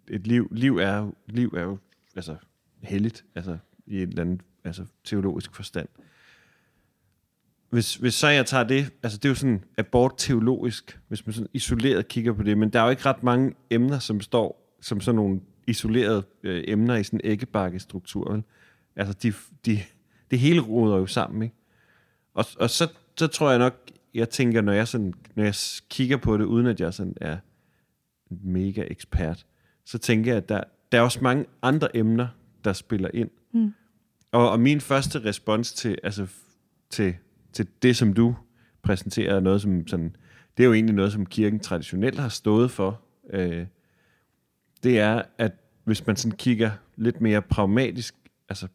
et, 0.08 0.28
liv, 0.28 0.48
liv 0.52 0.78
er 0.78 1.12
liv 1.28 1.54
er 1.58 1.62
jo, 1.62 1.78
altså, 2.16 2.36
helligt, 2.82 3.26
altså, 3.36 3.58
i 3.88 4.02
en 4.02 4.10
eller 4.10 4.22
anden, 4.22 4.42
altså, 4.64 4.86
teologisk 5.04 5.56
forstand 5.56 5.88
hvis, 7.72 7.96
hvis 7.96 8.14
så 8.14 8.28
jeg 8.28 8.46
tager 8.46 8.64
det, 8.64 8.92
altså 9.04 9.18
det 9.18 9.26
er 9.26 9.30
jo 9.30 9.36
sådan 9.36 9.64
abort 9.78 10.14
teologisk, 10.18 11.00
hvis 11.08 11.26
man 11.26 11.34
sådan 11.34 11.50
isoleret 11.54 12.08
kigger 12.08 12.34
på 12.34 12.44
det, 12.44 12.58
men 12.58 12.70
der 12.70 12.80
er 12.80 12.84
jo 12.84 12.90
ikke 12.90 13.06
ret 13.06 13.24
mange 13.24 13.54
emner, 13.70 14.00
som 14.00 14.22
står 14.22 14.78
som 14.82 15.02
sådan 15.02 15.16
nogle 15.16 15.42
isolerede 15.68 16.24
øh, 16.44 16.64
emner 16.68 16.96
i 16.96 17.04
sådan 17.04 17.22
en 17.24 17.32
æggebakkestruktur. 17.32 18.42
Altså 18.96 19.14
de, 19.14 19.34
de, 19.66 19.80
det 20.32 20.40
hele 20.40 20.62
roder 20.62 20.98
jo 20.98 21.08
sammen, 21.08 21.42
ikke? 21.42 21.56
Og, 22.34 22.46
og 22.60 22.70
så, 22.70 22.88
så 23.18 23.28
tror 23.28 23.50
jeg 23.50 23.60
nok, 23.60 23.92
jeg 24.14 24.30
tænker, 24.30 24.62
når 24.62 24.74
jeg, 24.74 24.88
sådan, 24.88 25.14
når 25.36 25.44
jeg 25.44 25.56
kigger 25.90 26.18
på 26.18 26.38
det, 26.38 26.44
uden 26.44 26.68
at 26.68 26.80
jeg 26.80 26.94
sådan 26.94 27.16
er 27.22 27.38
mega 28.30 28.84
ekspert, 28.88 29.46
så 29.86 29.98
tænker 29.98 30.32
jeg, 30.32 30.38
at 30.38 30.50
der, 30.50 30.64
der 30.92 30.98
er 30.98 31.02
også 31.02 31.20
mange 31.22 31.46
andre 31.62 31.98
emner, 31.98 32.28
der 32.64 32.74
spiller 32.74 33.10
ind. 33.14 33.30
Mm. 33.54 33.74
Og, 34.32 34.52
og 34.52 34.60
min 34.60 34.82
første 34.82 35.26
respons 35.26 35.74
til, 35.74 35.98
altså, 36.04 36.28
til 36.90 37.16
til 37.54 37.68
det, 37.82 37.96
som 37.98 38.14
du 38.14 38.36
præsenterer, 38.82 39.40
noget 39.40 39.62
som 39.62 39.88
sådan, 39.88 40.16
det 40.58 40.64
er 40.64 40.68
jo 40.68 40.74
egentlig 40.74 40.96
noget, 40.96 41.12
som 41.12 41.26
kirken 41.26 41.60
traditionelt 41.60 42.20
har 42.20 42.30
stået 42.30 42.72
for. 42.72 43.02
Øh, 43.30 43.66
det 44.84 45.00
er, 45.00 45.22
at 45.38 45.52
hvis 45.84 46.08
man 46.08 46.16
sådan 46.16 46.38
kigger 46.38 46.72
lidt 46.96 47.22
mere 47.22 47.42
pragmatisk, 47.42 48.16
altså 48.50 48.68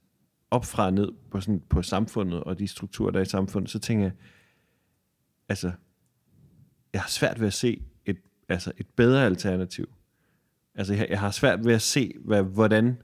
op 0.50 0.64
fra 0.64 0.90
ned 0.90 1.12
på, 1.30 1.40
sådan, 1.40 1.62
på 1.68 1.82
samfundet 1.82 2.40
og 2.40 2.58
de 2.58 2.68
strukturer, 2.68 3.10
der 3.10 3.18
er 3.18 3.22
i 3.22 3.28
samfundet, 3.28 3.70
så 3.70 3.78
tænker 3.78 4.04
jeg, 4.04 4.12
altså, 5.48 5.72
jeg 6.92 7.00
har 7.00 7.08
svært 7.08 7.40
ved 7.40 7.46
at 7.46 7.52
se 7.52 7.82
et, 8.06 8.18
altså 8.48 8.72
et 8.78 8.86
bedre 8.96 9.24
alternativ. 9.26 9.88
Altså, 10.74 10.94
jeg, 10.94 11.06
jeg 11.10 11.20
har 11.20 11.30
svært 11.30 11.64
ved 11.64 11.74
at 11.74 11.82
se, 11.82 12.14
hvad, 12.24 12.42
hvordan... 12.42 12.98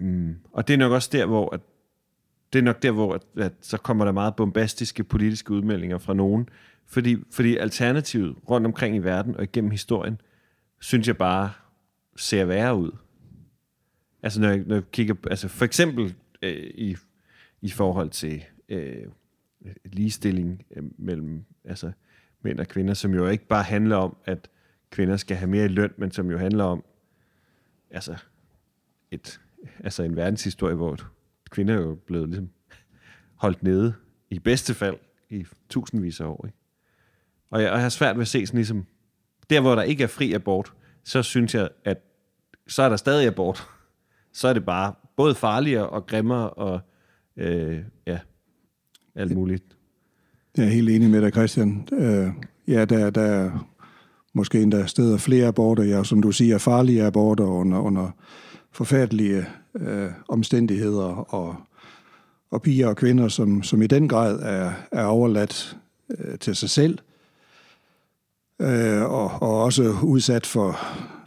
Mm, 0.00 0.36
og 0.52 0.68
det 0.68 0.74
er 0.74 0.78
nok 0.78 0.92
også 0.92 1.08
der, 1.12 1.26
hvor 1.26 1.54
at 1.54 1.60
det 2.52 2.58
er 2.58 2.62
nok 2.62 2.82
der, 2.82 2.90
hvor 2.90 3.14
at, 3.14 3.22
at 3.36 3.52
så 3.60 3.76
kommer 3.76 4.04
der 4.04 4.12
meget 4.12 4.36
bombastiske 4.36 5.04
politiske 5.04 5.52
udmeldinger 5.52 5.98
fra 5.98 6.14
nogen. 6.14 6.48
Fordi, 6.86 7.16
fordi 7.30 7.56
alternativet 7.56 8.36
rundt 8.50 8.66
omkring 8.66 8.96
i 8.96 8.98
verden 8.98 9.36
og 9.36 9.42
igennem 9.42 9.70
historien, 9.70 10.20
synes 10.80 11.08
jeg 11.08 11.16
bare 11.16 11.52
ser 12.16 12.44
værre 12.44 12.76
ud. 12.76 12.90
Altså 14.22 14.40
når 14.40 14.48
jeg, 14.48 14.58
når 14.66 14.74
jeg 14.74 14.90
kigger, 14.92 15.14
altså 15.30 15.48
for 15.48 15.64
eksempel 15.64 16.14
øh, 16.42 16.70
i, 16.74 16.96
i 17.60 17.70
forhold 17.70 18.10
til 18.10 18.44
øh, 18.68 19.06
ligestilling 19.84 20.62
øh, 20.76 20.82
mellem 20.98 21.44
altså 21.64 21.92
mænd 22.42 22.60
og 22.60 22.68
kvinder, 22.68 22.94
som 22.94 23.14
jo 23.14 23.26
ikke 23.28 23.46
bare 23.46 23.62
handler 23.62 23.96
om, 23.96 24.16
at 24.24 24.48
kvinder 24.90 25.16
skal 25.16 25.36
have 25.36 25.50
mere 25.50 25.64
i 25.64 25.68
løn, 25.68 25.92
men 25.96 26.10
som 26.10 26.30
jo 26.30 26.38
handler 26.38 26.64
om 26.64 26.84
altså, 27.90 28.16
et, 29.10 29.40
altså 29.84 30.02
en 30.02 30.16
verdenshistorie, 30.16 30.74
hvor 30.74 30.96
kvinder 31.50 31.74
er 31.74 31.80
jo 31.80 31.94
blevet 31.94 32.28
ligesom 32.28 32.50
holdt 33.34 33.62
nede, 33.62 33.94
i 34.30 34.38
bedste 34.38 34.74
fald, 34.74 34.96
i 35.30 35.46
tusindvis 35.68 36.20
af 36.20 36.24
år. 36.24 36.46
Ikke? 36.46 36.58
Og, 37.50 37.62
jeg, 37.62 37.70
og 37.70 37.74
jeg 37.74 37.82
har 37.82 37.88
svært 37.88 38.16
ved 38.16 38.22
at 38.22 38.28
se 38.28 38.46
sådan 38.46 38.58
ligesom, 38.58 38.86
der 39.50 39.60
hvor 39.60 39.74
der 39.74 39.82
ikke 39.82 40.02
er 40.02 40.08
fri 40.08 40.32
abort, 40.32 40.72
så 41.04 41.22
synes 41.22 41.54
jeg, 41.54 41.68
at 41.84 41.98
så 42.66 42.82
er 42.82 42.88
der 42.88 42.96
stadig 42.96 43.26
abort. 43.26 43.68
Så 44.32 44.48
er 44.48 44.52
det 44.52 44.64
bare 44.64 44.94
både 45.16 45.34
farligere 45.34 45.88
og 45.88 46.06
grimmere 46.06 46.50
og 46.50 46.80
øh, 47.36 47.84
ja, 48.06 48.18
alt 49.14 49.34
muligt. 49.34 49.64
Jeg 50.56 50.64
er 50.64 50.70
helt 50.70 50.90
enig 50.90 51.10
med 51.10 51.22
dig, 51.22 51.32
Christian. 51.32 51.88
Øh, 51.92 52.28
ja, 52.68 52.84
der, 52.84 53.10
der 53.10 53.22
er 53.22 53.70
måske 54.32 54.62
endda 54.62 54.86
steder 54.86 55.18
flere 55.18 55.46
aborter, 55.46 55.82
ja, 55.82 56.04
som 56.04 56.22
du 56.22 56.32
siger, 56.32 56.58
farlige 56.58 57.04
aborter 57.04 57.44
under, 57.44 57.78
under 57.78 58.10
forfærdelige 58.72 59.46
øh, 59.74 60.10
omstændigheder, 60.28 61.34
og, 61.34 61.56
og 62.50 62.62
piger 62.62 62.86
og 62.86 62.96
kvinder, 62.96 63.28
som, 63.28 63.62
som 63.62 63.82
i 63.82 63.86
den 63.86 64.08
grad 64.08 64.40
er, 64.42 64.72
er 64.92 65.04
overladt 65.04 65.76
øh, 66.18 66.38
til 66.38 66.56
sig 66.56 66.70
selv, 66.70 66.98
øh, 68.60 69.02
og, 69.02 69.42
og 69.42 69.62
også 69.62 69.94
udsat 70.02 70.46
for, 70.46 70.78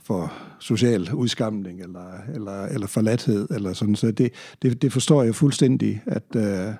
for 0.03 0.33
social 0.59 1.13
udskamning 1.13 1.81
eller, 1.81 2.05
eller, 2.33 2.65
eller 2.65 2.87
forladthed. 2.87 3.47
Eller 3.51 3.73
sådan. 3.73 3.95
Så 3.95 4.11
det, 4.11 4.33
det, 4.61 4.81
det 4.81 4.93
forstår 4.93 5.23
jeg 5.23 5.35
fuldstændig, 5.35 6.01
at 6.05 6.35
øh, 6.35 6.73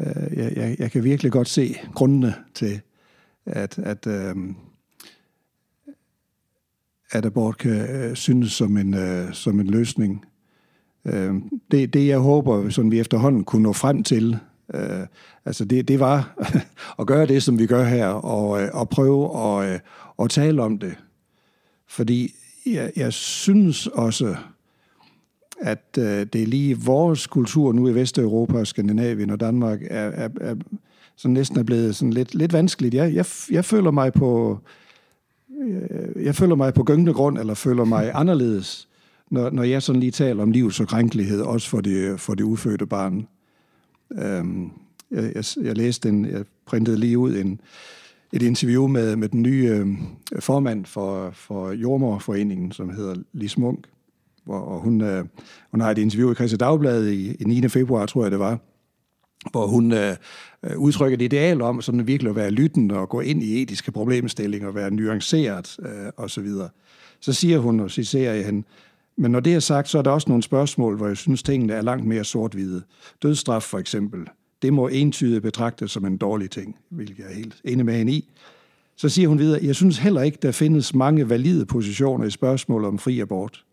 øh, 0.00 0.38
jeg, 0.38 0.76
jeg 0.78 0.90
kan 0.90 1.04
virkelig 1.04 1.32
godt 1.32 1.48
se 1.48 1.74
grundene 1.94 2.34
til, 2.54 2.80
at, 3.46 3.78
at, 3.78 4.06
øh, 4.06 4.36
at 7.10 7.26
abort 7.26 7.58
kan 7.58 7.90
øh, 7.90 8.16
synes 8.16 8.52
som 8.52 8.76
en, 8.76 8.94
øh, 8.94 9.32
som 9.32 9.60
en 9.60 9.66
løsning. 9.66 10.24
Øh, 11.04 11.34
det, 11.70 11.94
det 11.94 12.08
jeg 12.08 12.18
håber, 12.18 12.68
som 12.70 12.90
vi 12.90 13.00
efterhånden 13.00 13.44
kunne 13.44 13.62
nå 13.62 13.72
frem 13.72 14.02
til, 14.02 14.38
øh, 14.74 15.06
altså 15.44 15.64
det, 15.64 15.88
det 15.88 16.00
var 16.00 16.34
at 17.00 17.06
gøre 17.06 17.26
det, 17.26 17.42
som 17.42 17.58
vi 17.58 17.66
gør 17.66 17.84
her, 17.84 18.06
og, 18.06 18.62
øh, 18.62 18.68
og 18.72 18.88
prøve 18.88 19.38
at, 19.38 19.72
øh, 19.72 19.80
at 20.18 20.30
tale 20.30 20.62
om 20.62 20.78
det. 20.78 20.96
Fordi 21.86 22.34
jeg, 22.66 22.92
jeg 22.96 23.12
synes 23.12 23.86
også, 23.86 24.36
at 25.60 25.98
øh, 25.98 26.26
det 26.32 26.42
er 26.42 26.46
lige 26.46 26.78
vores 26.78 27.26
kultur 27.26 27.72
nu 27.72 27.88
i 27.88 27.94
Vesteuropa, 27.94 28.64
Skandinavien 28.64 29.30
og 29.30 29.40
Danmark, 29.40 29.82
er, 29.82 30.08
er, 30.08 30.28
er 30.40 30.54
sådan 31.16 31.34
næsten 31.34 31.58
er 31.58 31.62
blevet 31.62 31.96
sådan 31.96 32.12
lidt, 32.12 32.34
lidt 32.34 32.52
vanskeligt. 32.52 32.94
Jeg, 32.94 33.14
jeg, 33.14 33.26
jeg 33.50 33.64
føler 33.64 33.90
mig 33.90 34.12
på 34.12 34.58
øh, 35.62 36.24
jeg 36.24 36.34
føler 36.34 36.54
mig 36.54 36.74
på 36.74 36.84
gyngende 36.84 37.12
grund, 37.12 37.38
eller 37.38 37.54
føler 37.54 37.84
mig 37.84 38.10
anderledes, 38.20 38.88
når, 39.30 39.50
når 39.50 39.62
jeg 39.62 39.82
sådan 39.82 40.00
lige 40.00 40.12
taler 40.12 40.42
om 40.42 40.50
livs 40.50 40.80
og 40.80 40.88
krænkelighed, 40.88 41.40
også 41.40 41.68
for 41.68 41.80
det, 41.80 42.20
for 42.20 42.34
det 42.34 42.44
ufødte 42.44 42.86
barn. 42.86 43.26
Øhm, 44.12 44.70
jeg, 45.10 45.32
jeg, 45.34 45.44
jeg 45.62 45.76
læste 45.76 46.08
en, 46.08 46.24
jeg 46.24 46.44
printede 46.66 46.96
lige 46.96 47.18
ud 47.18 47.36
en, 47.36 47.60
et 48.32 48.42
interview 48.42 48.86
med, 48.86 49.16
med 49.16 49.28
den 49.28 49.42
nye 49.42 49.68
øh, 49.68 49.86
formand 50.40 50.84
for, 50.84 51.30
for 51.30 51.72
Jordmorforeningen, 51.72 52.72
som 52.72 52.90
hedder 52.90 53.14
Lis 53.32 53.58
Munk, 53.58 53.86
hvor 54.48 54.60
og 54.60 54.80
hun, 54.80 55.00
øh, 55.00 55.24
hun 55.70 55.80
har 55.80 55.90
et 55.90 55.98
interview 55.98 56.32
i 56.32 56.34
Christian 56.34 56.58
Dagblad 56.58 57.06
i, 57.06 57.34
i 57.34 57.44
9. 57.44 57.68
februar, 57.68 58.06
tror 58.06 58.22
jeg 58.22 58.30
det 58.30 58.38
var, 58.38 58.58
hvor 59.50 59.66
hun 59.66 59.92
øh, 59.92 60.16
udtrykker 60.76 61.16
et 61.16 61.22
ideal 61.22 61.62
om 61.62 61.82
sådan 61.82 62.06
virkelig 62.06 62.30
at 62.30 62.36
være 62.36 62.50
lyttende 62.50 62.98
og 62.98 63.08
gå 63.08 63.20
ind 63.20 63.42
i 63.42 63.62
etiske 63.62 63.92
problemstillinger, 63.92 64.68
og 64.68 64.74
være 64.74 64.90
nuanceret 64.90 65.76
øh, 65.82 66.12
osv. 66.16 66.48
Så, 66.48 66.68
så 67.20 67.32
siger 67.32 67.58
hun, 67.58 67.80
og 67.80 67.90
citerer 67.90 68.34
jeg 68.34 68.46
hende, 68.46 68.66
men 69.16 69.30
når 69.30 69.40
det 69.40 69.54
er 69.54 69.60
sagt, 69.60 69.88
så 69.88 69.98
er 69.98 70.02
der 70.02 70.10
også 70.10 70.28
nogle 70.28 70.42
spørgsmål, 70.42 70.96
hvor 70.96 71.06
jeg 71.06 71.16
synes, 71.16 71.42
tingene 71.42 71.72
er 71.72 71.82
langt 71.82 72.06
mere 72.06 72.24
sort-hvide. 72.24 72.82
Dødsstraf 73.22 73.62
for 73.62 73.78
eksempel 73.78 74.28
det 74.62 74.72
må 74.72 74.88
entydigt 74.88 75.42
betragtes 75.42 75.90
som 75.90 76.04
en 76.04 76.16
dårlig 76.16 76.50
ting, 76.50 76.76
hvilket 76.88 77.18
jeg 77.18 77.26
er 77.30 77.34
helt 77.34 77.60
enig 77.64 77.84
med 77.84 77.94
hende 77.94 78.12
i. 78.12 78.30
Så 78.96 79.08
siger 79.08 79.28
hun 79.28 79.38
videre, 79.38 79.60
jeg 79.62 79.74
synes 79.74 79.98
heller 79.98 80.22
ikke, 80.22 80.38
der 80.42 80.52
findes 80.52 80.94
mange 80.94 81.28
valide 81.28 81.66
positioner 81.66 82.24
i 82.24 82.30
spørgsmål 82.30 82.84
om 82.84 82.98
fri 82.98 83.20
abort. 83.20 83.64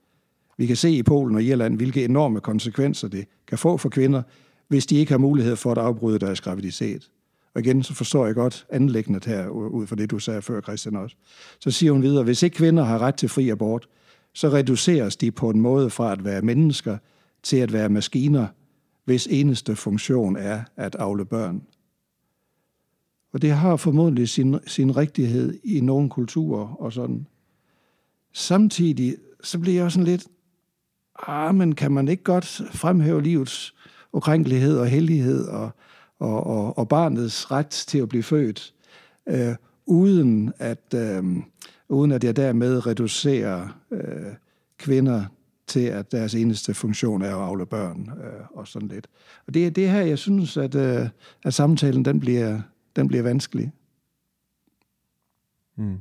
Vi 0.57 0.65
kan 0.65 0.75
se 0.75 0.91
i 0.91 1.03
Polen 1.03 1.35
og 1.35 1.43
Irland, 1.43 1.77
hvilke 1.77 2.05
enorme 2.05 2.39
konsekvenser 2.39 3.07
det 3.07 3.25
kan 3.47 3.57
få 3.57 3.77
for 3.77 3.89
kvinder, 3.89 4.23
hvis 4.67 4.85
de 4.85 4.95
ikke 4.95 5.11
har 5.11 5.17
mulighed 5.17 5.55
for 5.55 5.71
at 5.71 5.77
afbryde 5.77 6.19
deres 6.19 6.41
graviditet. 6.41 7.09
Og 7.53 7.61
igen, 7.61 7.83
så 7.83 7.93
forstår 7.93 8.25
jeg 8.25 8.35
godt 8.35 8.65
anlægget 8.69 9.25
her, 9.25 9.47
ud 9.47 9.87
fra 9.87 9.95
det, 9.95 10.11
du 10.11 10.19
sagde 10.19 10.41
før, 10.41 10.61
Christian 10.61 10.95
også. 10.95 11.15
Så 11.59 11.71
siger 11.71 11.91
hun 11.91 12.01
videre, 12.01 12.23
hvis 12.23 12.43
ikke 12.43 12.55
kvinder 12.55 12.83
har 12.83 12.99
ret 12.99 13.15
til 13.15 13.29
fri 13.29 13.49
abort, 13.49 13.87
så 14.33 14.49
reduceres 14.49 15.15
de 15.15 15.31
på 15.31 15.49
en 15.49 15.61
måde 15.61 15.89
fra 15.89 16.11
at 16.11 16.25
være 16.25 16.41
mennesker 16.41 16.97
til 17.43 17.57
at 17.57 17.73
være 17.73 17.89
maskiner, 17.89 18.47
hvis 19.05 19.27
eneste 19.27 19.75
funktion 19.75 20.35
er 20.35 20.63
at 20.75 20.95
afle 20.95 21.25
børn. 21.25 21.61
Og 23.33 23.41
det 23.41 23.51
har 23.51 23.75
formodentlig 23.75 24.29
sin, 24.29 24.59
sin 24.67 24.97
rigtighed 24.97 25.59
i 25.63 25.81
nogle 25.81 26.09
kulturer 26.09 26.67
og 26.67 26.93
sådan. 26.93 27.27
Samtidig 28.33 29.15
så 29.43 29.59
bliver 29.59 29.81
jeg 29.81 29.91
sådan 29.91 30.05
lidt, 30.05 30.27
ah, 31.27 31.55
men 31.55 31.75
kan 31.75 31.91
man 31.91 32.07
ikke 32.07 32.23
godt 32.23 32.61
fremhæve 32.71 33.21
livets 33.21 33.75
ukrænkelighed 34.13 34.77
og 34.77 34.87
hellighed 34.87 35.47
og, 35.47 35.71
og, 36.19 36.47
og, 36.47 36.77
og 36.77 36.89
barnets 36.89 37.51
ret 37.51 37.69
til 37.69 37.97
at 37.97 38.09
blive 38.09 38.23
født, 38.23 38.73
øh, 39.27 39.55
uden, 39.85 40.53
at, 40.59 40.93
øh, 40.95 41.23
uden 41.89 42.11
at 42.11 42.23
jeg 42.23 42.35
dermed 42.35 42.87
reducerer 42.87 43.79
øh, 43.91 44.33
kvinder 44.77 45.25
til, 45.67 45.85
at 45.85 46.11
deres 46.11 46.35
eneste 46.35 46.73
funktion 46.73 47.21
er 47.21 47.35
at 47.35 47.43
afle 47.43 47.65
børn 47.65 48.11
øh, 48.23 48.45
og 48.49 48.67
sådan 48.67 48.87
lidt. 48.87 49.07
Og 49.47 49.53
det 49.53 49.67
er 49.67 49.71
det 49.71 49.89
her, 49.89 50.01
jeg 50.01 50.19
synes, 50.19 50.57
at, 50.57 50.75
øh, 50.75 51.09
at 51.43 51.53
samtalen 51.53 52.05
den 52.05 52.19
bliver, 52.19 52.61
den 52.95 53.07
bliver 53.07 53.23
vanskelig. 53.23 53.71
Mm. 55.75 55.99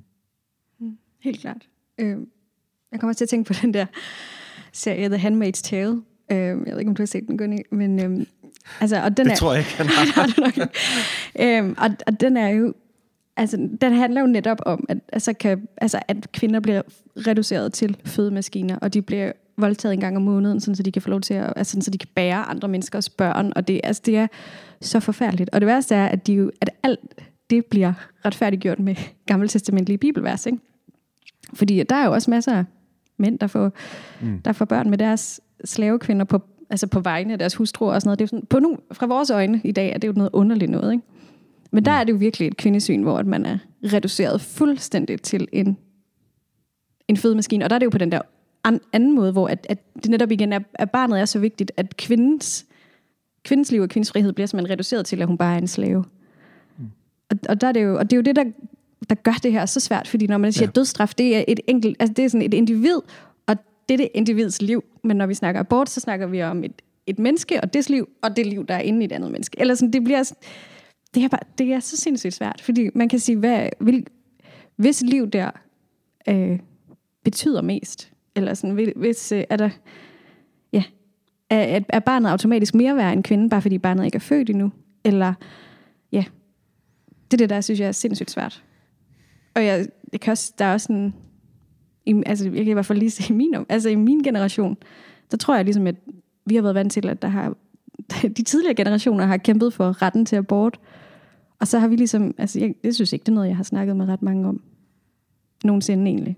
Helt 1.20 1.40
klart. 1.40 1.68
Øh, 1.98 2.18
jeg 2.92 3.00
kommer 3.00 3.14
til 3.14 3.24
at 3.24 3.28
tænke 3.28 3.48
på 3.48 3.54
den 3.62 3.74
der 3.74 3.86
serie 4.74 5.08
The 5.08 5.28
Handmaid's 5.28 5.62
Tale. 5.62 6.02
Øh, 6.32 6.38
jeg 6.38 6.56
ved 6.56 6.78
ikke, 6.78 6.88
om 6.88 6.96
du 6.96 7.02
har 7.02 7.06
set 7.06 7.28
den, 7.28 7.38
Gunny, 7.38 7.58
men... 7.70 8.04
Øh, 8.04 8.26
altså, 8.80 9.02
og 9.02 9.16
den 9.16 9.26
det 9.26 9.32
er, 9.32 9.36
tror 9.36 9.52
jeg 9.52 9.60
ikke, 9.60 9.76
han 9.76 9.86
har. 9.96 10.70
øh, 11.40 11.74
og, 11.78 11.90
og 12.06 12.20
den 12.20 12.36
er 12.36 12.48
jo 12.48 12.74
altså, 13.36 13.56
den 13.80 13.92
handler 13.92 14.20
jo 14.20 14.26
netop 14.26 14.58
om, 14.66 14.84
at, 14.88 14.98
altså, 15.12 15.32
kan, 15.32 15.68
altså, 15.76 16.00
at 16.08 16.32
kvinder 16.32 16.60
bliver 16.60 16.82
reduceret 17.16 17.72
til 17.72 17.96
fødemaskiner, 18.04 18.76
og 18.76 18.94
de 18.94 19.02
bliver 19.02 19.32
voldtaget 19.56 19.92
en 19.92 20.00
gang 20.00 20.16
om 20.16 20.22
måneden, 20.22 20.60
sådan, 20.60 20.74
så 20.74 20.82
de 20.82 20.92
kan 20.92 21.02
få 21.02 21.10
lov 21.10 21.20
til 21.20 21.34
at, 21.34 21.52
altså, 21.56 21.70
sådan, 21.70 21.82
så 21.82 21.90
de 21.90 21.98
kan 21.98 22.08
bære 22.14 22.44
andre 22.44 22.68
menneskers 22.68 23.08
børn, 23.08 23.52
og 23.56 23.68
det, 23.68 23.80
altså, 23.84 24.02
det 24.06 24.16
er 24.16 24.26
så 24.80 25.00
forfærdeligt. 25.00 25.50
Og 25.50 25.60
det 25.60 25.66
værste 25.66 25.94
er, 25.94 26.06
at, 26.06 26.26
de 26.26 26.32
jo, 26.32 26.50
at 26.60 26.70
alt 26.82 27.00
det 27.50 27.66
bliver 27.66 27.92
retfærdiggjort 28.24 28.78
med 28.78 28.96
gammeltestamentlige 29.26 29.98
bibelvers, 29.98 30.46
ikke? 30.46 30.58
Fordi 31.54 31.82
der 31.82 31.96
er 31.96 32.06
jo 32.06 32.12
også 32.12 32.30
masser 32.30 32.52
af 32.52 32.64
mænd, 33.18 33.38
der 33.38 33.46
får, 33.46 33.72
mm. 34.22 34.40
der 34.44 34.52
får 34.52 34.64
børn 34.64 34.90
med 34.90 34.98
deres 34.98 35.40
slavekvinder 35.64 36.24
på, 36.24 36.40
altså 36.70 36.86
på 36.86 37.00
vegne 37.00 37.32
af 37.32 37.38
deres 37.38 37.54
hustruer 37.54 37.94
og 37.94 38.00
sådan 38.00 38.08
noget. 38.08 38.18
Det 38.18 38.24
er 38.24 38.28
sådan, 38.28 38.46
på 38.46 38.58
nu, 38.58 38.78
fra 38.92 39.06
vores 39.06 39.30
øjne 39.30 39.60
i 39.64 39.72
dag 39.72 39.92
er 39.92 39.98
det 39.98 40.08
jo 40.08 40.12
noget 40.12 40.30
underligt 40.32 40.70
noget, 40.70 40.92
ikke? 40.92 41.04
Men 41.70 41.84
der 41.84 41.92
mm. 41.92 42.00
er 42.00 42.04
det 42.04 42.12
jo 42.12 42.16
virkelig 42.16 42.48
et 42.48 42.56
kvindesyn, 42.56 43.02
hvor 43.02 43.22
man 43.22 43.46
er 43.46 43.58
reduceret 43.84 44.40
fuldstændig 44.40 45.22
til 45.22 45.48
en, 45.52 45.76
en 47.08 47.16
fødemaskine. 47.16 47.64
Og 47.64 47.70
der 47.70 47.76
er 47.76 47.78
det 47.78 47.86
jo 47.86 47.90
på 47.90 47.98
den 47.98 48.12
der 48.12 48.20
an, 48.64 48.80
anden 48.92 49.14
måde, 49.14 49.32
hvor 49.32 49.48
at, 49.48 49.66
at 49.68 49.78
det 49.94 50.10
netop 50.10 50.30
igen 50.30 50.52
er, 50.52 50.60
at 50.74 50.90
barnet 50.90 51.20
er 51.20 51.24
så 51.24 51.38
vigtigt, 51.38 51.72
at 51.76 51.96
kvindens, 51.96 52.66
kvindens 53.44 53.72
liv 53.72 53.82
og 53.82 53.88
kvindens 53.88 54.12
frihed 54.12 54.32
bliver 54.32 54.46
simpelthen 54.46 54.72
reduceret 54.72 55.06
til, 55.06 55.22
at 55.22 55.26
hun 55.26 55.38
bare 55.38 55.54
er 55.54 55.58
en 55.58 55.66
slave. 55.66 56.04
Mm. 56.78 56.90
Og, 57.30 57.38
og, 57.48 57.60
der 57.60 57.66
er 57.66 57.72
det 57.72 57.82
jo, 57.82 57.98
og 57.98 58.10
det 58.10 58.12
er 58.12 58.18
jo 58.18 58.22
det, 58.22 58.36
der, 58.36 58.44
der 59.10 59.14
gør 59.14 59.38
det 59.42 59.52
her 59.52 59.66
så 59.66 59.80
svært, 59.80 60.08
fordi 60.08 60.26
når 60.26 60.38
man 60.38 60.52
siger 60.52 60.66
ja. 60.66 60.70
dødsstraf, 60.70 61.12
det 61.18 61.36
er 61.36 61.44
et 61.48 61.60
enkelt, 61.66 61.96
altså 62.00 62.12
det 62.14 62.24
er 62.24 62.28
sådan 62.28 62.46
et 62.46 62.54
individ, 62.54 63.00
og 63.46 63.56
det 63.88 63.94
er 63.94 63.98
det 63.98 64.08
individs 64.14 64.62
liv. 64.62 64.84
Men 65.04 65.16
når 65.16 65.26
vi 65.26 65.34
snakker 65.34 65.60
abort, 65.60 65.90
så 65.90 66.00
snakker 66.00 66.26
vi 66.26 66.42
om 66.42 66.64
et, 66.64 66.82
et 67.06 67.18
menneske 67.18 67.60
og 67.60 67.74
dets 67.74 67.88
liv, 67.88 68.08
og 68.22 68.36
det 68.36 68.46
liv, 68.46 68.66
der 68.66 68.74
er 68.74 68.80
inde 68.80 69.02
i 69.02 69.04
et 69.04 69.12
andet 69.12 69.30
menneske. 69.32 69.60
Eller 69.60 69.74
sådan, 69.74 69.92
det 69.92 70.04
bliver 70.04 70.32
det 71.14 71.24
er, 71.24 71.28
bare, 71.28 71.40
det 71.58 71.72
er 71.72 71.80
så 71.80 71.96
sindssygt 71.96 72.34
svært, 72.34 72.60
fordi 72.60 72.90
man 72.94 73.08
kan 73.08 73.18
sige, 73.18 73.36
hvad, 73.36 73.68
vil, 73.80 74.06
hvis 74.76 75.02
liv 75.02 75.30
der 75.30 75.50
øh, 76.28 76.58
betyder 77.24 77.62
mest, 77.62 78.12
eller 78.36 78.54
sådan, 78.54 78.92
hvis 78.96 79.32
øh, 79.32 79.44
er 79.50 79.56
der, 79.56 79.70
ja, 80.72 80.82
er, 81.50 81.80
er 81.88 82.00
barnet 82.00 82.30
automatisk 82.30 82.74
mere 82.74 82.96
værd 82.96 83.12
end 83.12 83.24
kvinden, 83.24 83.48
bare 83.48 83.62
fordi 83.62 83.78
barnet 83.78 84.04
ikke 84.04 84.16
er 84.16 84.20
født 84.20 84.50
endnu, 84.50 84.72
eller, 85.04 85.34
ja, 86.12 86.24
det 87.30 87.32
er 87.32 87.36
det, 87.36 87.50
der 87.50 87.60
synes 87.60 87.80
jeg 87.80 87.88
er 87.88 87.92
sindssygt 87.92 88.30
svært. 88.30 88.64
Og 89.54 89.64
jeg, 89.64 89.86
jeg 90.12 90.20
kan 90.20 90.30
også, 90.30 90.52
der 90.58 90.64
er 90.64 90.72
også 90.72 90.92
en, 90.92 91.14
i, 92.06 92.22
altså 92.26 92.44
jeg 92.44 92.54
kan 92.54 92.68
i 92.68 92.72
hvert 92.72 92.86
fald 92.86 92.98
lige 92.98 93.10
se 93.10 93.32
i 93.32 93.36
min, 93.36 93.54
altså 93.68 93.88
i 93.88 93.94
min 93.94 94.22
generation, 94.22 94.76
der 95.30 95.36
tror 95.36 95.54
jeg 95.56 95.64
ligesom, 95.64 95.86
at 95.86 95.96
vi 96.46 96.54
har 96.54 96.62
været 96.62 96.74
vant 96.74 96.92
til, 96.92 97.08
at 97.08 97.22
der 97.22 97.28
har, 97.28 97.54
de 98.36 98.42
tidligere 98.42 98.74
generationer 98.74 99.24
har 99.24 99.36
kæmpet 99.36 99.72
for 99.72 100.02
retten 100.02 100.26
til 100.26 100.36
abort. 100.36 100.80
Og 101.60 101.68
så 101.68 101.78
har 101.78 101.88
vi 101.88 101.96
ligesom, 101.96 102.34
altså 102.38 102.60
jeg, 102.60 102.74
jeg 102.84 102.94
synes 102.94 103.12
ikke, 103.12 103.22
det 103.22 103.28
er 103.28 103.34
noget, 103.34 103.48
jeg 103.48 103.56
har 103.56 103.64
snakket 103.64 103.96
med 103.96 104.06
ret 104.08 104.22
mange 104.22 104.48
om. 104.48 104.60
Nogensinde 105.64 106.06
egentlig. 106.06 106.36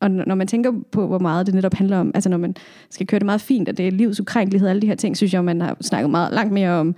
Og 0.00 0.10
når 0.10 0.34
man 0.34 0.46
tænker 0.46 0.72
på, 0.92 1.06
hvor 1.06 1.18
meget 1.18 1.46
det 1.46 1.54
netop 1.54 1.74
handler 1.74 1.98
om, 1.98 2.10
altså 2.14 2.30
når 2.30 2.36
man 2.36 2.54
skal 2.90 3.06
køre 3.06 3.18
det 3.18 3.26
meget 3.26 3.40
fint, 3.40 3.68
at 3.68 3.76
det 3.76 3.86
er 3.86 3.90
livs 3.90 4.20
ukrænkelighed, 4.20 4.68
alle 4.68 4.82
de 4.82 4.86
her 4.86 4.94
ting, 4.94 5.16
synes 5.16 5.34
jeg, 5.34 5.44
man 5.44 5.60
har 5.60 5.76
snakket 5.80 6.10
meget 6.10 6.34
langt 6.34 6.52
mere 6.52 6.70
om, 6.70 6.94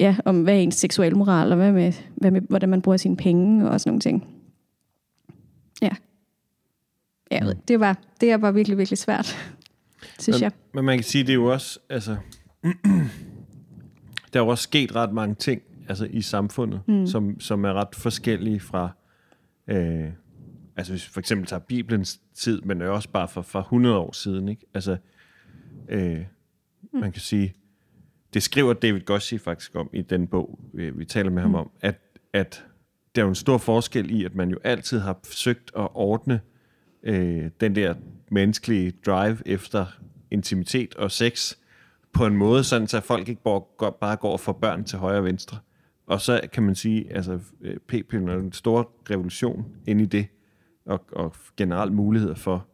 ja, 0.00 0.16
om 0.24 0.42
hvad 0.42 0.54
er 0.54 0.58
ens 0.58 0.74
seksuel 0.74 1.16
moral, 1.16 1.50
og 1.50 1.56
hvad 1.56 1.72
med, 1.72 1.92
hvad 2.16 2.30
med, 2.30 2.40
hvordan 2.40 2.68
man 2.68 2.82
bruger 2.82 2.96
sine 2.96 3.16
penge 3.16 3.70
og 3.70 3.80
sådan 3.80 3.90
nogle 3.90 4.00
ting. 4.00 4.28
Ja. 5.82 5.90
Ja, 7.30 7.40
mm. 7.40 7.60
det 7.68 7.80
var, 7.80 7.98
det 8.20 8.42
var 8.42 8.50
virkelig, 8.50 8.78
virkelig 8.78 8.98
svært, 8.98 9.26
synes 10.18 10.36
men, 10.36 10.42
jeg. 10.42 10.52
Men 10.74 10.84
man 10.84 10.98
kan 10.98 11.04
sige, 11.04 11.24
det 11.24 11.30
er 11.30 11.34
jo 11.34 11.52
også, 11.52 11.78
altså, 11.88 12.16
der 14.32 14.40
er 14.40 14.44
jo 14.44 14.48
også 14.48 14.62
sket 14.62 14.94
ret 14.94 15.12
mange 15.12 15.34
ting 15.34 15.62
altså, 15.88 16.04
i 16.10 16.22
samfundet, 16.22 16.80
mm. 16.88 17.06
som, 17.06 17.40
som 17.40 17.64
er 17.64 17.72
ret 17.72 17.94
forskellige 17.94 18.60
fra, 18.60 18.90
øh, 19.66 20.08
altså 20.76 20.92
hvis 20.92 21.06
vi 21.06 21.10
for 21.12 21.20
eksempel 21.20 21.46
tager 21.46 21.60
Bibelens 21.60 22.20
tid, 22.34 22.60
men 22.60 22.82
også 22.82 23.08
bare 23.08 23.28
for, 23.28 23.42
for 23.42 23.58
100 23.60 23.96
år 23.96 24.12
siden, 24.12 24.48
ikke? 24.48 24.66
Altså, 24.74 24.96
øh, 25.88 26.18
mm. 26.92 27.00
man 27.00 27.12
kan 27.12 27.20
sige, 27.20 27.54
det 28.34 28.42
skriver 28.42 28.72
David 28.72 29.00
Gossi 29.00 29.38
faktisk 29.38 29.74
om 29.74 29.90
i 29.92 30.02
den 30.02 30.26
bog, 30.26 30.58
vi, 30.72 30.90
vi 30.90 31.04
taler 31.04 31.30
med 31.30 31.42
mm. 31.42 31.50
ham 31.50 31.54
om, 31.54 31.70
at, 31.80 32.00
at 32.32 32.64
der 33.14 33.22
er 33.22 33.24
jo 33.24 33.28
en 33.28 33.34
stor 33.34 33.58
forskel 33.58 34.10
i, 34.10 34.24
at 34.24 34.34
man 34.34 34.50
jo 34.50 34.58
altid 34.64 34.98
har 34.98 35.18
forsøgt 35.24 35.70
at 35.76 35.88
ordne 35.94 36.40
øh, 37.02 37.50
den 37.60 37.74
der 37.74 37.94
menneskelige 38.30 38.92
drive 39.06 39.38
efter 39.46 39.86
intimitet 40.30 40.94
og 40.94 41.10
sex 41.10 41.54
på 42.12 42.26
en 42.26 42.36
måde, 42.36 42.64
sådan 42.64 42.88
så 42.88 43.00
folk 43.00 43.28
ikke 43.28 43.42
bare 43.42 43.62
går, 43.76 43.98
bare 44.00 44.16
går 44.16 44.36
for 44.36 44.52
børn 44.52 44.84
til 44.84 44.98
højre 44.98 45.18
og 45.18 45.24
venstre. 45.24 45.58
Og 46.06 46.20
så 46.20 46.40
kan 46.52 46.62
man 46.62 46.74
sige, 46.74 47.12
altså 47.12 47.38
p 47.88 47.94
er 47.94 48.38
en 48.38 48.52
stor 48.52 48.92
revolution 49.10 49.66
ind 49.86 50.00
i 50.00 50.04
det, 50.04 50.26
og, 50.86 51.04
og 51.12 51.34
generelt 51.56 51.92
muligheder 51.92 52.34
for 52.34 52.66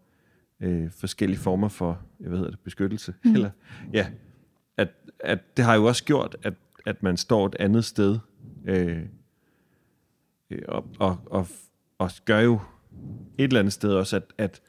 øh, 0.63 0.91
forskellige 0.91 1.39
former 1.39 1.69
for, 1.69 2.01
jeg 2.21 2.31
ved 2.31 2.47
det, 2.47 2.59
beskyttelse. 2.65 3.15
Mm. 3.25 3.35
Eller, 3.35 3.51
ja, 3.93 4.07
at, 4.77 4.89
at 5.21 5.57
det 5.57 5.65
har 5.65 5.75
jo 5.75 5.85
også 5.85 6.05
gjort, 6.05 6.37
at, 6.43 6.55
at 6.87 7.03
man 7.03 7.17
står 7.17 7.47
et 7.47 7.55
andet 7.61 7.85
sted, 7.85 8.19
øh, 8.65 9.03
øh, 10.51 10.63
og, 10.69 10.87
og, 10.99 11.19
og, 11.27 11.47
og 11.99 12.11
gør 12.25 12.41
jo 12.41 12.61
et 13.39 13.45
eller 13.45 13.61
andet 13.61 13.73
sted 13.73 13.93
også, 13.93 14.17
at, 14.17 14.33
at, 14.39 14.63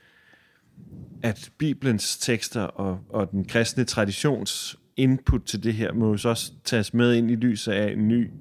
at 1.24 1.52
Bibelens 1.58 2.18
tekster 2.18 2.62
og, 2.62 3.00
og 3.10 3.32
den 3.32 3.46
kristne 3.46 3.84
traditions 3.84 4.80
input 4.98 5.44
til 5.44 5.64
det 5.64 5.74
her, 5.74 5.94
må 5.94 6.10
jo 6.10 6.18
så 6.18 6.30
også 6.30 6.52
tages 6.64 6.94
med 6.94 7.14
ind 7.14 7.32
i 7.32 7.36
lyset 7.36 7.72
af 7.72 7.92
en 7.92 8.08
ny 8.08 8.32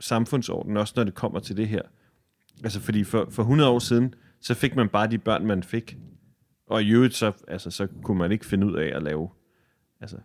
samfundsorden, 0.00 0.76
også 0.76 0.92
når 0.96 1.04
det 1.04 1.14
kommer 1.14 1.40
til 1.40 1.56
det 1.56 1.68
her. 1.68 1.82
Altså 2.64 2.80
fordi 2.80 3.04
for, 3.04 3.26
for 3.30 3.42
100 3.42 3.70
år 3.70 3.78
siden, 3.78 4.14
så 4.40 4.54
fik 4.54 4.76
man 4.76 4.88
bare 4.88 5.10
de 5.10 5.18
børn, 5.18 5.46
man 5.46 5.62
fik. 5.62 5.96
Og 6.66 6.82
i 6.82 6.90
øvrigt, 6.90 7.14
så, 7.14 7.32
altså, 7.48 7.70
så 7.70 7.88
kunne 8.02 8.18
man 8.18 8.32
ikke 8.32 8.46
finde 8.46 8.66
ud 8.66 8.76
af 8.76 8.96
at 8.96 9.02
lave 9.02 9.28
altså, 10.00 10.16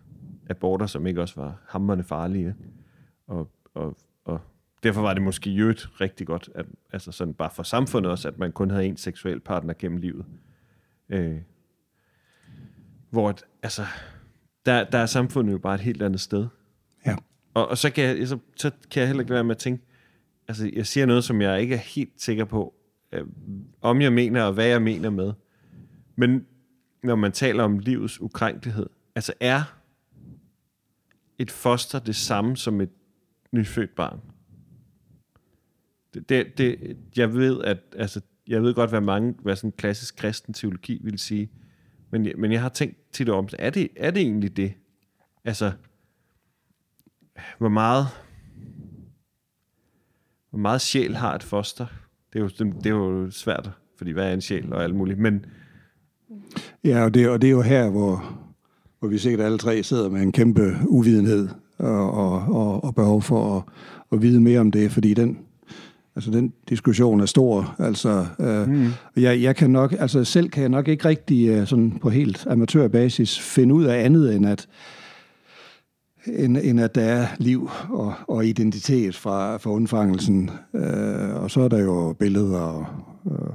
aborter, 0.49 0.85
som 0.85 1.07
ikke 1.07 1.21
også 1.21 1.41
var 1.41 1.61
hammerne 1.67 2.03
farlige. 2.03 2.55
Og, 3.27 3.51
og, 3.73 3.97
og 4.25 4.41
derfor 4.83 5.01
var 5.01 5.13
det 5.13 5.23
måske 5.23 5.49
i 5.49 5.59
øvrigt 5.59 6.01
rigtig 6.01 6.27
godt, 6.27 6.49
at, 6.55 6.65
altså 6.93 7.11
sådan 7.11 7.33
bare 7.33 7.49
for 7.49 7.63
samfundet 7.63 8.11
også, 8.11 8.27
at 8.27 8.39
man 8.39 8.51
kun 8.51 8.69
havde 8.69 8.85
en 8.85 8.97
seksuel 8.97 9.39
partner 9.39 9.73
gennem 9.79 9.97
livet. 9.97 10.25
Øh, 11.09 11.37
hvor 13.09 13.29
at, 13.29 13.45
altså, 13.63 13.85
der, 14.65 14.83
der 14.83 14.97
er 14.97 15.05
samfundet 15.05 15.53
jo 15.53 15.57
bare 15.57 15.75
et 15.75 15.81
helt 15.81 16.01
andet 16.01 16.21
sted. 16.21 16.47
Ja. 17.05 17.15
Og, 17.53 17.67
og 17.67 17.77
så, 17.77 17.89
kan 17.89 18.03
jeg, 18.03 18.27
så, 18.27 18.37
så 18.55 18.71
kan 18.91 18.99
jeg 18.99 19.07
heller 19.07 19.21
ikke 19.21 19.33
være 19.33 19.43
med 19.43 19.55
at 19.55 19.59
tænke, 19.59 19.83
altså 20.47 20.71
jeg 20.73 20.87
siger 20.87 21.05
noget, 21.05 21.23
som 21.23 21.41
jeg 21.41 21.61
ikke 21.61 21.75
er 21.75 21.79
helt 21.79 22.21
sikker 22.21 22.45
på, 22.45 22.73
øh, 23.11 23.25
om 23.81 24.01
jeg 24.01 24.13
mener, 24.13 24.43
og 24.43 24.53
hvad 24.53 24.65
jeg 24.65 24.81
mener 24.81 25.09
med. 25.09 25.33
Men 26.15 26.45
når 27.03 27.15
man 27.15 27.31
taler 27.31 27.63
om 27.63 27.79
livets 27.79 28.21
ukrænkelighed, 28.21 28.89
altså 29.15 29.33
er 29.39 29.76
et 31.37 31.51
foster 31.51 31.99
det 31.99 32.15
samme 32.15 32.57
som 32.57 32.81
et 32.81 32.89
nyfødt 33.51 33.95
barn? 33.95 34.19
Det, 36.13 36.29
det, 36.29 36.57
det, 36.57 36.97
jeg 37.17 37.33
ved, 37.33 37.63
at 37.63 37.77
altså, 37.95 38.21
jeg 38.47 38.61
ved 38.63 38.73
godt, 38.73 38.89
hvad 38.89 39.01
mange, 39.01 39.35
hvad 39.41 39.55
sådan 39.55 39.71
klassisk 39.71 40.15
kristen 40.15 40.53
teologi 40.53 41.01
vil 41.03 41.19
sige, 41.19 41.49
men, 42.11 42.27
men 42.37 42.51
jeg 42.51 42.61
har 42.61 42.69
tænkt 42.69 42.97
tit 43.11 43.29
om, 43.29 43.47
er 43.59 43.69
det, 43.69 43.89
er 43.95 44.11
det 44.11 44.21
egentlig 44.21 44.57
det? 44.57 44.73
Altså, 45.45 45.71
hvor 47.57 47.69
meget, 47.69 48.05
hvor 50.49 50.59
meget 50.59 50.81
sjæl 50.81 51.15
har 51.15 51.35
et 51.35 51.43
foster? 51.43 51.85
Det 52.33 52.39
er 52.39 52.43
jo, 52.43 52.47
det, 52.47 52.75
det 52.83 52.85
er 52.85 52.95
jo 52.95 53.31
svært, 53.31 53.69
fordi 53.97 54.11
hvad 54.11 54.29
er 54.29 54.33
en 54.33 54.41
sjæl 54.41 54.73
og 54.73 54.83
alt 54.83 54.95
muligt, 54.95 55.19
men... 55.19 55.45
Ja, 56.83 57.03
og 57.03 57.13
det, 57.13 57.29
og 57.29 57.41
det 57.41 57.47
er 57.47 57.51
jo 57.51 57.61
her, 57.61 57.89
hvor, 57.89 58.46
hvor 58.99 59.07
vi 59.07 59.17
sikkert 59.17 59.45
alle 59.45 59.57
tre 59.57 59.83
sidder 59.83 60.09
med 60.09 60.21
en 60.21 60.31
kæmpe 60.31 60.75
uvidenhed 60.87 61.47
og, 61.79 62.11
og, 62.11 62.31
og, 62.33 62.83
og 62.83 62.95
behov 62.95 63.21
for 63.21 63.57
at, 63.57 63.63
at 64.11 64.21
vide 64.21 64.41
mere 64.41 64.59
om 64.59 64.71
det, 64.71 64.91
fordi 64.91 65.13
den, 65.13 65.37
altså 66.15 66.31
den 66.31 66.53
diskussion 66.69 67.19
er 67.19 67.25
stor. 67.25 67.75
Altså, 67.79 68.25
øh, 68.39 68.69
mm. 68.69 68.89
jeg, 69.17 69.41
jeg 69.41 69.55
kan 69.55 69.69
nok, 69.69 69.95
altså 69.99 70.23
selv 70.23 70.49
kan 70.49 70.61
jeg 70.61 70.69
nok 70.69 70.87
ikke 70.87 71.05
rigtig 71.05 71.47
øh, 71.47 71.67
sådan 71.67 71.99
på 72.01 72.09
helt 72.09 72.47
amatørbasis 72.49 73.39
finde 73.39 73.73
ud 73.73 73.83
af 73.83 74.05
andet 74.05 74.35
end 74.35 74.45
at 74.45 74.67
end, 76.27 76.57
end 76.57 76.79
at 76.79 76.95
der 76.95 77.01
er 77.01 77.27
liv 77.37 77.69
og, 77.89 78.13
og 78.27 78.45
identitet 78.45 79.15
fra, 79.15 79.57
fra 79.57 79.71
undfangelsen. 79.71 80.49
Øh, 80.75 81.43
og 81.43 81.51
så 81.51 81.61
er 81.61 81.67
der 81.67 81.79
jo 81.79 82.15
billeder 82.19 82.59
og 82.59 82.85
øh, 83.31 83.53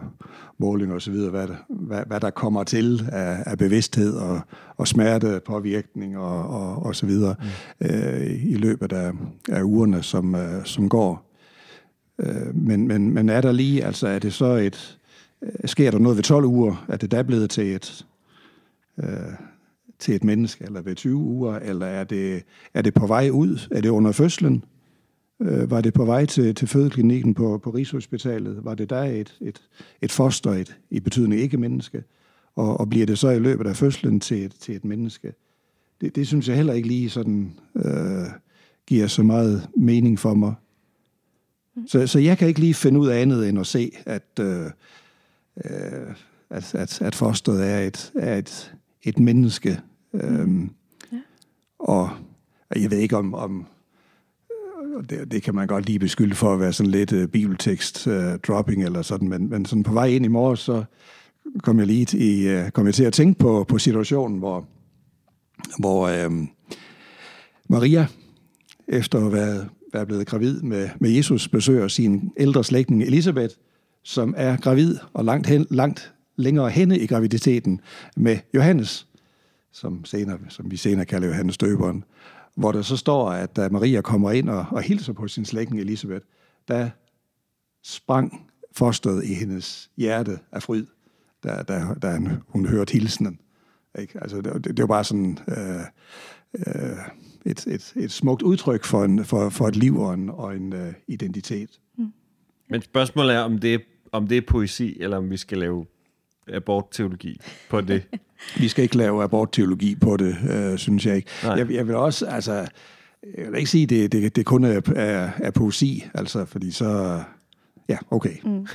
målinger 0.59 0.97
osv., 0.97 1.15
hvad, 1.15 1.49
hvad, 1.69 2.03
hvad 2.07 2.21
der 2.21 2.31
kommer 2.31 2.65
til 2.65 3.09
af, 3.13 3.43
af 3.47 3.59
bevidsthed 3.59 4.17
og, 4.17 4.41
og 4.77 4.89
smerte, 4.89 5.41
påvirkning 5.47 6.19
og, 6.19 6.49
og, 6.49 6.87
og 6.87 6.97
så 6.97 7.07
videre 7.07 7.35
mm. 7.81 7.87
øh, 7.87 8.45
i 8.45 8.55
løbet 8.55 8.93
af, 8.93 9.13
af 9.49 9.63
ugerne, 9.63 10.03
som, 10.03 10.35
øh, 10.35 10.65
som 10.65 10.89
går. 10.89 11.33
Øh, 12.19 12.57
men, 12.57 12.89
men, 12.89 13.15
men 13.15 13.29
er 13.29 13.41
der 13.41 13.53
lige, 13.53 13.85
altså 13.85 14.09
er 14.09 14.19
det 14.19 14.33
så 14.33 14.47
et, 14.47 14.99
øh, 15.43 15.69
sker 15.69 15.91
der 15.91 15.99
noget 15.99 16.17
ved 16.17 16.25
12 16.25 16.45
uger, 16.45 16.85
er 16.89 16.97
det 16.97 17.11
da 17.11 17.23
blevet 17.23 17.51
til 17.51 17.75
et, 17.75 18.07
øh, 18.99 19.07
til 19.99 20.15
et 20.15 20.25
menneske, 20.25 20.65
eller 20.65 20.83
ved 20.83 20.95
20 20.95 21.17
uger, 21.17 21.59
eller 21.59 21.87
er 21.87 22.05
det, 22.05 22.43
er 22.75 22.83
det 22.83 22.95
på 22.95 23.07
vej 23.07 23.31
ud? 23.31 23.69
Er 23.71 23.81
det 23.81 23.89
under 23.89 24.13
fødslen? 24.13 24.65
Øh, 25.43 25.71
var 25.71 25.81
det 25.81 25.95
på 25.95 26.05
vej 26.05 26.27
til, 26.27 26.55
til 26.55 26.69
fødeklinikken 26.69 27.35
på, 27.35 27.59
på 27.59 27.71
Rigshospitalet? 27.71 28.65
Var 28.65 28.75
det 28.75 28.91
der 28.91 29.03
et, 29.03 29.37
et, 29.41 29.63
et 30.03 30.13
foster, 30.13 30.51
et, 30.51 30.77
i 30.91 31.01
betydning 31.01 31.41
ikke 31.41 31.57
menneske? 31.57 32.05
Og, 32.57 32.81
og 32.81 32.91
bliver 32.91 33.07
det 33.07 33.19
så 33.19 33.31
i 33.31 33.39
løbet 33.39 33.67
af 33.67 33.77
fødslen 33.77 34.21
til 34.21 34.45
et, 34.45 34.55
til 34.61 34.77
et 34.77 34.85
menneske? 34.85 35.33
Det, 36.01 36.17
det 36.17 36.27
synes 36.27 36.49
jeg 36.49 36.57
heller 36.57 36.73
ikke 36.73 36.89
lige 36.89 37.11
sådan 37.11 37.53
øh, 37.77 38.27
giver 38.87 39.07
så 39.07 39.23
meget 39.23 39.69
mening 39.77 40.19
for 40.19 40.35
mig. 40.35 40.55
Så, 41.87 42.07
så 42.07 42.19
jeg 42.19 42.39
kan 42.39 42.49
ikke 42.49 42.61
lige 42.61 42.75
finde 42.75 43.01
ud 43.01 43.09
af 43.09 43.21
andet 43.21 43.49
end 43.49 43.61
at 43.61 43.67
se, 43.67 43.93
at, 44.07 44.39
øh, 44.41 44.67
øh, 45.65 46.15
at, 46.51 46.75
at, 46.75 47.03
at 47.03 47.15
fosteret 47.15 47.71
er 47.71 47.79
et, 47.79 48.13
er 48.15 48.39
et, 48.39 48.75
et 49.03 49.19
menneske. 49.19 49.81
Øhm, 50.13 50.71
ja. 51.13 51.21
Og 51.79 52.11
jeg 52.77 52.91
ved 52.91 52.99
ikke 52.99 53.17
om, 53.17 53.35
om 53.35 53.67
det, 55.01 55.33
det 55.33 55.43
kan 55.43 55.55
man 55.55 55.67
godt 55.67 55.87
lige 55.87 55.99
beskylde 55.99 56.35
for 56.35 56.55
at 56.55 56.61
være 56.61 56.73
sådan 56.73 56.91
lidt 56.91 57.13
øh, 57.13 57.23
uh, 57.23 57.29
bibeltekst-dropping 57.29 58.79
øh, 58.79 58.85
uh, 58.85 58.87
eller 58.87 59.03
sådan, 59.03 59.29
men, 59.29 59.51
men 59.51 59.67
sådan 59.67 59.83
på 59.83 59.93
vej 59.93 60.07
ind 60.07 60.25
i 60.25 60.29
morges, 60.29 60.61
så 60.61 60.85
kom 61.63 61.79
jeg 61.79 61.87
lige 61.87 62.19
i, 62.19 62.57
uh, 62.57 62.71
kom 62.71 62.87
jeg 62.87 62.95
til 62.95 63.05
at 63.05 63.13
tænke 63.13 63.39
på, 63.39 63.65
på 63.69 63.79
situationen, 63.79 64.39
hvor, 64.39 64.67
hvor 65.79 66.27
uh, 66.27 66.47
Maria, 67.69 68.07
efter 68.89 69.19
at 69.19 69.25
have 69.25 69.69
været 69.93 70.07
blevet 70.07 70.27
gravid 70.27 70.63
med, 70.63 70.89
med 70.99 71.11
Jesus, 71.11 71.49
besøger 71.49 71.89
sin 71.89 72.33
ældre 72.37 72.65
slægtning 72.65 73.03
Elisabeth, 73.03 73.55
som 74.03 74.35
er 74.37 74.57
gravid 74.57 74.97
og 75.13 75.25
langt, 75.25 75.47
hen, 75.47 75.67
langt 75.71 76.13
længere 76.37 76.71
henne 76.71 76.99
i 76.99 77.07
graviditeten 77.07 77.81
med 78.17 78.39
Johannes, 78.55 79.07
som, 79.73 80.05
senere, 80.05 80.39
som 80.49 80.71
vi 80.71 80.77
senere 80.77 81.07
kalder 81.07 81.29
Johannes 81.29 81.59
døberen, 81.59 82.05
hvor 82.55 82.73
der 82.73 82.83
så 82.83 82.97
står, 82.97 83.31
at 83.31 83.57
da 83.57 83.69
Maria 83.69 84.01
kommer 84.01 84.31
ind 84.31 84.51
og, 84.51 84.67
og 84.71 84.83
hilser 84.83 85.13
på 85.13 85.29
sin 85.29 85.45
slægtning 85.45 85.81
Elisabeth, 85.81 86.27
der 86.69 86.91
sprang 87.83 88.51
fosteret 88.73 89.25
i 89.25 89.35
hendes 89.35 89.91
hjerte 89.97 90.39
af 90.53 90.63
fryd, 90.63 90.87
da, 91.45 91.63
da, 91.63 91.87
da 92.03 92.19
hun 92.49 92.67
hørte 92.67 92.93
hilsenen. 92.93 93.41
Ikke? 93.99 94.19
Altså, 94.23 94.41
det, 94.41 94.65
det, 94.65 94.77
det 94.77 94.83
var 94.83 94.87
bare 94.87 95.05
sådan... 95.05 95.39
Øh, 95.49 95.81
øh, 96.55 96.97
et, 97.45 97.67
et, 97.67 97.93
et 97.97 98.13
smukt 98.13 98.43
udtryk 98.43 98.85
for, 98.85 99.05
en, 99.05 99.25
for, 99.25 99.49
for 99.49 99.69
et 99.69 99.77
liv 99.77 99.99
og 99.99 100.15
en, 100.15 100.31
og 100.31 100.57
en 100.57 100.73
uh, 100.73 100.93
identitet. 101.09 101.81
Mm. 101.99 102.13
Men 102.71 102.83
spørgsmålet 102.83 103.35
er, 103.35 103.41
om 103.41 103.59
det 103.59 103.75
er, 103.75 103.79
om 104.13 104.27
det 104.27 104.37
er 104.37 104.43
poesi, 104.49 104.97
eller 105.01 105.17
om 105.17 105.31
vi 105.31 105.37
skal 105.37 105.59
lave 105.59 105.87
abortteologi 106.49 107.41
på 107.71 107.81
det. 107.81 108.03
Vi 108.61 108.69
skal 108.69 108.83
ikke 108.83 108.97
lave 108.97 109.25
abortteologi 109.25 109.95
på 109.95 110.17
det, 110.17 110.37
øh, 110.51 110.79
synes 110.79 111.07
jeg 111.07 111.17
ikke. 111.17 111.29
Nej. 111.45 111.55
Jeg, 111.55 111.71
jeg 111.71 111.87
vil 111.87 111.97
også, 111.97 112.27
altså, 112.27 112.53
jeg 113.39 113.53
vil 113.53 113.59
ikke 113.59 113.71
sige, 113.71 113.83
at 113.83 113.91
det, 113.91 114.13
det, 114.13 114.37
det 114.37 114.47
kun 114.47 114.65
er, 114.65 114.81
er, 114.97 115.31
er 115.43 115.51
poesi, 115.51 116.05
altså, 116.15 116.45
fordi 116.45 116.71
så... 116.71 117.23
Ja, 117.89 117.99
okay. 118.11 118.35
Mm. 118.45 118.51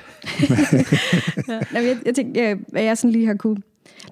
ja, 1.49 1.60
nej, 1.71 1.86
jeg, 1.86 1.97
jeg 2.06 2.15
tænkte, 2.15 2.41
jeg, 2.41 2.58
hvad 2.67 2.84
jeg 2.84 2.97
sådan 2.97 3.12
lige 3.12 3.27
har 3.27 3.34
kunne 3.34 3.58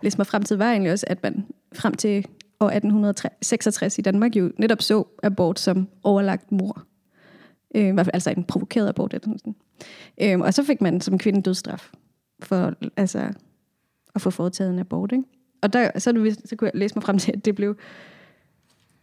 læse 0.02 0.18
mig 0.18 0.28
frem 0.28 0.44
til, 0.44 0.58
var 0.58 0.72
egentlig 0.72 0.91
også, 0.91 1.06
at 1.10 1.24
man 1.24 1.46
frem 1.76 1.94
til 1.94 2.26
år 2.60 2.68
1866 2.68 3.98
i 3.98 4.02
Danmark 4.02 4.36
jo 4.36 4.52
netop 4.58 4.82
så 4.82 5.04
abort 5.24 5.60
som 5.60 5.88
overlagt 6.04 6.52
mor. 6.52 6.84
Øh, 7.76 7.88
i 7.88 7.91
hvert 7.91 8.06
fald 8.06 8.13
altså 8.13 8.30
en 8.30 8.44
provokeret 8.44 8.89
abort. 8.89 9.13
Eller 9.13 9.38
sådan. 9.38 9.56
Øh, 10.22 10.39
og 10.39 10.54
så 10.54 10.63
fik 10.63 10.82
man 10.82 11.02
som 11.02 11.18
kvinde 11.18 11.41
dødsstraf 11.41 11.91
for 12.44 12.74
altså, 12.98 13.30
at 14.15 14.21
få 14.21 14.30
foretaget 14.30 14.73
en 14.73 14.80
abort. 14.80 15.12
Ikke? 15.12 15.23
Og 15.62 15.73
der, 15.73 15.99
så, 15.99 16.12
det, 16.12 16.39
så 16.45 16.56
kunne 16.56 16.69
jeg 16.73 16.80
læse 16.80 16.95
mig 16.95 17.04
frem 17.04 17.17
til, 17.17 17.32
at 17.32 17.45
det 17.45 17.56
blev... 17.56 17.78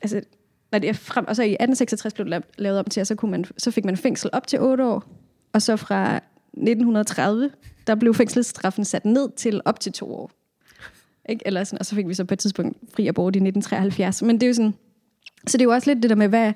Altså, 0.03 0.20
nej, 0.72 0.79
det 0.79 0.88
er 0.88 0.94
frem, 0.94 1.25
og 1.29 1.37
så 1.37 1.42
i 1.42 1.53
1866 1.53 2.14
blev 2.14 2.31
det 2.31 2.44
lavet 2.59 2.79
om 2.79 2.85
til, 2.85 3.01
at 3.01 3.07
så, 3.07 3.14
kunne 3.14 3.31
man, 3.31 3.44
så 3.59 3.70
fik 3.70 3.85
man 3.85 3.96
fængsel 3.96 4.31
op 4.33 4.46
til 4.46 4.61
8 4.61 4.85
år, 4.85 5.05
og 5.53 5.62
så 5.62 5.77
fra 5.77 6.16
1930, 6.16 7.51
der 7.87 7.94
blev 7.94 8.14
fængselsstraffen 8.14 8.85
sat 8.85 9.05
ned 9.05 9.29
til 9.37 9.61
op 9.64 9.81
til 9.81 9.92
to 9.92 10.14
år. 10.14 10.31
Ikke? 11.29 11.46
Eller 11.46 11.64
sådan, 11.64 11.79
og 11.79 11.87
så 11.87 11.94
fik 11.94 12.09
vi 12.09 12.14
så 12.14 12.25
på 12.25 12.35
et 12.35 12.38
tidspunkt 12.38 12.79
fri 12.94 13.07
abort 13.07 13.37
i 13.37 13.38
1973. 13.38 14.22
Men 14.22 14.35
det 14.35 14.42
er 14.42 14.48
jo 14.48 14.55
sådan, 14.55 14.75
så 15.46 15.59
det 15.59 15.61
er 15.61 15.64
jo 15.64 15.72
også 15.72 15.90
lidt 15.90 16.03
det 16.03 16.11
der 16.11 16.16
med, 16.16 16.29
hvad, 16.29 16.53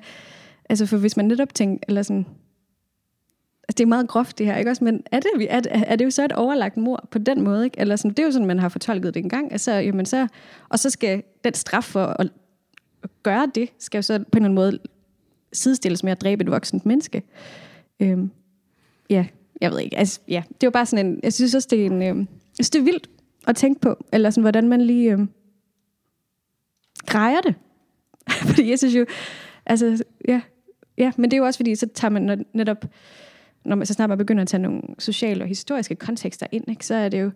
altså 0.69 0.85
for 0.85 0.97
hvis 0.97 1.17
man 1.17 1.25
netop 1.25 1.53
tænker, 1.53 1.83
eller 1.87 2.01
sådan, 2.01 2.25
det 3.67 3.79
er 3.79 3.85
meget 3.85 4.07
groft 4.07 4.37
det 4.37 4.45
her, 4.45 4.57
ikke 4.57 4.71
også? 4.71 4.83
Men 4.83 5.03
er 5.11 5.19
det, 5.19 5.47
er, 5.49 5.61
er 5.73 5.95
det 5.95 6.05
jo 6.05 6.09
så 6.09 6.25
et 6.25 6.31
overlagt 6.31 6.77
mor 6.77 7.07
på 7.11 7.17
den 7.17 7.41
måde, 7.41 7.65
ikke? 7.65 7.79
Eller 7.79 7.95
sådan, 7.95 8.11
det 8.11 8.19
er 8.19 8.23
jo 8.23 8.31
sådan, 8.31 8.47
man 8.47 8.59
har 8.59 8.69
fortolket 8.69 9.13
det 9.13 9.23
engang. 9.23 9.51
Altså, 9.51 9.71
jamen 9.71 10.05
så, 10.05 10.27
og 10.69 10.79
så 10.79 10.89
skal 10.89 11.23
den 11.43 11.53
straf 11.53 11.83
for 11.83 12.05
at 12.19 12.29
gøre 13.23 13.51
det, 13.55 13.69
skal 13.79 13.97
jo 13.97 14.01
så 14.01 14.17
på 14.17 14.23
en 14.23 14.27
eller 14.33 14.45
anden 14.45 14.55
måde 14.55 14.79
sidestilles 15.53 16.03
med 16.03 16.11
at 16.11 16.21
dræbe 16.21 16.43
et 16.43 16.51
voksent 16.51 16.85
menneske. 16.85 17.23
Øhm, 17.99 18.31
ja, 19.09 19.25
jeg 19.61 19.71
ved 19.71 19.79
ikke. 19.79 19.97
Altså, 19.97 20.19
ja, 20.27 20.43
det 20.47 20.63
er 20.63 20.67
jo 20.67 20.71
bare 20.71 20.85
sådan 20.85 21.05
en, 21.05 21.19
jeg 21.23 21.33
synes 21.33 21.55
også, 21.55 21.67
det 21.71 21.81
er 21.81 21.85
en, 21.85 22.01
øhm, 22.01 22.19
jeg 22.19 22.27
synes, 22.55 22.69
det 22.69 22.79
er 22.79 22.83
vildt 22.83 23.09
at 23.47 23.55
tænke 23.55 23.81
på, 23.81 24.05
eller 24.13 24.29
sådan, 24.29 24.41
hvordan 24.41 24.67
man 24.69 24.81
lige 24.81 25.11
øhm, 25.11 25.29
grejer 27.05 27.41
det. 27.41 27.55
fordi 28.49 28.69
jeg 28.69 28.79
synes 28.79 28.95
jo, 28.95 29.05
altså, 29.65 30.03
ja, 30.27 30.41
ja, 30.97 31.11
men 31.17 31.31
det 31.31 31.37
er 31.37 31.41
jo 31.41 31.45
også 31.45 31.57
fordi, 31.57 31.75
så 31.75 31.87
tager 31.93 32.11
man 32.11 32.45
netop, 32.53 32.85
når 33.67 33.75
man 33.75 33.85
så 33.85 33.93
snart 33.93 34.09
man 34.09 34.17
begynder 34.17 34.41
at 34.41 34.47
tage 34.47 34.61
nogle 34.61 34.81
sociale 34.99 35.43
og 35.43 35.47
historiske 35.47 35.95
kontekster 35.95 36.47
ind, 36.51 36.69
ikke, 36.69 36.85
så 36.85 36.95
er 36.95 37.09
det 37.09 37.21
jo, 37.21 37.31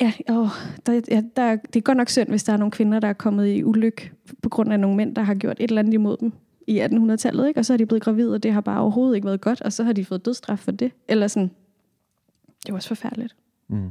Ja, 0.00 0.12
åh, 0.30 0.48
der, 0.86 1.00
ja 1.10 1.22
der, 1.36 1.56
det 1.56 1.76
er 1.76 1.80
godt 1.80 1.98
nok 1.98 2.08
synd, 2.08 2.28
hvis 2.28 2.44
der 2.44 2.52
er 2.52 2.56
nogle 2.56 2.70
kvinder, 2.70 3.00
der 3.00 3.08
er 3.08 3.12
kommet 3.12 3.46
i 3.46 3.64
ulyk 3.64 4.12
på 4.42 4.48
grund 4.48 4.72
af 4.72 4.80
nogle 4.80 4.96
mænd, 4.96 5.14
der 5.16 5.22
har 5.22 5.34
gjort 5.34 5.56
et 5.60 5.68
eller 5.68 5.82
andet 5.82 5.94
imod 5.94 6.16
dem 6.16 6.32
i 6.66 6.80
1800-tallet, 6.80 7.48
ikke? 7.48 7.60
og 7.60 7.64
så 7.64 7.72
er 7.72 7.76
de 7.76 7.86
blevet 7.86 8.02
gravide, 8.02 8.34
og 8.34 8.42
det 8.42 8.52
har 8.52 8.60
bare 8.60 8.80
overhovedet 8.80 9.16
ikke 9.16 9.26
været 9.26 9.40
godt, 9.40 9.60
og 9.60 9.72
så 9.72 9.84
har 9.84 9.92
de 9.92 10.04
fået 10.04 10.24
dødsstraf 10.24 10.58
for 10.58 10.70
det. 10.70 10.92
Eller 11.08 11.26
sådan, 11.26 11.50
det 12.62 12.70
er 12.70 12.74
også 12.74 12.88
forfærdeligt. 12.88 13.36
Mm. 13.68 13.90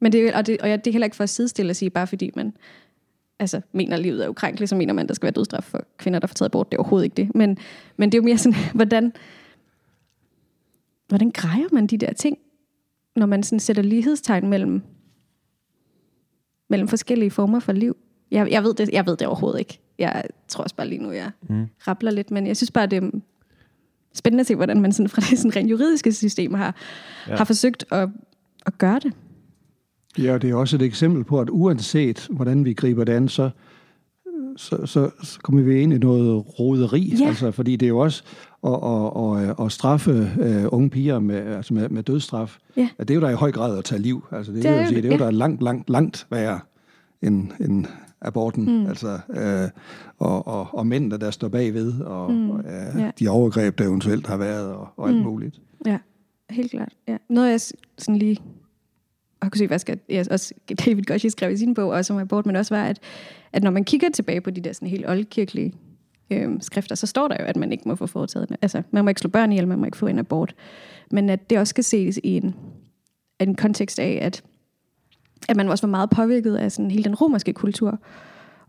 Men 0.00 0.12
det, 0.12 0.34
og, 0.34 0.46
det, 0.46 0.60
og 0.60 0.68
ja, 0.68 0.76
det 0.76 0.86
er 0.86 0.92
heller 0.92 1.06
ikke 1.06 1.16
for 1.16 1.24
at 1.24 1.30
sidestille 1.30 1.70
at 1.70 1.76
sige, 1.76 1.90
bare 1.90 2.06
fordi 2.06 2.30
man 2.36 2.52
altså, 3.38 3.60
mener, 3.72 3.96
at 3.96 4.02
livet 4.02 4.24
er 4.24 4.28
ukrænkeligt, 4.28 4.68
så 4.68 4.76
mener 4.76 4.92
man, 4.92 5.02
at 5.02 5.08
der 5.08 5.14
skal 5.14 5.26
være 5.26 5.32
dødsstraf 5.32 5.64
for 5.64 5.84
kvinder, 5.98 6.18
der 6.18 6.26
får 6.26 6.34
taget 6.34 6.52
bort. 6.52 6.70
Det 6.70 6.76
er 6.76 6.80
overhovedet 6.80 7.04
ikke 7.04 7.14
det. 7.14 7.34
Men, 7.34 7.58
men 7.96 8.12
det 8.12 8.18
er 8.18 8.22
jo 8.22 8.24
mere 8.24 8.38
sådan, 8.38 8.58
hvordan, 8.74 9.12
hvordan 11.10 11.30
grejer 11.30 11.66
man 11.72 11.86
de 11.86 11.98
der 11.98 12.12
ting, 12.12 12.38
når 13.16 13.26
man 13.26 13.42
sådan 13.42 13.60
sætter 13.60 13.82
lighedstegn 13.82 14.48
mellem 14.48 14.82
mellem 16.70 16.88
forskellige 16.88 17.30
former 17.30 17.60
for 17.60 17.72
liv. 17.72 17.96
Jeg, 18.30 18.50
jeg, 18.50 18.62
ved 18.62 18.74
det, 18.74 18.88
jeg 18.92 19.06
ved 19.06 19.16
det 19.16 19.26
overhovedet 19.26 19.58
ikke. 19.58 19.80
Jeg 19.98 20.24
tror 20.48 20.64
også 20.64 20.76
bare 20.76 20.88
lige 20.88 21.02
nu, 21.02 21.10
jeg 21.10 21.30
mm. 21.48 21.66
rappler 21.88 22.10
lidt, 22.10 22.30
men 22.30 22.46
jeg 22.46 22.56
synes 22.56 22.70
bare, 22.70 22.86
det 22.86 23.04
er 23.04 23.10
spændende 24.14 24.40
at 24.40 24.46
se, 24.46 24.54
hvordan 24.54 24.80
man 24.80 24.92
sådan, 24.92 25.08
fra 25.08 25.22
det 25.30 25.38
sådan 25.38 25.56
rent 25.56 25.70
juridiske 25.70 26.12
system 26.12 26.54
har, 26.54 26.76
ja. 27.28 27.36
har 27.36 27.44
forsøgt 27.44 27.84
at, 27.90 28.08
at 28.66 28.78
gøre 28.78 28.98
det. 28.98 29.12
Ja, 30.18 30.38
det 30.38 30.50
er 30.50 30.54
også 30.54 30.76
et 30.76 30.82
eksempel 30.82 31.24
på, 31.24 31.40
at 31.40 31.48
uanset 31.50 32.28
hvordan 32.30 32.64
vi 32.64 32.72
griber 32.72 33.04
det 33.04 33.12
an, 33.12 33.28
så, 33.28 33.50
så, 34.56 34.86
så, 34.86 35.10
så 35.22 35.38
kommer 35.42 35.62
vi 35.62 35.82
ind 35.82 35.92
i 35.92 35.98
noget 35.98 36.58
roderi. 36.58 37.16
Ja. 37.20 37.28
Altså, 37.28 37.50
fordi 37.50 37.76
det 37.76 37.86
er 37.86 37.90
jo 37.90 37.98
også 37.98 38.22
at, 38.66 38.72
at, 38.72 39.48
at, 39.48 39.66
at 39.66 39.72
straffe 39.72 40.30
uh, 40.40 40.74
unge 40.74 40.90
piger 40.90 41.18
med, 41.18 41.36
altså 41.36 41.74
med, 41.74 41.88
med 41.88 42.02
dødsstraf. 42.02 42.58
Ja. 42.76 42.88
At 42.98 43.08
det 43.08 43.14
er 43.14 43.20
jo 43.20 43.26
der 43.26 43.30
i 43.30 43.34
høj 43.34 43.52
grad 43.52 43.78
at 43.78 43.84
tage 43.84 44.02
liv. 44.02 44.24
Altså, 44.32 44.52
det, 44.52 44.62
det, 44.62 44.70
er, 44.70 44.80
jo, 44.80 44.86
sige, 44.86 45.02
det 45.02 45.12
er 45.12 45.16
jo 45.16 45.24
ja. 45.24 45.24
der 45.24 45.30
langt, 45.30 45.62
langt, 45.62 45.90
langt 45.90 46.26
værre 46.30 46.60
end, 47.22 47.48
end 47.60 47.86
aborten. 48.20 48.80
Mm. 48.80 48.86
Altså, 48.86 49.18
uh, 49.28 49.70
og, 50.18 50.46
og, 50.46 50.66
og 50.72 50.86
mænd, 50.86 51.12
der 51.12 51.30
står 51.30 51.48
bagved, 51.48 52.00
og, 52.00 52.32
mm. 52.32 52.50
og 52.50 52.58
uh, 52.58 53.00
ja. 53.00 53.10
de 53.18 53.28
overgreb, 53.28 53.78
der 53.78 53.84
eventuelt 53.84 54.26
har 54.26 54.36
været, 54.36 54.72
og, 54.72 54.88
og 54.96 55.08
alt 55.08 55.16
mm. 55.16 55.22
muligt. 55.22 55.60
Ja, 55.86 55.98
helt 56.50 56.70
klart. 56.70 56.92
Ja. 57.08 57.16
Noget 57.28 57.50
jeg 57.50 57.60
sådan 57.98 58.16
lige 58.16 58.40
og 59.40 59.50
kunne 59.50 59.58
se, 59.58 59.66
hvad 59.66 59.78
skal, 59.78 59.98
ja, 60.08 60.24
også 60.30 60.54
David 60.84 61.02
Goshi 61.02 61.30
skrev 61.30 61.52
i 61.52 61.56
sin 61.56 61.74
bog, 61.74 61.90
også 61.90 62.12
om 62.12 62.18
abort, 62.18 62.46
men 62.46 62.56
også 62.56 62.74
var, 62.74 62.84
at, 62.84 62.98
at 63.52 63.62
når 63.62 63.70
man 63.70 63.84
kigger 63.84 64.10
tilbage 64.10 64.40
på 64.40 64.50
de 64.50 64.60
der 64.60 64.72
sådan 64.72 64.88
helt 64.88 65.08
oldkirkelige 65.08 65.74
øh, 66.30 66.50
skrifter, 66.60 66.94
så 66.94 67.06
står 67.06 67.28
der 67.28 67.36
jo, 67.40 67.44
at 67.44 67.56
man 67.56 67.72
ikke 67.72 67.88
må 67.88 67.94
få 67.94 68.06
foretaget 68.06 68.56
Altså, 68.62 68.82
man 68.90 69.04
må 69.04 69.08
ikke 69.08 69.20
slå 69.20 69.30
børn 69.30 69.52
ihjel, 69.52 69.68
man 69.68 69.78
må 69.78 69.84
ikke 69.84 69.96
få 69.96 70.06
en 70.06 70.18
abort. 70.18 70.54
Men 71.10 71.30
at 71.30 71.50
det 71.50 71.58
også 71.58 71.70
skal 71.70 71.84
ses 71.84 72.20
i 72.24 72.36
en, 72.36 72.54
en 73.40 73.54
kontekst 73.54 73.98
af, 73.98 74.18
at, 74.22 74.42
at 75.48 75.56
man 75.56 75.68
også 75.68 75.86
var 75.86 75.90
meget 75.90 76.10
påvirket 76.10 76.56
af 76.56 76.72
sådan 76.72 76.90
hele 76.90 77.04
den 77.04 77.14
romerske 77.14 77.52
kultur, 77.52 77.98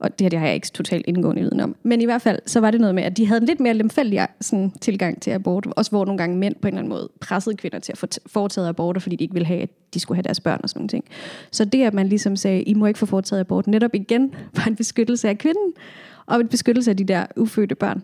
og 0.02 0.19
det 0.19 0.26
her 0.26 0.30
det 0.30 0.39
har 0.39 0.45
jeg 0.45 0.56
ikke 0.56 0.67
totalt 0.67 1.06
indgående 1.08 1.41
viden 1.41 1.60
om. 1.60 1.76
Men 1.84 2.02
i 2.02 2.06
hvert 2.06 2.21
fald, 2.21 2.39
så 2.45 2.60
var 2.60 2.71
det 2.71 2.82
noget 2.82 2.95
med, 2.95 3.04
at 3.04 3.17
de 3.17 3.28
havde 3.28 3.41
en 3.41 3.47
lidt 3.47 3.60
mere 3.60 3.74
lemfældig 3.74 4.28
sådan, 4.41 4.71
tilgang 4.82 5.21
til 5.21 5.32
abort. 5.32 5.67
Også 5.76 5.91
hvor 5.91 6.06
nogle 6.06 6.17
gange 6.17 6.38
mænd 6.38 6.56
på 6.56 6.67
en 6.67 6.74
eller 6.74 6.80
anden 6.80 6.89
måde 6.89 7.10
pressede 7.21 7.56
kvinder 7.58 7.80
til 7.80 7.91
at 7.91 7.97
få 7.97 8.08
foretaget 8.26 8.67
aborter, 8.67 9.02
fordi 9.02 9.15
de 9.15 9.24
ikke 9.24 9.34
ville 9.34 9.45
have, 9.45 9.62
at 9.62 9.69
de 9.93 10.00
skulle 10.00 10.15
have 10.15 10.24
deres 10.24 10.39
børn 10.39 10.60
og 10.63 10.69
sådan 10.69 10.80
nogle 10.80 10.89
ting. 10.89 11.04
Så 11.52 11.65
det, 11.65 11.84
at 11.84 11.93
man 11.93 12.08
ligesom 12.08 12.36
sagde, 12.36 12.63
I 12.63 12.74
må 12.74 12.86
ikke 12.86 13.00
få 13.00 13.06
foretaget 13.06 13.39
abort, 13.39 13.67
netop 13.67 13.95
igen 13.95 14.34
var 14.58 14.65
en 14.67 14.76
beskyttelse 14.76 15.30
af 15.30 15.38
kvinden, 15.38 15.74
og 16.32 16.39
en 16.39 16.48
beskyttelse 16.48 16.91
af 16.91 16.98
de 16.98 17.04
der 17.04 17.26
ufødte 17.38 17.76
børn. 17.76 18.04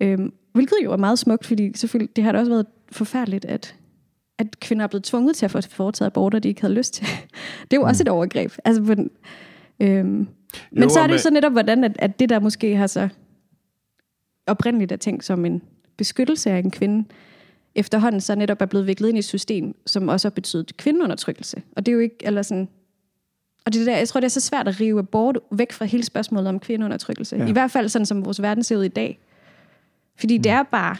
Øhm, 0.00 0.32
hvilket 0.52 0.76
jo 0.84 0.92
er 0.92 0.96
meget 0.96 1.18
smukt, 1.18 1.46
fordi 1.46 1.72
selvfølgelig, 1.76 2.16
det 2.16 2.24
har 2.24 2.32
da 2.32 2.38
også 2.38 2.50
været 2.50 2.66
forfærdeligt, 2.92 3.44
at 3.44 3.76
at 4.38 4.60
kvinder 4.60 4.84
er 4.84 4.88
blevet 4.88 5.04
tvunget 5.04 5.36
til 5.36 5.44
at 5.44 5.50
få 5.50 5.60
foretaget 5.60 6.06
aborter, 6.06 6.38
de 6.38 6.48
ikke 6.48 6.60
havde 6.60 6.74
lyst 6.74 6.94
til. 6.94 7.06
Det 7.70 7.76
er 7.76 7.80
jo 7.80 7.82
også 7.82 8.02
mm. 8.02 8.06
et 8.06 8.08
overgreb. 8.08 8.52
Altså 8.64 8.82
den, 8.82 9.10
øhm, 9.80 10.28
men 10.72 10.82
jo, 10.82 10.88
så 10.88 11.00
er 11.00 11.06
det 11.06 11.14
jo 11.14 11.18
så 11.18 11.30
netop, 11.30 11.52
hvordan 11.52 11.84
at, 11.84 11.96
at 11.98 12.18
det 12.18 12.28
der 12.28 12.40
måske 12.40 12.76
har 12.76 12.86
så 12.86 13.08
oprindeligt 14.46 14.92
er 14.92 14.96
tænkt 14.96 15.24
som 15.24 15.44
en 15.44 15.62
beskyttelse 15.96 16.50
af 16.50 16.58
en 16.58 16.70
kvinde, 16.70 17.08
efterhånden 17.74 18.20
så 18.20 18.34
netop 18.34 18.62
er 18.62 18.66
blevet 18.66 18.86
viklet 18.86 19.08
ind 19.08 19.18
i 19.18 19.18
et 19.18 19.24
system, 19.24 19.74
som 19.86 20.08
også 20.08 20.28
har 20.28 20.30
betydet 20.30 20.76
kvindeundertrykkelse. 20.76 21.62
Og 21.76 21.86
det 21.86 21.92
er 21.92 21.94
jo 21.94 22.00
ikke, 22.00 22.16
eller 22.20 22.42
sådan, 22.42 22.68
og 23.66 23.72
det 23.72 23.86
der, 23.86 23.96
jeg 23.96 24.08
tror, 24.08 24.20
det 24.20 24.24
er 24.24 24.30
så 24.30 24.40
svært 24.40 24.68
at 24.68 24.80
rive 24.80 25.04
bort 25.04 25.38
væk 25.50 25.72
fra 25.72 25.84
hele 25.84 26.04
spørgsmålet 26.04 26.48
om 26.48 26.60
kvindeundertrykkelse. 26.60 27.36
Ja. 27.36 27.46
I 27.46 27.52
hvert 27.52 27.70
fald 27.70 27.88
sådan, 27.88 28.06
som 28.06 28.24
vores 28.24 28.42
verden 28.42 28.64
ser 28.64 28.76
ud 28.76 28.84
i 28.84 28.88
dag. 28.88 29.18
Fordi 30.18 30.38
mm. 30.38 30.42
det 30.42 30.52
er 30.52 30.62
bare, 30.62 30.96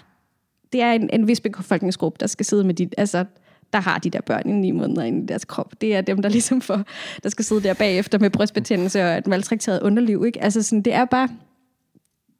det 0.72 0.82
er 0.82 0.92
en, 0.92 1.10
en 1.12 1.28
vis 1.28 1.40
befolkningsgruppe, 1.40 2.16
der 2.20 2.26
skal 2.26 2.46
sidde 2.46 2.64
med 2.64 2.74
dit, 2.74 2.94
altså, 2.98 3.24
der 3.72 3.80
har 3.80 3.98
de 3.98 4.10
der 4.10 4.20
børn 4.20 4.48
i 4.48 4.52
ni 4.52 4.70
måneder 4.70 5.02
inde 5.02 5.22
i 5.22 5.26
deres 5.26 5.44
krop. 5.44 5.80
Det 5.80 5.96
er 5.96 6.00
dem, 6.00 6.22
der 6.22 6.28
ligesom 6.28 6.60
får, 6.60 6.82
der 7.22 7.28
skal 7.28 7.44
sidde 7.44 7.62
der 7.62 7.74
bagefter 7.74 8.18
med 8.18 8.30
brystbetændelse 8.30 9.02
og 9.02 9.18
et 9.18 9.26
maltrakteret 9.26 9.82
underliv. 9.82 10.24
Ikke? 10.26 10.42
Altså 10.42 10.62
sådan, 10.62 10.82
det 10.82 10.94
er 10.94 11.04
bare, 11.04 11.28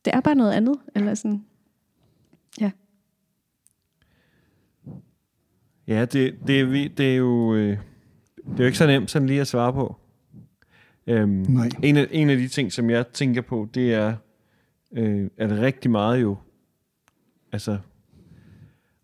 det 0.04 0.14
er 0.14 0.20
bare 0.20 0.34
noget 0.34 0.52
andet. 0.52 0.76
Eller 0.94 1.14
sådan, 1.14 1.44
ja. 2.60 2.70
Ja, 5.88 6.04
det, 6.04 6.34
det, 6.46 6.60
er, 6.60 6.88
det, 6.96 7.12
er 7.12 7.16
jo, 7.16 7.54
øh, 7.54 7.78
det 8.44 8.54
er 8.54 8.58
jo 8.58 8.64
ikke 8.64 8.78
så 8.78 8.86
nemt 8.86 9.10
sådan 9.10 9.28
lige 9.28 9.40
at 9.40 9.46
svare 9.46 9.72
på. 9.72 9.96
Øhm, 11.06 11.28
Nej. 11.48 11.68
En, 11.82 11.96
af, 11.96 12.06
en 12.10 12.30
af 12.30 12.36
de 12.36 12.48
ting, 12.48 12.72
som 12.72 12.90
jeg 12.90 13.06
tænker 13.08 13.40
på, 13.40 13.68
det 13.74 13.94
er, 13.94 14.16
øh, 14.96 15.30
at 15.36 15.50
rigtig 15.50 15.90
meget 15.90 16.22
jo, 16.22 16.36
altså 17.52 17.78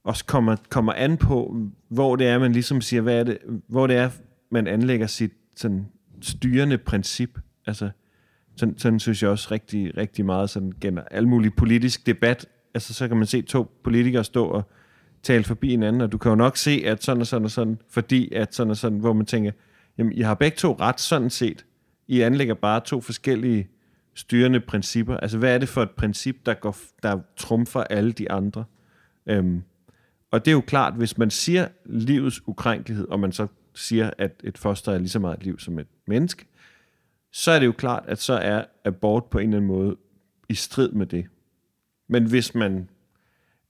også 0.05 0.25
kommer, 0.25 0.57
kommer 0.69 0.93
an 0.93 1.17
på, 1.17 1.57
hvor 1.89 2.17
det 2.17 2.27
er, 2.27 2.39
man 2.39 2.53
ligesom 2.53 2.81
siger, 2.81 3.01
hvad 3.03 3.21
er 3.21 3.25
det, 3.25 3.39
hvor 3.67 3.87
det 3.87 3.97
er, 3.97 4.11
man 4.51 4.67
anlægger 4.67 5.07
sit 5.07 5.33
sådan 5.57 5.87
styrende 6.21 6.79
princip. 6.79 7.39
Altså, 7.67 7.91
sådan, 8.57 8.79
sådan 8.79 9.01
synes 9.01 9.23
jeg 9.23 9.31
også 9.31 9.49
rigtig, 9.51 9.97
rigtig 9.97 10.25
meget 10.27 10.51
sådan 10.51 10.73
gennem 10.81 11.05
al 11.11 11.29
mulig 11.29 11.55
politisk 11.55 12.07
debat. 12.07 12.47
Altså, 12.75 12.95
så 12.95 13.09
kan 13.09 13.17
man 13.17 13.27
se 13.27 13.43
to 13.43 13.71
politikere 13.85 14.25
stå 14.25 14.45
og 14.45 14.63
tale 15.23 15.45
forbi 15.45 15.71
hinanden, 15.71 16.01
og 16.01 16.13
du 16.13 16.19
kan 16.19 16.29
jo 16.29 16.37
nok 16.37 16.57
se, 16.57 16.83
at 16.87 17.05
sådan 17.05 17.21
og 17.21 17.27
sådan 17.27 17.45
og 17.45 17.51
sådan, 17.51 17.79
fordi 17.89 18.33
at 18.33 18.55
sådan 18.55 18.71
og 18.71 18.77
sådan, 18.77 18.99
hvor 18.99 19.13
man 19.13 19.27
tænker, 19.27 19.51
jamen, 19.99 20.13
I 20.13 20.21
har 20.21 20.35
begge 20.35 20.57
to 20.57 20.77
ret 20.81 21.01
sådan 21.01 21.31
set. 21.31 21.65
I 22.09 22.21
anlægger 22.21 22.55
bare 22.55 22.81
to 22.81 23.01
forskellige 23.01 23.69
styrende 24.15 24.61
principper. 24.61 25.17
Altså, 25.17 25.39
hvad 25.39 25.55
er 25.55 25.59
det 25.59 25.69
for 25.69 25.83
et 25.83 25.91
princip, 25.91 26.47
der, 26.47 26.55
går, 26.55 26.77
der 27.03 27.21
trumfer 27.37 27.81
alle 27.81 28.13
de 28.13 28.33
andre? 28.33 28.65
Øhm, 29.27 29.63
og 30.31 30.45
det 30.45 30.51
er 30.51 30.53
jo 30.53 30.61
klart, 30.61 30.95
hvis 30.95 31.19
man 31.19 31.31
siger 31.31 31.69
livets 31.85 32.43
ukrænkelighed, 32.47 33.09
og 33.09 33.21
man 33.21 33.33
så 33.33 33.47
siger, 33.75 34.11
at 34.19 34.41
et 34.45 34.59
foster 34.59 34.93
er 34.93 34.99
lige 34.99 35.09
så 35.09 35.19
meget 35.19 35.37
et 35.37 35.45
liv 35.45 35.59
som 35.59 35.79
et 35.79 35.87
menneske, 36.07 36.47
så 37.33 37.51
er 37.51 37.59
det 37.59 37.67
jo 37.67 37.73
klart, 37.73 38.05
at 38.07 38.19
så 38.19 38.33
er 38.33 38.65
abort 38.85 39.25
på 39.25 39.39
en 39.39 39.49
eller 39.49 39.57
anden 39.57 39.69
måde 39.69 39.97
i 40.49 40.55
strid 40.55 40.93
med 40.93 41.07
det. 41.07 41.27
Men 42.09 42.27
hvis 42.27 42.55
man 42.55 42.89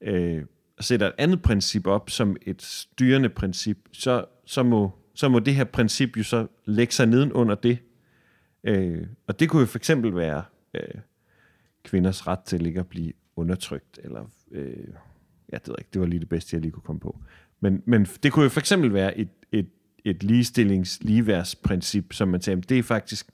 øh, 0.01 0.43
sætter 0.81 1.07
et 1.07 1.13
andet 1.19 1.43
princip 1.43 1.87
op 1.87 2.11
som 2.11 2.37
et 2.43 2.63
styrende 2.63 3.29
princip, 3.29 3.79
så, 3.93 4.25
så, 4.45 4.63
må, 4.63 4.91
så 5.15 5.29
må 5.29 5.39
det 5.39 5.55
her 5.55 5.65
princip 5.65 6.17
jo 6.17 6.23
så 6.23 6.47
lægge 6.65 6.93
sig 6.93 7.07
nedenunder 7.07 7.55
det. 7.55 7.79
Øh, 8.65 9.07
og 9.27 9.41
det 9.41 9.49
kunne 9.49 9.61
jo 9.61 9.67
for 9.67 9.79
eksempel 9.79 10.17
være 10.17 10.45
øh, 10.75 11.01
kvinders 11.85 12.27
ret 12.27 12.41
til 12.41 12.67
ikke 12.67 12.81
at 12.81 12.87
blive 12.87 13.13
undertrykt, 13.37 14.01
eller 14.03 14.25
øh, 14.51 14.89
ja, 15.53 15.57
det, 15.57 15.69
ved 15.69 15.75
ikke, 15.79 15.91
det 15.93 16.01
var 16.01 16.07
lige 16.07 16.21
det 16.21 16.29
bedste, 16.29 16.55
jeg 16.55 16.61
lige 16.61 16.73
kunne 16.73 16.83
komme 16.83 17.01
på. 17.01 17.19
Men, 17.61 17.83
men 17.85 18.05
det 18.23 18.33
kunne 18.33 18.43
jo 18.43 18.49
for 18.49 18.61
eksempel 18.61 18.95
være 18.95 19.19
et, 19.19 19.29
et, 19.53 19.69
et 20.05 20.23
ligestillings-ligeværdsprincip, 20.23 22.13
som 22.13 22.29
man 22.29 22.43
sagde, 22.43 22.61
det 22.61 22.79
er 22.79 22.83
faktisk, 22.83 23.27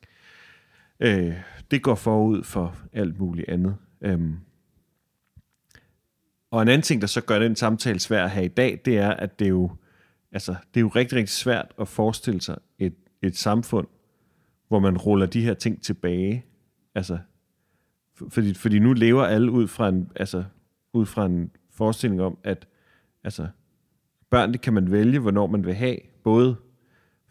øh, 1.00 1.34
det 1.70 1.82
går 1.82 1.94
forud 1.94 2.42
for 2.42 2.76
alt 2.92 3.18
muligt 3.18 3.48
andet. 3.48 3.76
Øhm, 4.00 4.36
og 6.50 6.62
en 6.62 6.68
anden 6.68 6.82
ting, 6.82 7.00
der 7.00 7.06
så 7.06 7.20
gør 7.20 7.38
den 7.38 7.56
samtale 7.56 8.00
svær 8.00 8.24
at 8.24 8.30
have 8.30 8.44
i 8.44 8.48
dag, 8.48 8.80
det 8.84 8.98
er, 8.98 9.10
at 9.10 9.38
det 9.38 9.44
er 9.44 9.48
jo, 9.48 9.70
altså, 10.32 10.54
det 10.74 10.80
er 10.80 10.82
jo 10.82 10.88
rigtig, 10.88 11.16
rigtig 11.16 11.34
svært 11.34 11.72
at 11.80 11.88
forestille 11.88 12.40
sig 12.40 12.58
et, 12.78 12.94
et 13.22 13.36
samfund, 13.36 13.86
hvor 14.68 14.78
man 14.78 14.98
ruller 14.98 15.26
de 15.26 15.42
her 15.42 15.54
ting 15.54 15.82
tilbage. 15.82 16.44
Altså, 16.94 17.18
fordi, 18.28 18.54
fordi 18.54 18.78
nu 18.78 18.92
lever 18.92 19.24
alle 19.24 19.50
ud 19.50 19.68
fra 19.68 19.88
en, 19.88 20.10
altså, 20.16 20.44
ud 20.92 21.06
fra 21.06 21.26
en 21.26 21.50
forestilling 21.70 22.22
om, 22.22 22.38
at 22.44 22.68
altså, 23.24 23.48
børn, 24.30 24.52
det 24.52 24.60
kan 24.60 24.72
man 24.72 24.92
vælge, 24.92 25.18
hvornår 25.18 25.46
man 25.46 25.66
vil 25.66 25.74
have, 25.74 25.96
både 26.24 26.56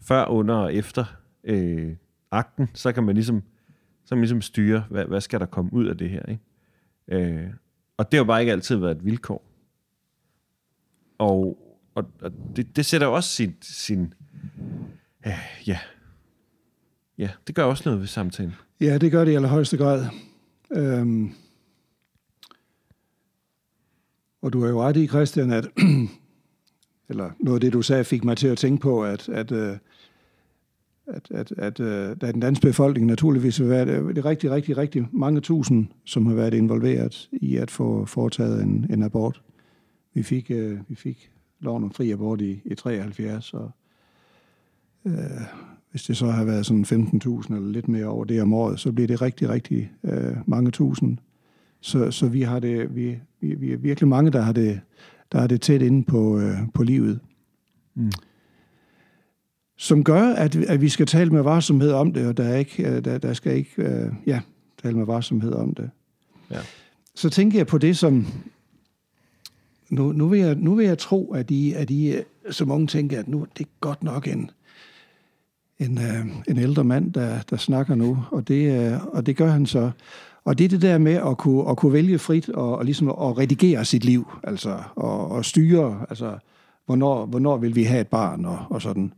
før, 0.00 0.24
under 0.24 0.54
og 0.54 0.74
efter 0.74 1.04
øh, 1.44 1.96
akten, 2.30 2.70
så 2.74 2.92
kan 2.92 3.04
man 3.04 3.14
ligesom, 3.14 3.42
så 4.04 4.08
kan 4.08 4.18
man 4.18 4.22
ligesom 4.22 4.42
styre, 4.42 4.84
hvad, 4.90 5.04
hvad 5.04 5.20
skal 5.20 5.40
der 5.40 5.46
komme 5.46 5.72
ud 5.72 5.86
af 5.86 5.96
det 5.96 6.10
her. 6.10 6.22
Ikke? 6.22 6.42
Øh, 7.08 7.50
og 7.96 8.12
det 8.12 8.18
har 8.18 8.24
bare 8.24 8.40
ikke 8.40 8.52
altid 8.52 8.76
været 8.76 8.96
et 8.96 9.04
vilkår. 9.04 9.44
Og, 11.18 11.58
og, 11.94 12.10
og 12.20 12.32
det, 12.56 12.76
det 12.76 12.86
sætter 12.86 13.06
også 13.06 13.30
sin, 13.30 13.54
sin 13.60 14.14
øh, 15.26 15.32
ja, 15.66 15.78
ja, 17.18 17.30
det 17.46 17.54
gør 17.54 17.64
også 17.64 17.82
noget 17.86 18.00
ved 18.00 18.06
samtalen. 18.06 18.54
Ja, 18.80 18.98
det 18.98 19.12
gør 19.12 19.24
det 19.24 19.32
i 19.32 19.34
allerhøjeste 19.34 19.76
grad. 19.76 20.06
Øhm, 20.70 21.32
og 24.42 24.52
du 24.52 24.60
har 24.60 24.68
jo 24.68 24.82
ret 24.82 24.96
i, 24.96 25.06
Christian, 25.06 25.50
at 25.50 25.68
eller 27.08 27.30
noget 27.40 27.56
af 27.56 27.60
det, 27.60 27.72
du 27.72 27.82
sagde, 27.82 28.04
fik 28.04 28.24
mig 28.24 28.36
til 28.36 28.48
at 28.48 28.58
tænke 28.58 28.82
på, 28.82 29.04
at, 29.04 29.28
at, 29.28 29.52
øh, 29.52 29.76
at, 31.06 31.30
at, 31.30 31.52
at, 31.52 31.80
øh, 31.80 32.10
at 32.10 32.20
den 32.20 32.40
danske 32.40 32.66
befolkning 32.66 33.06
naturligvis 33.06 33.60
vil 33.60 33.68
være 33.68 33.84
det 33.84 34.18
er 34.18 34.24
rigtig, 34.24 34.50
rigtig, 34.50 34.76
rigtig 34.76 35.08
mange 35.12 35.40
tusind, 35.40 35.86
som 36.04 36.26
har 36.26 36.34
været 36.34 36.54
involveret 36.54 37.28
i 37.32 37.56
at 37.56 37.70
få 37.70 38.04
foretaget 38.04 38.62
en, 38.62 38.86
en 38.90 39.02
abort. 39.02 39.42
Vi 40.14 40.22
fik, 40.22 40.50
øh, 40.50 40.78
vi 40.88 40.94
fik 40.94 41.30
loven 41.60 41.84
om 41.84 41.90
fri 41.90 42.10
abort 42.10 42.40
i, 42.40 42.60
i 42.64 42.74
73, 42.74 43.54
og 43.54 43.70
øh, 45.04 45.12
hvis 45.90 46.02
det 46.02 46.16
så 46.16 46.26
har 46.26 46.44
været 46.44 46.66
sådan 46.66 46.84
15.000 46.84 47.54
eller 47.54 47.68
lidt 47.68 47.88
mere 47.88 48.06
over 48.06 48.24
det 48.24 48.42
om 48.42 48.52
året, 48.52 48.80
så 48.80 48.92
bliver 48.92 49.06
det 49.06 49.22
rigtig, 49.22 49.48
rigtig 49.48 49.90
øh, 50.04 50.36
mange 50.46 50.70
tusind. 50.70 51.18
Så, 51.80 52.10
så 52.10 52.28
vi 52.28 52.42
har 52.42 52.60
det, 52.60 52.96
vi, 52.96 53.18
vi, 53.40 53.54
vi 53.54 53.72
er 53.72 53.76
virkelig 53.76 54.08
mange, 54.08 54.30
der 54.30 54.40
har 54.40 54.52
det, 54.52 54.80
der 55.32 55.40
har 55.40 55.46
det 55.46 55.60
tæt 55.60 55.82
inde 55.82 56.04
på, 56.04 56.38
øh, 56.38 56.56
på 56.74 56.82
livet. 56.82 57.20
Mm. 57.94 58.12
Som 59.76 60.04
gør, 60.04 60.22
at, 60.22 60.56
at 60.56 60.80
vi 60.80 60.88
skal 60.88 61.06
tale 61.06 61.30
med 61.30 61.42
varsomhed 61.42 61.92
om 61.92 62.12
det, 62.12 62.26
og 62.26 62.36
der, 62.36 62.44
er 62.44 62.56
ikke, 62.56 62.88
øh, 62.88 63.04
der, 63.04 63.18
der 63.18 63.32
skal 63.32 63.56
ikke 63.56 63.82
øh, 63.82 64.12
ja, 64.26 64.40
tale 64.82 64.96
med 64.96 65.06
varsomhed 65.06 65.52
om 65.52 65.74
det. 65.74 65.90
Ja. 66.50 66.60
Så 67.14 67.30
tænker 67.30 67.58
jeg 67.58 67.66
på 67.66 67.78
det, 67.78 67.96
som... 67.96 68.26
Nu, 69.90 70.12
nu, 70.12 70.28
vil, 70.28 70.40
jeg, 70.40 70.54
nu 70.54 70.74
vil 70.74 70.86
jeg 70.86 70.98
tro, 70.98 71.32
at 71.32 71.50
I, 71.50 71.72
at 71.72 71.90
I 71.90 72.14
som 72.50 72.70
unge 72.70 72.86
tænker, 72.86 73.18
at 73.18 73.28
nu 73.28 73.46
det 73.58 73.64
er 73.64 73.70
godt 73.80 74.02
nok 74.02 74.28
en, 74.28 74.50
en, 75.78 75.98
øh, 75.98 76.26
en 76.48 76.58
ældre 76.58 76.84
mand, 76.84 77.12
der, 77.12 77.38
der 77.50 77.56
snakker 77.56 77.94
nu, 77.94 78.24
og 78.30 78.48
det, 78.48 78.92
øh, 78.92 79.06
og 79.06 79.26
det 79.26 79.36
gør 79.36 79.50
han 79.50 79.66
så. 79.66 79.90
Og 80.44 80.58
det 80.58 80.64
er 80.64 80.68
det 80.68 80.82
der 80.82 80.98
med 80.98 81.14
at 81.14 81.38
kunne, 81.38 81.70
at 81.70 81.76
kunne 81.76 81.92
vælge 81.92 82.18
frit 82.18 82.48
og, 82.48 82.78
og 82.78 82.84
ligesom 82.84 83.08
at 83.08 83.38
redigere 83.38 83.84
sit 83.84 84.04
liv, 84.04 84.30
altså 84.44 84.82
og, 84.96 85.30
og 85.30 85.44
styre, 85.44 86.06
altså 86.10 86.38
hvornår, 86.86 87.26
hvornår 87.26 87.56
vil 87.56 87.76
vi 87.76 87.82
have 87.82 88.00
et 88.00 88.08
barn 88.08 88.44
og, 88.44 88.58
og 88.70 88.82
sådan, 88.82 89.12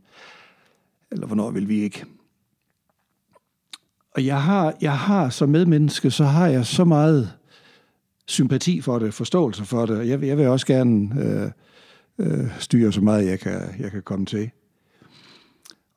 eller 1.11 1.27
hvornår 1.27 1.51
vil 1.51 1.69
vi 1.69 1.81
ikke. 1.81 2.05
Og 4.15 4.25
jeg 4.25 4.43
har, 4.43 4.75
jeg 4.81 4.97
har 4.97 5.29
som 5.29 5.49
medmenneske, 5.49 6.11
så 6.11 6.23
har 6.23 6.47
jeg 6.47 6.65
så 6.65 6.85
meget 6.85 7.33
sympati 8.27 8.81
for 8.81 8.99
det, 8.99 9.13
forståelse 9.13 9.65
for 9.65 9.85
det. 9.85 10.07
Jeg, 10.07 10.23
jeg 10.23 10.37
vil 10.37 10.47
også 10.47 10.65
gerne 10.67 11.21
øh, 11.21 11.51
øh, 12.17 12.59
styre 12.59 12.91
så 12.91 13.01
meget, 13.01 13.25
jeg 13.25 13.39
kan, 13.39 13.61
jeg 13.79 13.91
kan 13.91 14.01
komme 14.01 14.25
til. 14.25 14.51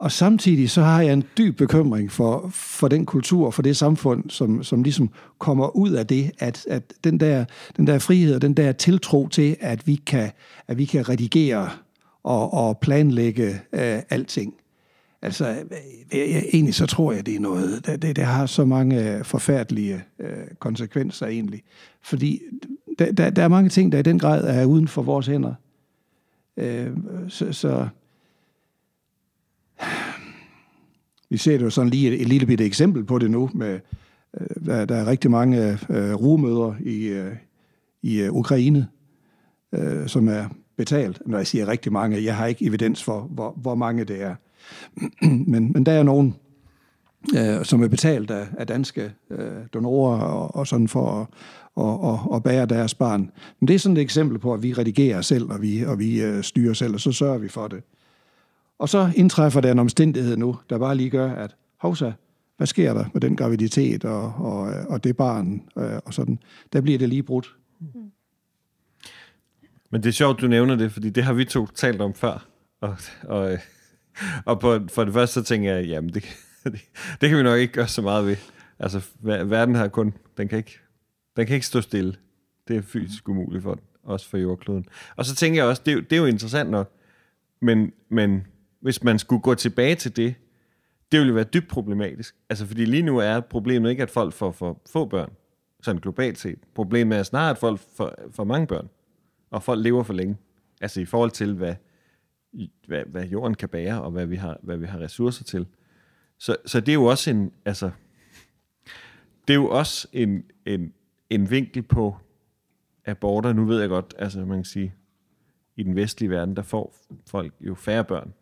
Og 0.05 0.13
samtidig 0.13 0.71
så 0.71 0.83
har 0.83 1.03
jeg 1.03 1.13
en 1.13 1.25
dyb 1.39 1.57
bekymring 1.57 2.13
for, 2.13 2.51
for 2.53 2.89
den 2.89 3.07
kultur, 3.07 3.51
for 3.51 3.63
det 3.63 3.77
samfund, 3.77 4.31
som, 4.31 4.63
som 4.63 4.83
ligesom 4.83 5.11
kommer 5.39 5.77
ud 5.77 5.91
af 5.91 6.07
det, 6.07 6.31
at, 6.39 6.67
at 6.71 6.93
den, 7.05 7.21
der, 7.21 7.45
den 7.77 7.87
der 7.87 7.99
frihed 7.99 8.35
og 8.35 8.43
den 8.43 8.55
der 8.55 8.73
tiltro 8.73 9.29
til, 9.29 9.57
at 9.61 9.87
vi 9.87 9.95
kan, 9.95 10.31
at 10.69 10.79
vi 10.79 10.85
kan 10.85 11.09
redigere 11.09 11.71
og, 12.23 12.55
og 12.55 12.79
planlægge 12.79 13.61
øh, 13.73 14.03
alting. 14.11 14.55
Altså, 15.23 15.51
øh, 15.51 16.19
jeg, 16.19 16.45
egentlig 16.53 16.75
så 16.75 16.87
tror 16.87 17.13
jeg, 17.13 17.27
det 17.27 17.37
er 17.37 17.41
noget, 17.41 17.87
det, 17.87 18.03
det, 18.03 18.17
det 18.17 18.25
har 18.25 18.47
så 18.47 18.65
mange 18.65 19.17
øh, 19.17 19.25
forfærdelige 19.25 20.03
øh, 20.19 20.47
konsekvenser 20.59 21.27
egentlig. 21.27 21.63
Fordi 22.03 22.41
der, 22.99 23.13
der, 23.13 23.31
der 23.31 23.43
er 23.43 23.49
mange 23.49 23.71
ting, 23.71 23.93
der 23.93 23.99
i 23.99 24.03
den 24.03 24.19
grad 24.19 24.45
er 24.45 24.65
uden 24.65 24.89
for 24.89 25.03
vores 25.03 25.27
hænder. 25.27 25.55
Øh, 26.57 26.91
så, 27.29 27.53
så 27.53 27.89
vi 31.31 31.37
ser 31.37 31.59
det 31.59 31.65
jo 31.65 31.71
sådan 31.71 31.91
lige 31.91 32.09
et, 32.09 32.21
et 32.21 32.29
lille 32.29 32.47
bitte 32.47 32.65
eksempel 32.65 33.05
på 33.05 33.19
det 33.19 33.31
nu, 33.31 33.51
med, 33.55 33.81
øh, 34.41 34.67
der, 34.67 34.85
der 34.85 34.97
er 34.97 35.07
rigtig 35.07 35.31
mange 35.31 35.79
øh, 35.91 36.15
rumøder 36.15 36.75
i, 36.81 37.05
øh, 37.05 37.33
i 38.03 38.21
øh, 38.21 38.33
Ukraine, 38.33 38.89
øh, 39.75 40.09
som 40.09 40.29
er 40.29 40.45
betalt. 40.77 41.23
Når 41.27 41.39
jeg 41.39 41.47
siger 41.47 41.69
rigtig 41.69 41.93
mange, 41.93 42.25
jeg 42.25 42.37
har 42.37 42.47
ikke 42.47 42.67
evidens 42.67 43.05
for, 43.05 43.21
hvor, 43.21 43.55
hvor 43.57 43.75
mange 43.75 44.05
det 44.05 44.23
er. 44.23 44.35
men, 45.53 45.73
men 45.73 45.87
der 45.87 45.93
er 45.93 46.03
nogen, 46.03 46.35
øh, 47.37 47.65
som 47.65 47.83
er 47.83 47.89
betalt 47.89 48.31
af, 48.31 48.47
af 48.59 48.67
danske 48.67 49.13
øh, 49.31 49.53
donorer 49.75 50.21
og, 50.21 50.55
og 50.55 50.67
sådan 50.67 50.89
for 50.89 51.21
at 51.21 51.27
og, 51.77 52.01
og, 52.01 52.21
og 52.31 52.43
bære 52.43 52.67
deres 52.67 52.95
barn. 52.95 53.31
Men 53.61 53.69
det 53.69 53.75
er 53.75 53.79
sådan 53.79 53.97
et 53.97 54.01
eksempel 54.01 54.39
på, 54.39 54.55
at 54.55 54.63
vi 54.63 54.73
redigerer 54.73 55.21
selv, 55.21 55.51
og 55.51 55.63
vi, 55.63 55.85
og 55.85 55.99
vi 55.99 56.23
øh, 56.23 56.43
styrer 56.43 56.73
selv, 56.73 56.95
og 56.95 57.01
så 57.01 57.13
sørger 57.13 57.39
vi 57.39 57.49
for 57.49 57.69
det. 57.69 57.83
Og 58.79 58.89
så 58.89 59.13
indtræffer 59.17 59.61
der 59.61 59.73
en 59.73 59.79
omstændighed 59.79 60.37
nu, 60.37 60.57
der 60.71 60.79
bare 60.79 60.95
lige 60.95 61.11
gør, 61.11 61.33
at 61.33 61.57
hovsa, 61.77 62.13
hvad 62.57 62.67
sker 62.67 62.95
der 62.95 63.05
med 63.13 63.21
den 63.21 63.37
graviditet 63.37 64.05
og, 64.05 64.35
og, 64.35 64.61
og 64.89 65.05
det 65.05 65.17
barn 65.17 65.69
øh, 65.79 65.99
og 66.05 66.15
sådan. 66.15 66.39
Der 66.73 66.81
bliver 66.81 66.99
det 66.99 67.09
lige 67.09 67.23
brudt. 67.23 67.57
Mm. 67.81 68.11
Men 69.91 70.03
det 70.03 70.09
er 70.09 70.13
sjovt, 70.13 70.41
du 70.41 70.47
nævner 70.47 70.77
det, 70.77 70.93
fordi 70.93 71.11
det 71.11 71.25
har 71.25 71.33
vi 71.33 71.45
to 71.45 71.67
talt 71.67 72.01
om 72.01 72.15
før. 72.15 72.47
Og, 72.81 72.97
og, 73.23 73.53
øh, 73.53 73.59
og 74.45 74.61
på, 74.61 74.79
for 74.89 75.05
det 75.05 75.15
første 75.15 75.35
så 75.35 75.43
tænker 75.43 75.75
jeg, 75.75 75.87
jamen 75.87 76.15
det, 76.15 76.25
det, 76.65 76.73
det 77.21 77.29
kan 77.29 77.39
vi 77.39 77.43
nok 77.43 77.59
ikke 77.59 77.73
gøre 77.73 77.89
så 77.89 78.03
meget 78.03 78.27
ved. 78.27 78.37
Altså 78.79 79.01
verden 79.23 79.75
har 79.75 79.89
kun, 79.89 80.15
den 80.37 80.49
kan 80.49 80.59
ikke, 80.59 80.79
den 81.37 81.47
kan 81.47 81.55
ikke 81.55 81.67
stå 81.67 81.81
stille. 81.81 82.15
Det 82.69 82.77
er 82.77 82.83
fysisk 82.83 83.29
umuligt 83.29 83.63
for 83.63 83.75
den, 83.75 83.85
også 84.03 84.29
for 84.29 84.39
jordkloden. 84.39 84.87
Og 85.17 85.25
så 85.25 85.35
tænker 85.35 85.61
jeg 85.61 85.69
også, 85.69 85.83
det, 85.87 86.11
det 86.11 86.17
er 86.17 86.21
jo 86.21 86.27
interessant 86.27 86.71
nok, 86.71 86.93
men, 87.61 87.93
men 88.09 88.47
hvis 88.85 89.03
man 89.03 89.19
skulle 89.19 89.43
gå 89.43 89.55
tilbage 89.55 89.95
til 89.95 90.17
det, 90.17 90.35
det 91.13 91.21
ville 91.21 91.35
være 91.35 91.45
dybt 91.45 91.69
problematisk. 91.69 92.37
Altså, 92.49 92.67
fordi 92.67 92.85
lige 92.85 93.03
nu 93.03 93.19
er 93.19 93.41
problemet 93.41 93.91
ikke, 93.91 94.03
at 94.03 94.11
folk 94.11 94.33
får 94.33 94.51
for 94.51 94.81
få 94.91 95.07
børn, 95.07 95.33
sådan 95.83 96.01
globalt 96.01 96.39
set. 96.39 96.59
Problemet 96.75 97.19
er 97.19 97.23
snarere, 97.23 97.51
at 97.51 97.59
folk 97.59 97.81
får 97.97 98.15
for 98.31 98.45
mange 98.45 98.67
børn, 98.67 98.89
og 99.51 99.63
folk 99.63 99.83
lever 99.83 100.03
for 100.03 100.13
længe. 100.13 100.37
Altså 100.81 101.01
i 101.01 101.05
forhold 101.05 101.31
til, 101.31 101.55
hvad, 101.55 101.75
hvad, 102.87 103.03
hvad 103.07 103.25
jorden 103.25 103.55
kan 103.55 103.69
bære, 103.69 104.03
og 104.03 104.11
hvad 104.11 104.27
vi 104.27 104.37
har, 104.37 104.59
hvad 104.63 104.77
vi 104.77 104.87
har 104.87 104.99
ressourcer 104.99 105.45
til. 105.45 105.67
Så, 106.39 106.57
så 106.67 106.81
det 106.81 106.89
er 106.89 106.95
jo 106.95 107.05
også 107.05 107.31
en, 107.31 107.53
altså, 107.65 107.91
det 109.49 109.55
er 109.55 109.59
jo 109.59 109.69
også 109.69 110.09
en, 110.13 110.45
en, 110.67 110.93
en 111.31 111.51
vinkel 111.51 111.83
på 111.83 112.17
aborter. 113.05 113.53
Nu 113.53 113.65
ved 113.65 113.81
jeg 113.81 113.89
godt, 113.89 114.15
altså 114.19 114.45
man 114.45 114.59
kan 114.59 114.65
sige, 114.65 114.95
i 115.77 115.83
den 115.83 115.97
vestlige 115.97 116.31
verden, 116.31 116.57
der 116.57 116.63
får 116.63 116.95
folk 117.27 117.55
jo 117.61 117.75
færre 117.75 118.05
børn, 118.05 118.33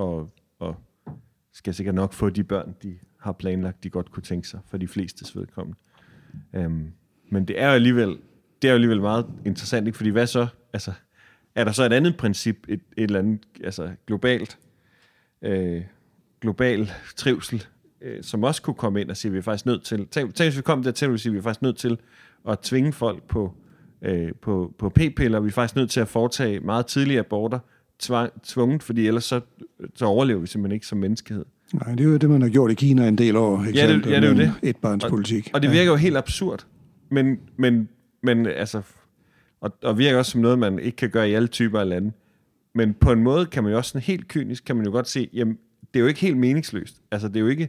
og, 0.00 0.30
og 0.58 0.76
skal 1.52 1.74
sikkert 1.74 1.94
nok 1.94 2.12
få 2.12 2.30
de 2.30 2.44
børn, 2.44 2.74
de 2.82 2.98
har 3.18 3.32
planlagt, 3.32 3.84
de 3.84 3.90
godt 3.90 4.10
kunne 4.10 4.22
tænke 4.22 4.48
sig, 4.48 4.60
for 4.66 4.76
de 4.76 4.88
fleste 4.88 5.38
vedkommende. 5.38 5.78
Øhm, 6.54 6.92
men 7.30 7.44
det 7.44 7.60
er 7.60 7.66
jo 7.66 7.72
alligevel, 7.72 8.18
det 8.62 8.68
er 8.68 8.72
jo 8.72 8.74
alligevel 8.74 9.00
meget 9.00 9.26
interessant, 9.46 9.86
ikke? 9.86 9.96
fordi 9.96 10.10
hvad 10.10 10.26
så, 10.26 10.46
altså, 10.72 10.92
er 11.54 11.64
der 11.64 11.72
så 11.72 11.84
et 11.84 11.92
andet 11.92 12.16
princip, 12.16 12.56
et, 12.68 12.80
et 12.96 13.04
eller 13.04 13.18
andet 13.18 13.40
altså, 13.64 13.90
globalt, 14.06 14.58
øh, 15.42 15.82
global 16.40 16.90
trivsel, 17.16 17.66
øh, 18.00 18.22
som 18.22 18.44
også 18.44 18.62
kunne 18.62 18.74
komme 18.74 19.00
ind 19.00 19.10
og 19.10 19.16
sige, 19.16 19.28
at 19.28 19.32
vi 19.32 19.38
er 19.38 19.42
faktisk 19.42 19.66
nødt 19.66 19.84
til, 19.84 20.06
tænk, 20.06 20.34
tænk 20.34 20.46
hvis 20.46 20.56
vi 20.56 20.62
kom 20.62 20.82
dertil, 20.82 21.06
at 21.06 21.32
vi 21.32 21.38
er 21.38 21.42
faktisk 21.42 21.62
nødt 21.62 21.76
til 21.76 21.98
at 22.48 22.58
tvinge 22.58 22.92
folk 22.92 23.22
på, 23.22 23.54
øh, 24.02 24.32
på, 24.40 24.74
på 24.78 24.88
p-piller, 24.88 25.40
vi 25.40 25.48
er 25.48 25.52
faktisk 25.52 25.76
nødt 25.76 25.90
til 25.90 26.00
at 26.00 26.08
foretage 26.08 26.60
meget 26.60 26.86
tidlige 26.86 27.18
aborter, 27.18 27.58
tvang, 28.00 28.42
tvunget, 28.42 28.82
fordi 28.82 29.06
ellers 29.06 29.24
så, 29.24 29.40
så 29.94 30.04
overlever 30.04 30.40
vi 30.40 30.46
simpelthen 30.46 30.74
ikke 30.74 30.86
som 30.86 30.98
menneskehed. 30.98 31.44
Nej, 31.72 31.94
det 31.94 32.00
er 32.00 32.04
jo 32.04 32.16
det, 32.16 32.30
man 32.30 32.42
har 32.42 32.48
gjort 32.48 32.70
i 32.70 32.74
Kina 32.74 33.08
en 33.08 33.18
del 33.18 33.36
år. 33.36 33.62
Ja, 33.62 33.68
det, 33.68 34.06
ja, 34.06 34.20
det 34.20 34.24
er 34.24 34.28
jo 34.28 34.36
det. 34.36 34.52
Et 34.62 34.76
barns 34.76 35.04
politik. 35.04 35.46
Og, 35.46 35.54
og 35.54 35.62
det 35.62 35.70
virker 35.70 35.90
jo 35.90 35.96
helt 35.96 36.16
absurd. 36.16 36.66
Men, 37.10 37.40
men, 37.56 37.88
men 38.22 38.46
altså, 38.46 38.82
og, 39.60 39.72
og 39.82 39.98
virker 39.98 40.18
også 40.18 40.30
som 40.30 40.40
noget, 40.40 40.58
man 40.58 40.78
ikke 40.78 40.96
kan 40.96 41.10
gøre 41.10 41.30
i 41.30 41.34
alle 41.34 41.48
typer 41.48 41.80
af 41.80 41.88
lande. 41.88 42.12
Men 42.74 42.94
på 42.94 43.12
en 43.12 43.22
måde 43.22 43.46
kan 43.46 43.62
man 43.62 43.72
jo 43.72 43.78
også 43.78 43.90
sådan 43.90 44.02
helt 44.02 44.28
kynisk, 44.28 44.64
kan 44.64 44.76
man 44.76 44.84
jo 44.84 44.90
godt 44.92 45.08
se, 45.08 45.28
jamen, 45.32 45.58
det 45.94 46.00
er 46.00 46.00
jo 46.00 46.06
ikke 46.06 46.20
helt 46.20 46.36
meningsløst. 46.36 46.96
Altså, 47.10 47.28
det 47.28 47.36
er 47.36 47.40
jo 47.40 47.46
ikke, 47.46 47.68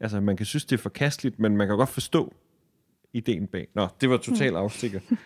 altså, 0.00 0.20
man 0.20 0.36
kan 0.36 0.46
synes, 0.46 0.64
det 0.64 0.76
er 0.76 0.82
forkasteligt, 0.82 1.38
men 1.38 1.56
man 1.56 1.68
kan 1.68 1.76
godt 1.76 1.88
forstå 1.88 2.34
ideen 3.12 3.46
bag. 3.46 3.68
Nå, 3.74 3.88
det 4.00 4.10
var 4.10 4.16
totalt 4.16 4.56
afstikker. 4.56 5.00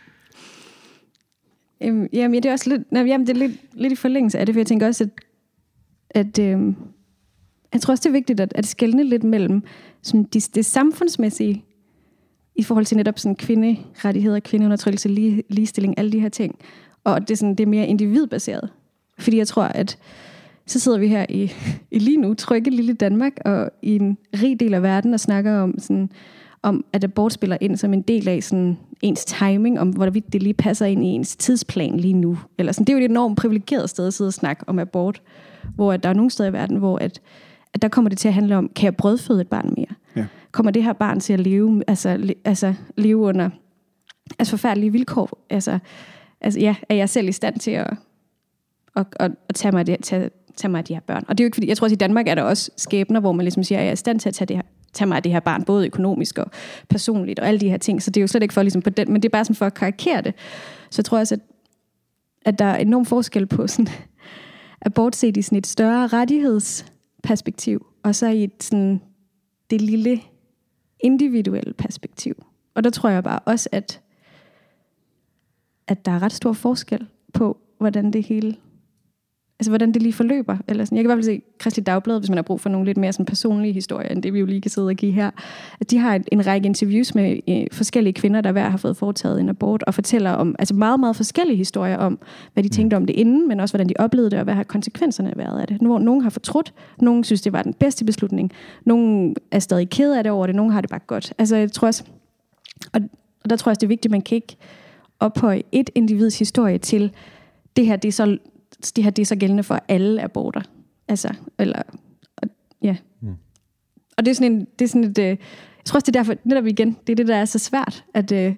Øhm, 1.85 2.09
jamen, 2.13 2.43
det 2.43 2.49
er 2.49 2.53
også 2.53 2.71
lidt, 2.71 2.93
nej, 2.93 3.03
jamen, 3.03 3.27
det 3.27 3.37
er 3.37 3.39
lidt, 3.39 3.61
lidt 3.73 3.93
i 3.93 3.97
forlængelse 3.97 4.39
af 4.39 4.47
det, 4.47 4.55
for 4.55 4.61
jeg 4.61 4.67
tænker 4.67 4.87
også, 4.87 5.05
at, 5.05 5.11
at 6.11 6.39
øhm, 6.39 6.77
jeg 7.73 7.81
tror 7.81 7.93
også, 7.93 8.03
det 8.03 8.09
er 8.09 8.19
vigtigt 8.19 8.41
at, 8.41 8.53
at 8.55 8.67
skælne 8.67 9.05
lidt 9.05 9.25
mellem 9.25 9.63
sådan, 10.03 10.25
det, 10.25 10.49
det 10.55 10.67
samfundsmæssige 10.67 11.65
i 12.57 12.63
forhold 12.63 12.87
til 12.87 12.97
netop 12.97 13.19
sådan 13.19 13.37
kvinderettigheder, 13.37 14.41
kvindeundertrykkelse, 14.41 15.09
lige, 15.09 15.43
ligestilling, 15.49 15.99
alle 15.99 16.13
de 16.13 16.21
her 16.21 16.29
ting. 16.29 16.59
Og 17.05 17.21
det 17.21 17.31
er, 17.31 17.37
sådan, 17.37 17.55
det 17.55 17.65
er 17.65 17.69
mere 17.69 17.87
individbaseret. 17.87 18.71
Fordi 19.19 19.39
jeg 19.39 19.49
tror, 19.49 19.63
at 19.63 19.99
så 20.67 20.81
sidder 20.81 20.99
vi 20.99 21.09
her 21.09 21.27
i, 21.29 21.53
i 21.91 21.99
lige 21.99 22.17
nu, 22.17 22.35
trygge 22.35 22.71
lille 22.71 22.93
Danmark, 22.93 23.33
og 23.45 23.71
i 23.83 23.97
en 23.97 24.19
rig 24.43 24.61
del 24.61 24.75
af 24.75 24.83
verden, 24.83 25.15
og 25.15 25.21
snakker 25.21 25.59
om, 25.59 25.79
sådan, 25.79 26.11
om 26.63 26.85
at 26.93 27.05
abort 27.05 27.33
spiller 27.33 27.59
ind 27.61 27.77
som 27.77 27.93
en 27.93 28.03
del 28.03 28.29
af 28.29 28.43
sådan, 28.43 28.79
ens 29.03 29.25
timing, 29.25 29.81
om 29.81 29.89
hvorvidt 29.89 30.33
det 30.33 30.43
lige 30.43 30.55
passer 30.55 30.87
ind 30.87 31.05
i 31.05 31.09
ens 31.09 31.37
tidsplan 31.37 31.97
lige 31.97 32.15
nu. 32.15 32.39
Eller 32.59 32.73
sådan. 32.73 32.85
Det 32.85 32.93
er 32.93 32.99
jo 32.99 33.05
et 33.05 33.11
enormt 33.11 33.39
privilegeret 33.39 33.91
sted 33.91 34.07
at 34.07 34.15
sidde 34.15 34.29
og 34.29 34.35
snakke 34.35 34.65
om 34.67 34.79
abort, 34.79 35.23
hvor 35.75 35.93
at 35.93 36.03
der 36.03 36.09
er 36.09 36.13
nogle 36.13 36.31
steder 36.31 36.49
i 36.49 36.53
verden, 36.53 36.77
hvor 36.77 36.99
at, 36.99 37.21
at 37.75 37.83
der 37.83 37.89
kommer 37.89 38.09
det 38.09 38.19
til 38.19 38.29
at 38.29 38.35
handle 38.35 38.57
om, 38.57 38.71
kan 38.77 38.85
jeg 38.85 38.97
brødføde 38.97 39.41
et 39.41 39.49
barn 39.49 39.75
mere? 39.77 39.87
Ja. 40.17 40.27
Kommer 40.53 40.71
det 40.71 40.85
her 40.85 40.93
barn 40.93 41.21
til 41.21 41.33
at 41.33 41.41
leve, 41.41 41.83
altså, 41.87 42.17
le, 42.17 42.35
altså, 42.45 42.75
leve 42.97 43.19
under 43.19 43.51
altså 44.39 44.51
forfærdelige 44.51 44.93
vilkår? 44.93 45.45
Altså, 45.51 45.79
altså, 46.41 46.61
ja, 46.61 46.75
er 46.89 46.95
jeg 46.95 47.09
selv 47.09 47.29
i 47.29 47.33
stand 47.33 47.59
til 47.59 47.71
at, 47.71 47.95
at, 48.97 49.07
at, 49.17 49.31
at 49.49 49.55
tage, 49.55 49.73
mig 49.73 49.87
det, 49.87 49.97
tage, 50.03 50.31
tage 50.57 50.71
mig 50.71 50.79
af 50.79 50.85
de 50.85 50.95
her 50.95 51.01
børn? 51.01 51.25
Og 51.29 51.39
det 51.39 51.43
er 51.43 51.45
jo 51.45 51.47
ikke 51.47 51.55
fordi, 51.55 51.69
jeg 51.69 51.77
tror 51.77 51.85
også 51.85 51.95
i 51.95 51.97
Danmark 51.97 52.29
er 52.29 52.35
der 52.35 52.43
også 52.43 52.71
skæbner, 52.77 53.21
hvor 53.21 53.33
man 53.33 53.45
ligesom 53.45 53.63
siger, 53.63 53.79
at 53.79 53.85
jeg 53.85 53.89
er 53.89 53.93
i 53.93 53.97
stand 53.97 54.21
til 54.21 54.29
at 54.29 54.35
tage, 54.35 54.47
det 54.47 54.57
her, 54.57 54.63
tage 54.93 55.09
mig 55.09 55.17
af 55.17 55.23
det 55.23 55.33
her 55.33 55.41
barn, 55.41 55.65
både 55.65 55.87
økonomisk 55.87 56.39
og 56.39 56.51
personligt 56.89 57.39
og 57.39 57.49
alle 57.49 57.61
de 57.61 57.71
her 57.71 57.77
ting. 57.77 58.03
Så 58.03 58.11
det 58.11 58.21
er 58.21 58.23
jo 58.23 58.27
slet 58.27 58.43
ikke 58.43 58.55
for 58.55 58.63
ligesom 58.63 58.83
på 58.83 58.91
den, 58.91 59.13
men 59.13 59.23
det 59.23 59.29
er 59.29 59.31
bare 59.31 59.45
sådan 59.45 59.57
for 59.57 59.67
at 59.67 59.75
karikere 59.75 60.23
det. 60.23 60.35
Så 60.91 61.01
jeg 61.01 61.05
tror 61.05 61.19
også, 61.19 61.35
at, 61.35 61.41
at 62.45 62.59
der 62.59 62.65
er 62.65 62.77
enorm 62.77 63.05
forskel 63.05 63.47
på 63.47 63.67
sådan, 63.67 63.89
abort 64.81 65.17
set 65.17 65.37
i 65.37 65.43
sådan 65.43 65.59
et 65.59 65.67
større 65.67 66.07
rettighedsperspektiv, 66.07 67.87
og 68.03 68.15
så 68.15 68.27
i 68.27 68.45
et 68.45 68.63
sådan, 68.63 69.01
det 69.71 69.81
lille 69.81 70.21
individuelle 71.01 71.73
perspektiv. 71.73 72.45
Og 72.75 72.85
der 72.85 72.91
tror 72.91 73.09
jeg 73.09 73.25
bare 73.25 73.39
også, 73.39 73.69
at, 73.73 74.01
at 75.89 76.07
der 76.07 76.13
er 76.13 76.23
ret 76.23 76.33
stor 76.33 76.53
forskel 76.53 77.07
på, 77.35 77.59
hvordan 77.79 78.13
det 78.13 78.23
hele 78.23 78.57
altså 79.63 79.71
hvordan 79.71 79.93
det 79.93 80.03
lige 80.03 80.13
forløber. 80.13 80.57
Eller 80.69 80.85
sådan. 80.85 80.97
Jeg 80.97 81.05
kan 81.05 81.11
i 81.11 81.15
hvert 81.15 81.25
fald 81.25 81.37
se 81.37 81.43
Kristelig 81.59 81.87
Dagblad, 81.87 82.19
hvis 82.19 82.31
man 82.31 82.39
har 82.39 82.43
brug 82.43 82.61
for 82.61 82.69
nogle 82.69 82.87
lidt 82.87 82.97
mere 82.97 83.13
sådan 83.13 83.27
personlige 83.27 83.73
historier, 83.73 84.09
end 84.09 84.23
det 84.23 84.33
vi 84.33 84.39
jo 84.39 84.47
lige 84.47 84.61
kan 84.61 84.71
sidde 84.71 84.89
og 84.89 84.95
give 84.95 85.13
her. 85.13 85.31
At 85.81 85.91
de 85.91 85.99
har 85.99 86.21
en 86.33 86.47
række 86.47 86.67
interviews 86.67 87.15
med 87.15 87.41
øh, 87.49 87.67
forskellige 87.73 88.13
kvinder, 88.13 88.41
der 88.41 88.53
hver 88.53 88.69
har 88.69 88.77
fået 88.77 88.97
foretaget 88.97 89.41
en 89.41 89.49
abort, 89.49 89.83
og 89.83 89.95
fortæller 89.95 90.31
om 90.31 90.57
altså 90.59 90.75
meget, 90.75 91.01
meget 91.01 91.17
forskellige 91.17 91.57
historier 91.57 91.97
om, 91.97 92.19
hvad 92.53 92.63
de 92.63 92.67
mm. 92.67 92.73
tænkte 92.73 92.95
om 92.95 93.07
det 93.07 93.17
inden, 93.17 93.49
men 93.49 93.61
også 93.61 93.73
hvordan 93.73 93.89
de 93.89 93.95
oplevede 93.99 94.31
det, 94.31 94.39
og 94.39 94.45
hvad 94.45 94.55
har 94.55 94.63
konsekvenserne 94.63 95.33
været 95.37 95.61
af 95.61 95.67
det. 95.67 95.83
Nogle 95.83 96.23
har 96.23 96.31
fortrudt, 96.31 96.75
nogle 97.01 97.25
synes, 97.25 97.41
det 97.41 97.53
var 97.53 97.63
den 97.63 97.75
bedste 97.75 98.05
beslutning, 98.05 98.53
nogle 98.85 99.35
er 99.51 99.59
stadig 99.59 99.91
ked 99.91 100.13
af 100.13 100.25
det 100.25 100.33
over 100.33 100.47
det, 100.47 100.57
nogle 100.57 100.73
har 100.73 100.81
det 100.81 100.91
bare 100.91 101.01
godt. 101.07 101.33
Altså 101.39 101.57
jeg 101.57 101.73
tror 101.73 101.87
også, 101.87 102.05
og, 102.93 103.01
og 103.45 103.51
der 103.51 103.57
tror 103.57 103.71
jeg 103.71 103.73
også, 103.73 103.81
det 103.81 103.87
er 103.87 103.89
vigtigt, 103.89 104.07
at 104.07 104.11
man 104.11 104.23
kan 104.23 104.37
ikke 104.37 104.57
ophøje 105.21 105.63
et 105.73 105.91
individs 105.95 106.39
historie 106.39 106.79
til, 106.79 107.13
det 107.77 107.87
her 107.87 107.97
det 107.97 108.09
er 108.09 108.13
så 108.13 108.39
det 108.91 109.05
her 109.05 109.11
det 109.11 109.23
er 109.23 109.27
så 109.27 109.37
gældende 109.37 109.63
for 109.63 109.81
alle 109.89 110.23
aborter. 110.23 110.61
Altså, 111.09 111.35
eller, 111.59 111.83
ja. 112.83 112.97
Mm. 113.21 113.35
Og 114.17 114.25
det 114.25 114.31
er 114.31 114.35
sådan, 114.35 114.53
en, 114.53 114.67
det 114.79 114.85
er 114.85 114.89
sådan 114.89 115.05
et, 115.05 115.19
øh, 115.19 115.27
jeg 115.27 115.39
tror 115.85 115.97
også, 115.97 116.07
det 116.07 116.17
er 116.17 116.23
derfor, 116.23 116.35
netop 116.45 116.67
igen, 116.67 116.97
det 117.07 117.13
er 117.13 117.17
det, 117.17 117.29
der 117.29 117.37
er 117.37 117.45
så 117.45 117.59
svært, 117.59 118.05
at, 118.15 118.33
øh, 118.33 118.55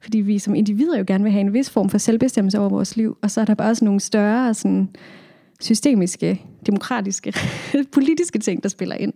fordi 0.00 0.18
vi 0.18 0.38
som 0.38 0.54
individer 0.54 0.98
jo 0.98 1.04
gerne 1.06 1.24
vil 1.24 1.32
have 1.32 1.40
en 1.40 1.52
vis 1.52 1.70
form 1.70 1.88
for 1.88 1.98
selvbestemmelse 1.98 2.58
over 2.58 2.68
vores 2.68 2.96
liv, 2.96 3.18
og 3.22 3.30
så 3.30 3.40
er 3.40 3.44
der 3.44 3.54
bare 3.54 3.70
også 3.70 3.84
nogle 3.84 4.00
større 4.00 4.54
sådan, 4.54 4.88
systemiske, 5.60 6.44
demokratiske, 6.66 7.34
politiske 7.94 8.38
ting, 8.38 8.62
der 8.62 8.68
spiller 8.68 8.96
ind 8.96 9.12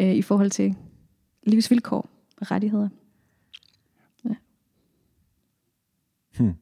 øh, 0.00 0.14
i 0.14 0.22
forhold 0.22 0.50
til 0.50 0.74
livsvilkår 1.42 2.10
og 2.36 2.50
rettigheder. 2.50 2.88
Ja. 4.24 4.34
Hmm. 6.38 6.54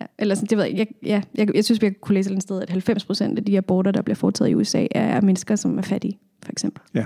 Ja, 0.00 0.06
eller 0.18 0.34
sådan, 0.34 0.46
det 0.46 0.58
ved 0.58 0.64
jeg, 0.64 0.78
jeg, 0.78 0.86
ja, 1.02 1.22
jeg, 1.34 1.54
jeg 1.54 1.64
synes, 1.64 1.82
vi 1.82 1.90
kunne 1.90 2.14
læse 2.14 2.34
et 2.34 2.42
sted, 2.42 2.62
at 2.62 2.70
90 2.70 3.04
procent 3.04 3.38
af 3.38 3.44
de 3.44 3.56
aborter, 3.56 3.90
der 3.90 4.02
bliver 4.02 4.14
foretaget 4.14 4.50
i 4.50 4.54
USA, 4.54 4.86
er 4.90 5.20
mennesker, 5.20 5.56
som 5.56 5.78
er 5.78 5.82
fattige, 5.82 6.18
for 6.42 6.52
eksempel. 6.52 6.82
Ja. 6.94 7.04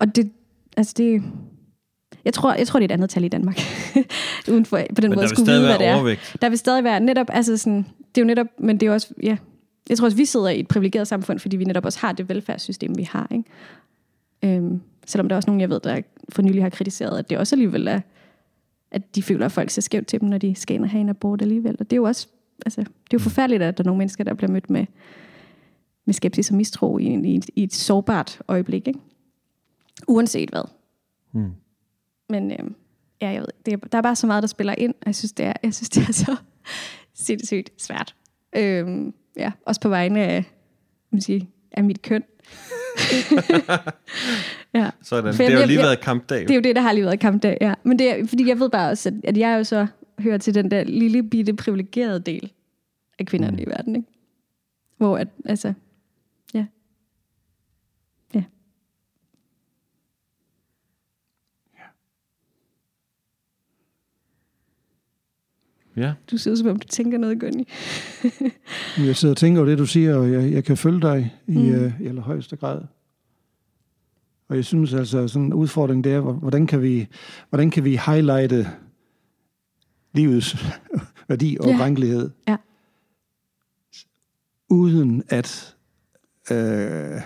Og 0.00 0.16
det, 0.16 0.30
altså 0.76 0.94
det, 0.96 1.22
jeg 2.24 2.34
tror, 2.34 2.54
jeg 2.54 2.66
tror, 2.66 2.80
det 2.80 2.84
er 2.84 2.88
et 2.88 2.92
andet 2.92 3.10
tal 3.10 3.24
i 3.24 3.28
Danmark. 3.28 3.60
Uden 4.50 4.66
for, 4.66 4.80
på 4.94 5.00
den 5.00 5.10
men 5.10 5.16
måde 5.16 5.24
at 5.24 5.30
skulle 5.30 5.52
vide, 5.52 5.66
hvad 5.66 5.78
det 5.78 5.86
er. 5.86 5.94
Overvægt. 5.94 6.36
Der 6.42 6.48
vil 6.48 6.58
stadig 6.58 6.84
være 6.84 7.00
netop, 7.00 7.26
altså 7.32 7.56
sådan, 7.56 7.86
det 8.14 8.20
er 8.20 8.22
jo 8.22 8.26
netop, 8.26 8.46
men 8.58 8.80
det 8.80 8.86
er 8.86 8.92
også, 8.92 9.14
ja, 9.22 9.36
jeg 9.88 9.98
tror 9.98 10.04
også, 10.04 10.16
vi 10.16 10.24
sidder 10.24 10.48
i 10.48 10.60
et 10.60 10.68
privilegeret 10.68 11.08
samfund, 11.08 11.38
fordi 11.38 11.56
vi 11.56 11.64
netop 11.64 11.84
også 11.84 11.98
har 11.98 12.12
det 12.12 12.28
velfærdssystem, 12.28 12.98
vi 12.98 13.02
har. 13.02 13.28
Ikke? 13.30 14.56
Øhm, 14.56 14.80
selvom 15.06 15.28
der 15.28 15.34
er 15.34 15.36
også 15.36 15.50
nogen, 15.50 15.60
jeg 15.60 15.70
ved, 15.70 15.80
der 15.80 16.00
for 16.28 16.42
nylig 16.42 16.62
har 16.62 16.70
kritiseret, 16.70 17.18
at 17.18 17.30
det 17.30 17.38
også 17.38 17.54
alligevel 17.54 17.88
er, 17.88 18.00
at 18.90 19.14
de 19.14 19.22
føler, 19.22 19.46
at 19.46 19.52
folk 19.52 19.70
ser 19.70 19.82
skævt 19.82 20.06
til 20.06 20.20
dem, 20.20 20.28
når 20.28 20.38
de 20.38 20.54
skal 20.54 20.74
ind 20.74 20.84
og 20.84 20.90
have 20.90 21.00
en 21.00 21.08
abort 21.08 21.42
alligevel. 21.42 21.76
Og 21.78 21.90
det 21.90 21.92
er 21.92 21.96
jo 21.96 22.04
også 22.04 22.28
altså, 22.66 22.80
det 22.80 22.88
er 22.88 22.92
jo 23.12 23.18
forfærdeligt, 23.18 23.62
at 23.62 23.78
der 23.78 23.84
er 23.84 23.86
nogle 23.86 23.98
mennesker, 23.98 24.24
der 24.24 24.34
bliver 24.34 24.50
mødt 24.50 24.70
med, 24.70 24.86
med 26.04 26.14
skepsis 26.14 26.50
og 26.50 26.56
mistro 26.56 26.98
i, 26.98 27.04
i, 27.04 27.34
et, 27.34 27.50
i 27.56 27.62
et 27.62 27.74
sårbart 27.74 28.42
øjeblik. 28.48 28.88
Ikke? 28.88 29.00
Uanset 30.08 30.50
hvad. 30.50 30.68
Hmm. 31.32 31.52
Men 32.28 32.50
øh, 32.50 32.70
ja, 33.22 33.28
jeg 33.28 33.40
ved, 33.40 33.48
det 33.66 33.72
er, 33.72 33.76
der 33.76 33.98
er 33.98 34.02
bare 34.02 34.16
så 34.16 34.26
meget, 34.26 34.42
der 34.42 34.46
spiller 34.46 34.74
ind, 34.78 34.94
og 35.00 35.06
jeg 35.06 35.14
synes, 35.14 35.32
det 35.32 35.46
er, 35.46 35.52
jeg 35.62 35.74
synes, 35.74 35.90
det 35.90 36.08
er 36.08 36.12
så 36.26 36.36
sindssygt 37.14 37.82
svært. 37.82 38.14
Øh, 38.56 39.12
ja, 39.36 39.52
også 39.66 39.80
på 39.80 39.88
vegne 39.88 40.20
af, 40.20 40.44
man 41.10 41.20
sige, 41.20 41.50
af 41.72 41.84
mit 41.84 42.02
køn. 42.02 42.22
ja. 44.74 44.90
Sådan. 45.02 45.34
det 45.34 45.52
har 45.52 45.60
jo 45.60 45.66
lige 45.66 45.78
jeg, 45.78 45.84
været 45.84 46.00
kampdag. 46.00 46.40
Det 46.40 46.50
er 46.50 46.54
jo 46.54 46.60
det, 46.60 46.76
der 46.76 46.82
har 46.82 46.92
lige 46.92 47.04
været 47.04 47.20
kampdag, 47.20 47.58
ja. 47.60 47.74
Men 47.82 47.98
det 47.98 48.10
er, 48.10 48.26
fordi 48.26 48.48
jeg 48.48 48.60
ved 48.60 48.70
bare 48.70 48.90
også, 48.90 49.12
at, 49.24 49.36
jeg 49.36 49.58
jo 49.58 49.64
så 49.64 49.86
hører 50.18 50.38
til 50.38 50.54
den 50.54 50.70
der 50.70 50.84
lille 50.84 51.22
bitte 51.22 51.54
privilegerede 51.54 52.20
del 52.20 52.52
af 53.18 53.26
kvinderne 53.26 53.56
mm. 53.56 53.62
i 53.62 53.64
verden, 53.66 53.96
ikke? 53.96 54.08
Hvor 54.96 55.18
at, 55.18 55.28
altså, 55.44 55.72
ja. 56.54 56.66
Ja. 58.34 58.42
Ja. 65.96 66.12
Du 66.30 66.36
ud 66.36 66.56
som 66.56 66.68
om, 66.68 66.78
du 66.78 66.88
tænker 66.88 67.18
noget, 67.18 67.40
Gunny. 67.40 67.64
jeg 69.06 69.16
sidder 69.16 69.32
og 69.32 69.36
tænker 69.36 69.60
over 69.60 69.68
det, 69.68 69.78
du 69.78 69.86
siger, 69.86 70.14
og 70.14 70.32
jeg, 70.32 70.52
jeg 70.52 70.64
kan 70.64 70.76
følge 70.76 71.00
dig 71.00 71.34
i, 71.46 71.58
mm. 71.58 71.84
uh, 71.84 72.00
i 72.00 72.06
allerhøjeste 72.06 72.56
grad. 72.56 72.80
Og 74.50 74.56
jeg 74.56 74.64
synes 74.64 74.94
altså, 74.94 75.28
sådan 75.28 75.46
en 75.46 75.54
udfordring 75.54 76.04
det 76.04 76.12
er, 76.12 76.20
hvordan 76.20 76.66
kan 76.66 76.82
vi, 76.82 77.06
hvordan 77.48 77.70
kan 77.70 77.84
vi 77.84 78.00
highlighte 78.06 78.66
livets 80.12 80.56
værdi 81.28 81.56
og 81.60 81.68
ja. 81.68 81.76
krænkelighed, 81.76 82.30
ja. 82.48 82.56
uden 84.68 85.22
at 85.28 85.76
øh, 86.50 87.20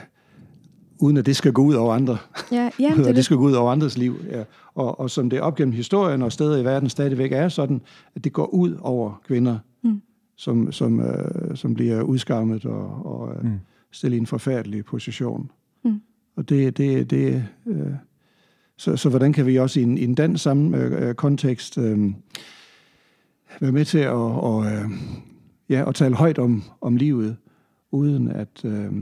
uden 0.99 1.16
at 1.16 1.27
det 1.27 1.37
skal 1.37 1.53
gå 1.53 1.62
ud 1.62 1.75
over 1.75 1.95
andre. 1.95 2.18
Ja, 2.53 2.70
ja, 2.81 2.93
det, 2.97 3.05
det, 3.05 3.16
det 3.16 3.25
skal 3.25 3.37
gå 3.37 3.43
ud 3.43 3.53
over 3.53 3.72
andres 3.72 3.99
liv. 3.99 4.16
Ja. 4.31 4.45
Og, 4.75 5.01
og 5.01 5.11
som 5.11 5.31
det 5.31 5.41
op 5.41 5.57
gennem 5.57 5.75
historien 5.75 6.22
og 6.22 6.33
steder 6.33 6.59
i 6.59 6.64
verden 6.64 6.89
stadigvæk 6.89 7.33
er 7.33 7.49
sådan, 7.49 7.81
at 8.14 8.25
det 8.25 8.33
går 8.33 8.47
ud 8.47 8.79
over 8.81 9.20
kvinder, 9.27 9.59
mm. 9.83 10.03
som, 10.37 10.72
som, 10.72 11.01
øh, 11.01 11.57
som 11.57 11.75
bliver 11.75 12.03
udskammet 12.03 12.66
og, 12.66 13.07
og 13.07 13.35
øh, 13.37 13.45
mm. 13.45 13.61
stillet 13.93 14.16
i 14.16 14.20
en 14.20 14.27
forfærdelig 14.27 14.85
position. 14.85 15.51
Og 16.37 16.49
det, 16.49 16.76
det, 16.76 17.11
det 17.11 17.49
øh, 17.66 17.93
så, 18.76 18.97
så 18.97 19.09
hvordan 19.09 19.32
kan 19.32 19.47
vi 19.47 19.59
også 19.59 19.80
i 19.80 19.82
en, 19.82 19.99
i 19.99 20.05
en 20.05 20.14
dansk 20.14 20.43
sammen, 20.43 20.74
øh, 20.74 21.14
kontekst 21.14 21.78
øh, 21.78 22.14
være 23.61 23.72
med 23.72 23.85
til 23.85 23.99
at, 23.99 24.12
og, 24.12 24.66
øh, 24.66 24.91
ja, 25.68 25.89
at 25.89 25.95
tale 25.95 26.14
højt 26.14 26.39
om, 26.39 26.62
om 26.80 26.97
livet, 26.97 27.37
uden 27.91 28.28
at, 28.28 28.64
øh, 28.64 28.93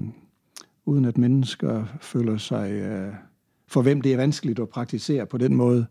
uden 0.84 1.04
at 1.04 1.18
mennesker 1.18 1.84
føler 2.00 2.36
sig, 2.36 2.72
øh, 2.72 3.14
for 3.68 3.82
hvem 3.82 4.00
det 4.00 4.12
er 4.12 4.16
vanskeligt 4.16 4.58
at 4.58 4.68
praktisere 4.68 5.26
på 5.26 5.38
den 5.38 5.54
måde, 5.54 5.86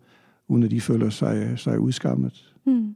uden 0.47 0.63
at 0.63 0.71
de 0.71 0.81
føler 0.81 1.09
sig, 1.09 1.59
sig 1.59 1.79
udskammet. 1.79 2.53
Mm. 2.65 2.95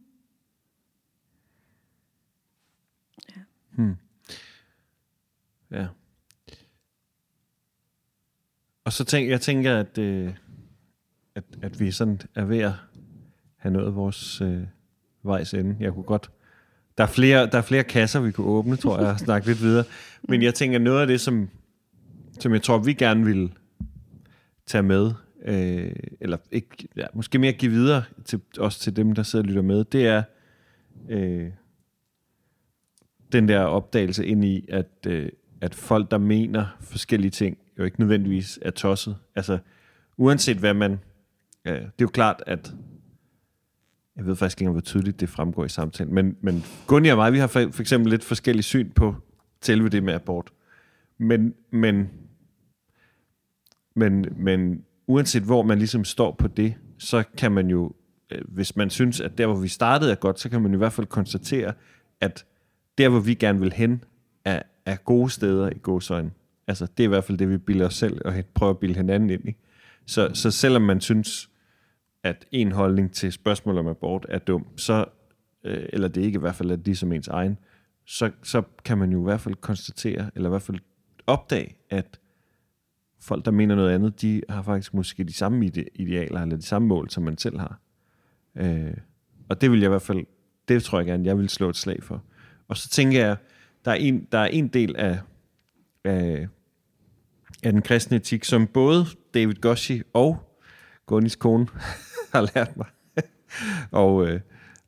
Hmm. 3.72 3.96
Ja. 5.72 5.88
Og 8.86 8.94
så 8.94 9.04
tænker 9.04 9.30
jeg 9.30 9.42
tænker, 9.42 9.78
at, 9.78 9.98
øh, 9.98 10.34
at, 11.36 11.44
at 11.62 11.80
vi 11.80 11.92
sådan 11.92 12.22
er 12.36 12.46
ved 12.46 12.60
at 12.60 12.72
have 13.58 13.74
nået 13.74 13.96
vores 13.96 14.42
øh, 14.42 14.62
vejs 15.24 15.54
ende. 15.54 15.76
Jeg 15.80 15.94
kunne 15.94 16.04
godt... 16.04 16.32
Der 16.98 17.04
er, 17.04 17.08
flere, 17.08 17.46
der 17.46 17.58
er 17.58 17.62
flere 17.62 17.84
kasser, 17.84 18.20
vi 18.20 18.32
kunne 18.32 18.48
åbne, 18.48 18.76
tror 18.76 19.00
jeg, 19.00 19.08
og 19.08 19.20
snakke 19.28 19.48
lidt 19.48 19.62
videre. 19.62 19.84
Men 20.30 20.42
jeg 20.42 20.54
tænker, 20.54 20.80
noget 20.80 21.02
af 21.02 21.08
det, 21.08 21.22
som, 21.22 21.50
som 22.40 22.54
jeg 22.54 22.62
tror, 22.62 22.78
vi 22.78 22.94
gerne 22.94 23.26
vil 23.26 23.52
tage 24.66 24.84
med, 24.84 25.12
øh, 25.46 25.96
eller 26.20 26.38
ikke, 26.52 26.88
ja, 26.96 27.06
måske 27.14 27.40
mere 27.40 27.54
give 27.54 27.72
videre 27.72 28.04
til, 28.26 28.42
også 28.60 28.80
til 28.80 28.96
dem, 28.96 29.12
der 29.12 29.24
sidder 29.24 29.44
og 29.44 29.48
lytter 29.48 29.62
med, 29.62 29.84
det 29.84 30.08
er 30.08 30.24
øh, 31.10 31.50
den 33.32 33.48
der 33.48 33.60
opdagelse 33.60 34.26
ind 34.26 34.46
i, 34.46 34.66
at, 34.70 35.08
øh, 35.08 35.30
at 35.62 35.76
folk, 35.76 36.12
der 36.12 36.18
mener 36.18 36.78
forskellige 36.80 37.32
ting, 37.32 37.58
jo 37.80 37.84
ikke 37.84 38.00
nødvendigvis 38.00 38.60
er 38.62 38.72
tosset. 38.72 39.18
Altså, 39.36 39.58
uanset 40.18 40.58
hvad 40.58 40.74
man... 40.74 41.00
Øh, 41.66 41.74
det 41.74 41.82
er 41.82 41.90
jo 42.02 42.08
klart, 42.08 42.44
at... 42.48 42.74
Jeg 44.16 44.26
ved 44.26 44.36
faktisk 44.36 44.62
ikke, 44.62 44.72
hvor 44.72 44.82
tydeligt 44.82 45.20
det 45.20 45.30
fremgår 45.30 45.66
i 45.66 45.70
samtalen, 45.70 46.14
men, 46.14 46.38
men 46.42 46.64
Gunni 46.88 47.10
og 47.10 47.18
mig, 47.18 47.34
vi 47.34 47.38
har 47.38 47.48
for, 47.48 47.70
for 47.72 47.82
eksempel 47.82 48.12
lidt 48.12 48.24
forskellige 48.24 48.64
syn 48.64 48.90
på 48.90 49.16
selve 49.62 49.90
det 49.90 50.04
med 50.04 50.14
abort. 50.14 50.54
Men, 51.18 51.54
men, 51.72 52.10
men, 53.96 54.26
men 54.38 54.84
uanset 55.08 55.44
hvor 55.44 55.64
man 55.64 55.78
ligesom 55.78 56.04
står 56.04 56.32
på 56.32 56.48
det, 56.48 56.76
så 56.98 57.24
kan 57.38 57.52
man 57.52 57.70
jo, 57.70 57.94
øh, 58.32 58.42
hvis 58.48 58.76
man 58.76 58.90
synes, 58.90 59.22
at 59.22 59.38
der, 59.38 59.46
hvor 59.48 59.56
vi 59.56 59.68
startede 59.68 60.12
er 60.12 60.16
godt, 60.16 60.40
så 60.40 60.50
kan 60.50 60.62
man 60.62 60.74
i 60.74 60.78
hvert 60.78 60.94
fald 60.94 61.08
konstatere, 61.08 61.74
at 62.22 62.46
der, 62.98 63.10
hvor 63.10 63.20
vi 63.20 63.34
gerne 63.34 63.60
vil 63.60 63.74
hen, 63.74 64.04
er, 64.46 64.62
er 64.86 64.96
gode 64.96 65.30
steder 65.30 65.70
i 65.70 65.78
gåsøjne. 65.78 66.32
Altså, 66.68 66.86
det 66.86 67.04
er 67.04 67.08
i 67.08 67.08
hvert 67.08 67.24
fald 67.24 67.38
det, 67.38 67.50
vi 67.50 67.58
bilder 67.58 67.86
os 67.86 67.96
selv 67.96 68.22
og 68.26 68.34
prøver 68.54 68.70
at 68.74 68.80
bilde 68.80 68.96
hinanden 68.96 69.30
ind 69.30 69.50
i. 69.50 69.56
Så, 70.06 70.30
så 70.34 70.52
selvom 70.52 70.82
man 70.82 71.02
synes, 71.02 71.50
at 72.24 72.46
en 72.52 72.72
holdning 72.72 73.14
til 73.14 73.32
spørgsmål 73.32 73.78
om 73.78 73.88
abort 73.88 74.26
er 74.30 74.40
dum, 74.40 74.68
så, 74.78 75.06
øh, 75.64 75.86
eller 75.94 76.08
det 76.08 76.22
ikke 76.22 76.38
i 76.38 76.40
hvert 76.40 76.56
fald 76.56 76.72
er 76.72 76.78
ligesom 76.86 77.12
ens 77.12 77.28
egen, 77.28 77.58
så, 78.06 78.32
så 78.44 78.62
kan 78.86 78.98
man 78.98 79.12
jo 79.12 79.20
i 79.22 79.24
hvert 79.24 79.42
fald 79.42 79.56
konstatere, 79.56 80.32
eller 80.36 80.50
i 80.50 80.52
hvert 80.52 80.62
fald 80.62 80.80
opdage, 81.28 81.76
at 81.90 82.20
folk, 83.22 83.46
der 83.46 83.52
mener 83.52 83.76
noget 83.76 83.92
andet, 83.92 84.22
de 84.22 84.42
har 84.50 84.62
faktisk 84.62 84.94
måske 84.94 85.24
de 85.24 85.34
samme 85.34 85.66
ide- 85.66 85.90
idealer, 85.96 86.42
eller 86.42 86.56
de 86.56 86.62
samme 86.62 86.88
mål, 86.88 87.10
som 87.10 87.24
man 87.24 87.38
selv 87.38 87.60
har. 87.60 87.80
Øh, 88.56 88.98
og 89.50 89.62
det 89.62 89.72
vil 89.72 89.80
jeg 89.80 89.88
i 89.88 89.90
hvert 89.90 90.02
fald, 90.02 90.26
det 90.68 90.84
tror 90.84 91.00
jeg 91.00 91.06
gerne, 91.06 91.26
jeg 91.26 91.38
vil 91.38 91.50
slå 91.50 91.70
et 91.70 91.76
slag 91.76 92.04
for. 92.04 92.24
Og 92.68 92.78
så 92.78 92.90
tænker 92.90 93.26
jeg, 93.26 93.38
der 93.86 93.92
er 93.92 93.96
en, 93.96 94.28
der 94.32 94.38
er 94.38 94.48
en 94.48 94.68
del 94.68 94.96
af, 94.96 95.20
af, 96.04 96.48
af 97.64 97.72
den 97.72 97.82
kristne 97.82 98.18
etik, 98.18 98.44
som 98.44 98.68
både 98.68 99.06
David 99.34 99.56
Goshi 99.56 100.02
og 100.14 100.38
Gunnis 101.06 101.36
kone 101.36 101.68
har 102.34 102.50
lært 102.56 102.78
mig. 102.78 102.88
og, 103.92 104.28
øh, 104.28 104.40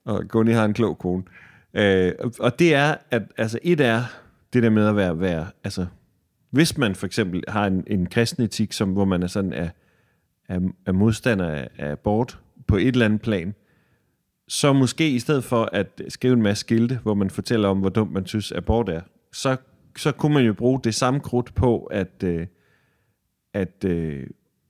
og 0.06 0.28
Gunni 0.28 0.52
har 0.52 0.66
en 0.66 0.74
klog 0.74 0.98
kone. 0.98 1.24
Øh, 1.74 2.14
og 2.40 2.60
det 2.60 2.74
er, 2.74 2.96
at 3.12 3.24
altså 3.38 3.60
et 3.64 3.82
er 3.82 4.04
det 4.54 4.64
der 4.64 4.70
med 4.70 4.88
at 4.88 4.96
være, 4.96 5.20
være 5.20 5.48
altså, 5.64 5.86
hvis 6.50 6.78
man 6.78 6.96
for 6.96 7.06
eksempel 7.06 7.44
har 7.48 7.68
en, 7.68 7.84
en 7.88 8.06
kristen 8.06 8.44
etik, 8.44 8.74
som, 8.74 8.94
hvor 8.94 9.06
man 9.06 9.24
er 9.24 9.28
sådan 9.28 9.54
er, 9.54 9.70
er, 10.50 10.60
er 10.86 10.92
modstander 10.92 11.50
af, 11.50 11.70
af 11.78 11.92
abort 11.92 12.40
på 12.68 12.78
et 12.78 12.88
eller 12.88 13.06
andet 13.06 13.22
plan, 13.22 13.56
så 14.48 14.74
måske 14.74 15.10
i 15.10 15.20
stedet 15.20 15.44
for 15.44 15.70
at 15.74 16.02
skrive 16.10 16.34
en 16.34 16.42
masse 16.42 16.62
skilte, 16.62 17.00
hvor 17.04 17.14
man 17.14 17.30
fortæller 17.30 17.70
om, 17.70 17.80
hvor 17.80 17.90
dumt 17.90 18.12
man 18.12 18.26
synes 18.26 18.52
abort 18.52 18.90
er, 18.90 19.02
så, 19.34 19.58
så 19.98 20.12
kunne 20.12 20.34
man 20.34 20.46
jo 20.46 20.54
bruge 20.54 20.80
det 20.84 20.96
samme 20.96 21.20
krudt 21.20 21.56
på 21.56 21.84
at, 21.84 22.24
øh, 22.24 22.48
at, 23.58 23.86
øh, 23.86 24.28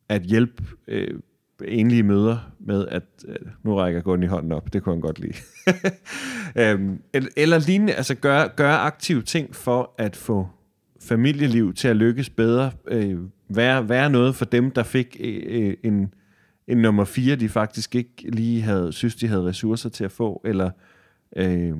at 0.09 0.21
hjælpe 0.21 0.63
øh, 0.87 1.19
enlige 1.65 2.03
møder 2.03 2.51
med, 2.59 2.87
at 2.87 3.03
øh, 3.27 3.35
nu 3.63 3.75
rækker 3.75 4.01
Gunn 4.01 4.23
i 4.23 4.25
hånden 4.25 4.51
op, 4.51 4.73
det 4.73 4.83
kunne 4.83 4.95
han 4.95 5.01
godt 5.01 5.19
lide. 5.19 5.33
øhm, 6.61 7.01
eller 7.37 7.59
lignende, 7.59 7.93
altså 7.93 8.15
gøre, 8.15 8.49
gøre 8.55 8.77
aktive 8.77 9.21
ting 9.21 9.55
for 9.55 9.93
at 9.97 10.15
få 10.15 10.49
familieliv 11.01 11.73
til 11.73 11.87
at 11.87 11.95
lykkes 11.95 12.29
bedre, 12.29 12.71
øh, 12.87 13.19
være, 13.49 13.89
være 13.89 14.09
noget 14.09 14.35
for 14.35 14.45
dem, 14.45 14.71
der 14.71 14.83
fik 14.83 15.17
øh, 15.19 15.43
øh, 15.45 15.73
en, 15.83 16.13
en 16.67 16.77
nummer 16.77 17.05
fire, 17.05 17.35
de 17.35 17.49
faktisk 17.49 17.95
ikke 17.95 18.13
lige 18.29 18.61
havde, 18.61 18.93
synes, 18.93 19.15
de 19.15 19.27
havde 19.27 19.43
ressourcer 19.43 19.89
til 19.89 20.03
at 20.03 20.11
få, 20.11 20.41
eller 20.45 20.71
øh, 21.35 21.75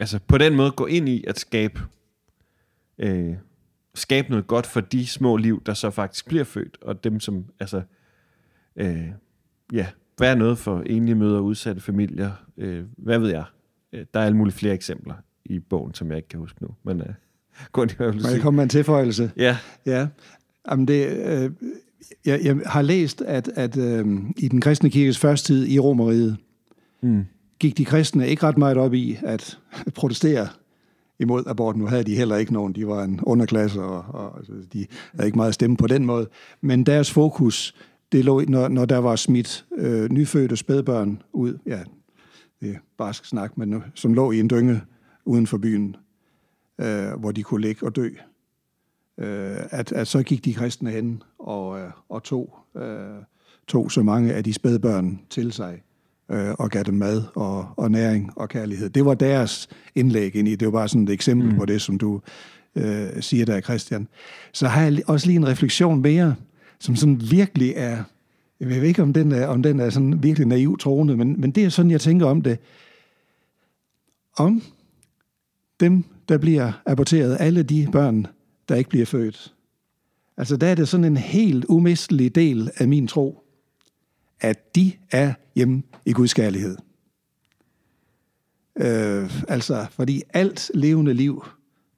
altså 0.00 0.18
på 0.26 0.38
den 0.38 0.54
måde 0.54 0.70
gå 0.70 0.86
ind 0.86 1.08
i 1.08 1.24
at 1.26 1.38
skabe 1.38 1.80
øh, 2.98 3.34
skabe 3.96 4.30
noget 4.30 4.46
godt 4.46 4.66
for 4.66 4.80
de 4.80 5.06
små 5.06 5.36
liv, 5.36 5.62
der 5.66 5.74
så 5.74 5.90
faktisk 5.90 6.28
bliver 6.28 6.44
født, 6.44 6.78
og 6.82 7.04
dem 7.04 7.20
som, 7.20 7.44
altså, 7.60 7.82
øh, 8.76 9.06
ja, 9.72 9.86
være 10.20 10.36
noget 10.36 10.58
for 10.58 10.82
enlige 10.86 11.14
møder, 11.14 11.40
udsatte 11.40 11.80
familier, 11.80 12.30
øh, 12.56 12.84
hvad 12.96 13.18
ved 13.18 13.30
jeg. 13.30 13.44
Øh, 13.92 14.06
der 14.14 14.20
er 14.20 14.24
alle 14.24 14.36
mulige 14.36 14.54
flere 14.54 14.74
eksempler 14.74 15.14
i 15.44 15.58
bogen, 15.58 15.94
som 15.94 16.08
jeg 16.08 16.16
ikke 16.16 16.28
kan 16.28 16.40
huske 16.40 16.62
nu, 16.62 16.68
men 16.82 17.00
øh, 17.00 17.06
kun 17.72 17.90
jeg 17.98 18.06
vil 18.06 18.22
Må 18.22 18.28
jeg 18.28 18.40
komme 18.40 18.56
med 18.56 18.62
en 18.62 18.68
tilføjelse? 18.68 19.30
Ja. 19.36 19.58
Ja, 19.86 20.08
Jamen 20.70 20.88
det, 20.88 21.06
øh, 21.06 21.50
jeg, 22.24 22.40
jeg 22.44 22.56
har 22.66 22.82
læst, 22.82 23.22
at, 23.22 23.48
at 23.54 23.76
øh, 23.76 24.06
i 24.36 24.48
den 24.48 24.60
kristne 24.60 24.90
kirkes 24.90 25.18
første 25.18 25.46
tid 25.46 25.66
i 25.66 25.78
Romeriet, 25.78 26.36
mm. 27.02 27.24
gik 27.58 27.78
de 27.78 27.84
kristne 27.84 28.28
ikke 28.28 28.42
ret 28.42 28.58
meget 28.58 28.76
op 28.76 28.94
i 28.94 29.18
at 29.22 29.58
protestere 29.94 30.48
imod 31.18 31.42
abort. 31.46 31.76
Nu 31.76 31.86
havde 31.86 32.04
de 32.04 32.16
heller 32.16 32.36
ikke 32.36 32.52
nogen. 32.52 32.72
De 32.72 32.86
var 32.86 33.04
en 33.04 33.20
underklasse, 33.22 33.82
og, 33.82 34.04
og 34.08 34.38
altså, 34.38 34.52
de 34.72 34.86
havde 35.14 35.26
ikke 35.26 35.38
meget 35.38 35.54
stemme 35.54 35.76
på 35.76 35.86
den 35.86 36.06
måde. 36.06 36.28
Men 36.60 36.86
deres 36.86 37.10
fokus, 37.10 37.74
det 38.12 38.24
lå, 38.24 38.40
når, 38.40 38.68
når 38.68 38.84
der 38.84 38.98
var 38.98 39.16
smidt 39.16 39.66
øh, 39.78 40.10
nyfødte 40.10 40.56
spædbørn 40.56 41.22
ud, 41.32 41.58
ja, 41.66 41.80
det 42.60 42.70
er 42.70 42.78
barsk 42.98 43.24
snak, 43.24 43.58
men 43.58 43.82
som 43.94 44.14
lå 44.14 44.30
i 44.30 44.40
en 44.40 44.50
dynge 44.50 44.80
uden 45.24 45.46
for 45.46 45.58
byen, 45.58 45.96
øh, 46.80 47.12
hvor 47.12 47.32
de 47.32 47.42
kunne 47.42 47.60
ligge 47.60 47.86
og 47.86 47.96
dø. 47.96 48.08
Øh, 49.18 49.56
at, 49.70 49.92
at 49.92 50.08
så 50.08 50.22
gik 50.22 50.44
de 50.44 50.54
kristne 50.54 50.90
hen 50.90 51.22
og, 51.38 51.80
øh, 51.80 51.90
og 52.08 52.22
tog, 52.22 52.58
øh, 52.76 53.22
tog 53.68 53.92
så 53.92 54.02
mange 54.02 54.34
af 54.34 54.44
de 54.44 54.52
spædbørn 54.52 55.20
til 55.30 55.52
sig 55.52 55.82
øh, 56.30 56.54
og 56.58 56.70
gav 56.70 56.82
dem 56.82 56.94
mad 56.94 57.22
og, 57.34 57.68
og 57.76 57.90
næring 57.90 58.30
og 58.36 58.48
kærlighed. 58.48 58.88
Det 58.88 59.04
var 59.04 59.14
deres 59.14 59.68
indlæg 59.94 60.36
ind 60.36 60.48
i. 60.48 60.56
Det 60.56 60.66
var 60.66 60.72
bare 60.72 60.88
sådan 60.88 61.04
et 61.04 61.10
eksempel 61.10 61.50
mm. 61.50 61.58
på 61.58 61.66
det, 61.66 61.82
som 61.82 61.98
du 61.98 62.20
øh, 62.76 63.08
siger 63.20 63.44
der, 63.44 63.60
Christian. 63.60 64.08
Så 64.52 64.68
har 64.68 64.82
jeg 64.82 65.02
også 65.06 65.26
lige 65.26 65.36
en 65.36 65.48
refleksion 65.48 66.02
mere, 66.02 66.34
som 66.78 66.96
sådan 66.96 67.30
virkelig 67.30 67.72
er, 67.76 68.02
jeg 68.60 68.68
ved 68.68 68.82
ikke, 68.82 69.02
om 69.02 69.12
den 69.12 69.32
er, 69.32 69.46
om 69.46 69.62
den 69.62 69.80
er 69.80 69.90
sådan 69.90 70.22
virkelig 70.22 70.48
naiv 70.48 70.78
troende, 70.78 71.16
men, 71.16 71.40
men 71.40 71.50
det 71.50 71.64
er 71.64 71.68
sådan, 71.68 71.90
jeg 71.90 72.00
tænker 72.00 72.26
om 72.26 72.42
det. 72.42 72.58
Om 74.36 74.62
dem, 75.80 76.04
der 76.28 76.38
bliver 76.38 76.72
aborteret, 76.86 77.36
alle 77.40 77.62
de 77.62 77.88
børn, 77.92 78.26
der 78.68 78.74
ikke 78.74 78.90
bliver 78.90 79.06
født. 79.06 79.52
Altså 80.36 80.56
der 80.56 80.66
er 80.66 80.74
det 80.74 80.88
sådan 80.88 81.04
en 81.04 81.16
helt 81.16 81.64
umistelig 81.68 82.34
del 82.34 82.70
af 82.76 82.88
min 82.88 83.06
tro, 83.06 83.45
at 84.40 84.74
de 84.74 84.92
er 85.10 85.34
hjemme 85.54 85.82
i 86.04 86.12
Guds 86.12 86.34
kærlighed. 86.34 86.76
Øh, 88.76 89.30
altså, 89.48 89.86
fordi 89.90 90.22
alt 90.34 90.70
levende 90.74 91.14
liv, 91.14 91.44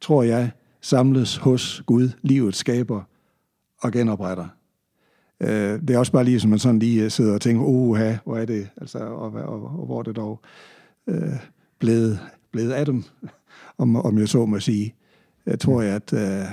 tror 0.01 0.23
jeg, 0.23 0.51
samles 0.81 1.37
hos 1.37 1.83
Gud, 1.87 2.09
livets 2.23 2.59
skaber 2.59 3.03
og 3.79 3.93
genopretter. 3.93 4.49
Øh, 5.41 5.81
det 5.81 5.91
er 5.91 5.99
også 5.99 6.13
bare 6.13 6.25
lige, 6.25 6.41
som 6.41 6.51
man 6.51 6.59
sådan 6.59 6.79
lige 6.79 7.05
øh, 7.05 7.11
sidder 7.11 7.35
og 7.35 7.41
tænker, 7.41 7.65
uha, 7.65 8.17
hvor 8.25 8.37
er 8.37 8.45
det, 8.45 8.69
altså, 8.77 8.99
og, 8.99 9.33
og, 9.33 9.63
og 9.63 9.87
hvor 9.87 9.99
er 9.99 10.03
det 10.03 10.17
dog 10.17 10.41
øh, 11.07 11.37
blevet, 11.79 12.21
blevet 12.53 12.73
af 12.73 12.87
dem, 12.87 13.05
om, 13.79 13.97
om 13.97 14.19
jeg 14.19 14.29
så 14.29 14.47
må 14.47 14.61
sige. 14.61 14.95
Jeg 15.47 15.59
tror 15.59 15.83
jeg, 15.83 15.95
at 15.95 16.13
øh, 16.13 16.47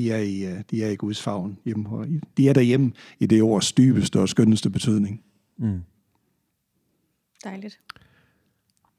de 0.00 0.12
er, 0.12 0.18
i, 0.18 0.44
øh, 0.44 0.62
de 0.70 0.84
er 0.84 0.90
i 0.90 0.96
Guds 0.96 1.22
favn. 1.22 1.58
Hjemme, 1.64 2.20
de 2.36 2.48
er 2.48 2.52
derhjemme 2.52 2.92
i 3.18 3.26
det 3.26 3.42
ords 3.42 3.72
dybeste 3.72 4.20
og 4.20 4.28
skønneste 4.28 4.70
betydning. 4.70 5.22
Mm. 5.58 5.80
Dejligt. 7.44 7.80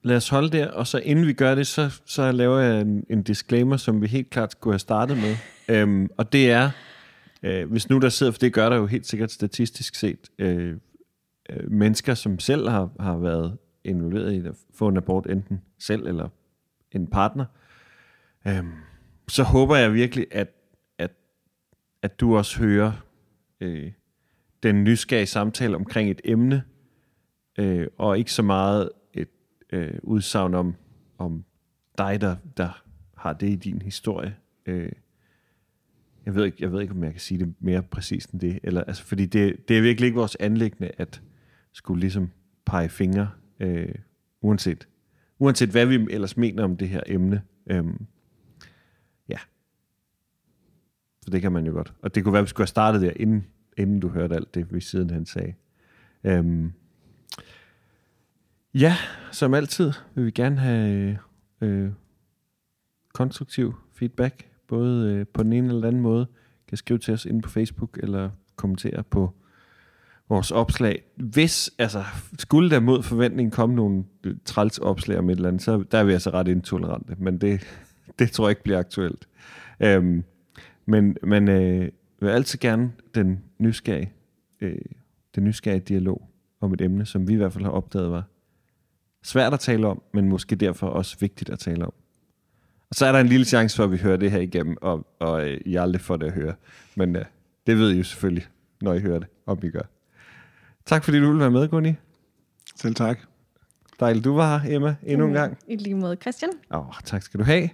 Lad 0.03 0.15
os 0.15 0.29
holde 0.29 0.49
der, 0.49 0.67
og 0.67 0.87
så 0.87 0.97
inden 0.97 1.27
vi 1.27 1.33
gør 1.33 1.55
det, 1.55 1.67
så, 1.67 2.01
så 2.05 2.31
laver 2.31 2.59
jeg 2.59 2.81
en, 2.81 3.05
en 3.09 3.23
disclaimer, 3.23 3.77
som 3.77 4.01
vi 4.01 4.07
helt 4.07 4.29
klart 4.29 4.51
skulle 4.51 4.73
have 4.73 4.79
startet 4.79 5.17
med. 5.17 5.35
øhm, 5.75 6.09
og 6.17 6.33
det 6.33 6.51
er, 6.51 6.71
øh, 7.43 7.71
hvis 7.71 7.89
nu 7.89 7.99
der 7.99 8.09
sidder, 8.09 8.31
for 8.31 8.39
det 8.39 8.53
gør 8.53 8.69
der 8.69 8.75
jo 8.75 8.85
helt 8.85 9.05
sikkert 9.05 9.31
statistisk 9.31 9.95
set, 9.95 10.31
øh, 10.39 10.77
øh, 11.49 11.71
mennesker, 11.71 12.13
som 12.13 12.39
selv 12.39 12.69
har, 12.69 12.89
har 12.99 13.17
været 13.17 13.57
involveret 13.83 14.33
i 14.33 14.37
at 14.37 14.55
få 14.73 14.87
en 14.87 14.97
abort, 14.97 15.25
enten 15.25 15.61
selv 15.79 16.07
eller 16.07 16.29
en 16.91 17.07
partner, 17.07 17.45
øhm, 18.47 18.71
så 19.27 19.43
håber 19.43 19.75
jeg 19.75 19.93
virkelig, 19.93 20.27
at, 20.31 20.60
at 22.01 22.19
du 22.19 22.37
også 22.37 22.59
hører 22.59 23.05
øh, 23.61 23.91
den 24.63 24.83
nysgerrige 24.83 25.25
samtale 25.25 25.75
omkring 25.75 26.11
et 26.11 26.21
emne, 26.23 26.63
øh, 27.59 27.87
og 27.97 28.17
ikke 28.17 28.33
så 28.33 28.41
meget 28.41 28.89
et 29.13 29.29
øh, 29.69 29.93
udsagn 30.03 30.53
om, 30.53 30.75
om 31.17 31.43
dig, 31.97 32.21
der, 32.21 32.35
der 32.57 32.83
har 33.17 33.33
det 33.33 33.49
i 33.49 33.55
din 33.55 33.81
historie. 33.81 34.35
Øh, 34.65 34.91
jeg, 36.25 36.35
ved 36.35 36.45
ikke, 36.45 36.57
jeg 36.59 36.71
ved 36.71 36.81
ikke, 36.81 36.93
om 36.93 37.03
jeg 37.03 37.11
kan 37.11 37.21
sige 37.21 37.39
det 37.39 37.53
mere 37.59 37.83
præcist 37.83 38.31
end 38.31 38.41
det. 38.41 38.59
Eller, 38.63 38.83
altså, 38.83 39.03
fordi 39.03 39.25
det, 39.25 39.67
det 39.67 39.77
er 39.77 39.81
virkelig 39.81 40.05
ikke 40.05 40.17
vores 40.17 40.37
anlæggende 40.39 40.91
at 40.97 41.21
skulle 41.71 41.99
ligesom 41.99 42.31
pege 42.65 42.89
fingre, 42.89 43.29
øh, 43.59 43.95
uanset, 44.41 44.87
uanset 45.39 45.69
hvad 45.69 45.85
vi 45.85 46.07
ellers 46.09 46.37
mener 46.37 46.63
om 46.63 46.77
det 46.77 46.89
her 46.89 47.01
emne. 47.07 47.41
Øh, 47.67 47.85
ja. 49.29 49.37
For 51.23 51.29
det 51.29 51.41
kan 51.41 51.51
man 51.51 51.65
jo 51.65 51.71
godt. 51.71 51.93
Og 52.01 52.15
det 52.15 52.23
kunne 52.23 52.33
være, 52.33 52.39
at 52.39 52.45
vi 52.45 52.49
skulle 52.49 52.65
have 52.65 52.67
startet 52.67 53.01
der, 53.01 53.11
inden, 53.15 53.45
inden 53.77 53.99
du 53.99 54.09
hørte 54.09 54.35
alt 54.35 54.55
det, 54.55 54.73
vi 54.73 54.81
siden 54.81 55.09
han 55.09 55.25
sagde. 55.25 55.53
Øhm, 56.23 56.73
ja, 58.73 58.95
som 59.31 59.53
altid 59.53 59.91
vil 60.15 60.25
vi 60.25 60.31
gerne 60.31 60.59
have 60.59 61.17
øh, 61.61 61.91
konstruktiv 63.13 63.73
feedback, 63.93 64.49
både 64.67 65.13
øh, 65.13 65.25
på 65.33 65.43
den 65.43 65.53
ene 65.53 65.67
eller 65.67 65.87
anden 65.87 66.01
måde. 66.01 66.27
Kan 66.67 66.77
skrive 66.77 66.99
til 66.99 67.13
os 67.13 67.25
inde 67.25 67.41
på 67.41 67.49
Facebook, 67.49 67.97
eller 68.03 68.29
kommentere 68.55 69.03
på 69.03 69.33
vores 70.29 70.51
opslag. 70.51 71.03
Hvis, 71.15 71.71
altså, 71.77 72.03
skulle 72.39 72.69
der 72.69 72.79
mod 72.79 73.03
forventning 73.03 73.51
komme 73.51 73.75
nogle 73.75 74.03
træls 74.45 74.77
opslag 74.77 75.17
om 75.17 75.29
et 75.29 75.35
eller 75.35 75.47
andet, 75.47 75.61
så 75.61 75.83
der 75.91 75.97
er 75.97 76.03
vi 76.03 76.13
altså 76.13 76.29
ret 76.29 76.47
intolerante, 76.47 77.15
men 77.19 77.37
det, 77.37 77.61
det 78.19 78.31
tror 78.31 78.45
jeg 78.45 78.51
ikke 78.51 78.63
bliver 78.63 78.79
aktuelt. 78.79 79.27
Øhm, 79.79 80.23
men 80.85 81.17
men 81.23 81.47
øh, 81.47 81.89
vil 82.19 82.29
altid 82.29 82.59
gerne 82.59 82.91
den 83.15 83.43
nysgerrige, 83.59 84.13
øh, 84.61 84.77
den 85.35 85.43
nysgerrige 85.43 85.81
dialog 85.81 86.29
om 86.61 86.73
et 86.73 86.81
emne, 86.81 87.05
som 87.05 87.27
vi 87.27 87.33
i 87.33 87.37
hvert 87.37 87.53
fald 87.53 87.63
har 87.63 87.71
opdaget 87.71 88.11
var 88.11 88.23
svært 89.23 89.53
at 89.53 89.59
tale 89.59 89.87
om, 89.87 90.01
men 90.13 90.29
måske 90.29 90.55
derfor 90.55 90.87
også 90.87 91.17
vigtigt 91.19 91.49
at 91.49 91.59
tale 91.59 91.85
om. 91.85 91.93
Og 92.89 92.95
så 92.95 93.05
er 93.05 93.11
der 93.11 93.19
en 93.19 93.27
lille 93.27 93.45
chance 93.45 93.75
for, 93.75 93.83
at 93.83 93.91
vi 93.91 93.97
hører 93.97 94.17
det 94.17 94.31
her 94.31 94.39
igennem, 94.39 94.77
og, 94.81 95.07
og 95.19 95.49
øh, 95.49 95.61
I 95.65 95.75
aldrig 95.75 96.01
får 96.01 96.17
det 96.17 96.25
at 96.25 96.33
høre. 96.33 96.53
Men 96.95 97.15
øh, 97.15 97.25
det 97.67 97.77
ved 97.77 97.91
I 97.91 97.97
jo 97.97 98.03
selvfølgelig, 98.03 98.47
når 98.81 98.93
I 98.93 98.99
hører 98.99 99.19
det, 99.19 99.27
om 99.45 99.59
I 99.63 99.69
gør. 99.69 99.81
Tak 100.85 101.03
fordi 101.03 101.19
du 101.19 101.25
ville 101.25 101.39
være 101.39 101.51
med, 101.51 101.67
Gunni. 101.67 101.93
Selv 102.75 102.95
tak. 102.95 103.19
Dejligt, 103.99 104.25
du 104.25 104.35
var 104.35 104.57
her, 104.57 104.75
Emma, 104.75 104.95
endnu 105.03 105.27
en 105.27 105.33
gang. 105.33 105.57
I 105.67 105.75
lige 105.75 105.95
måde, 105.95 106.15
Christian. 106.15 106.51
Åh, 106.73 106.85
tak 107.05 107.23
skal 107.23 107.39
du 107.39 107.43
have. 107.43 107.69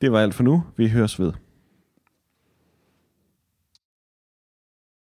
Det 0.00 0.12
var 0.12 0.20
alt 0.20 0.34
for 0.34 0.42
nu. 0.42 0.64
Vi 0.76 0.88
høres 0.88 1.20
ved. 1.20 1.32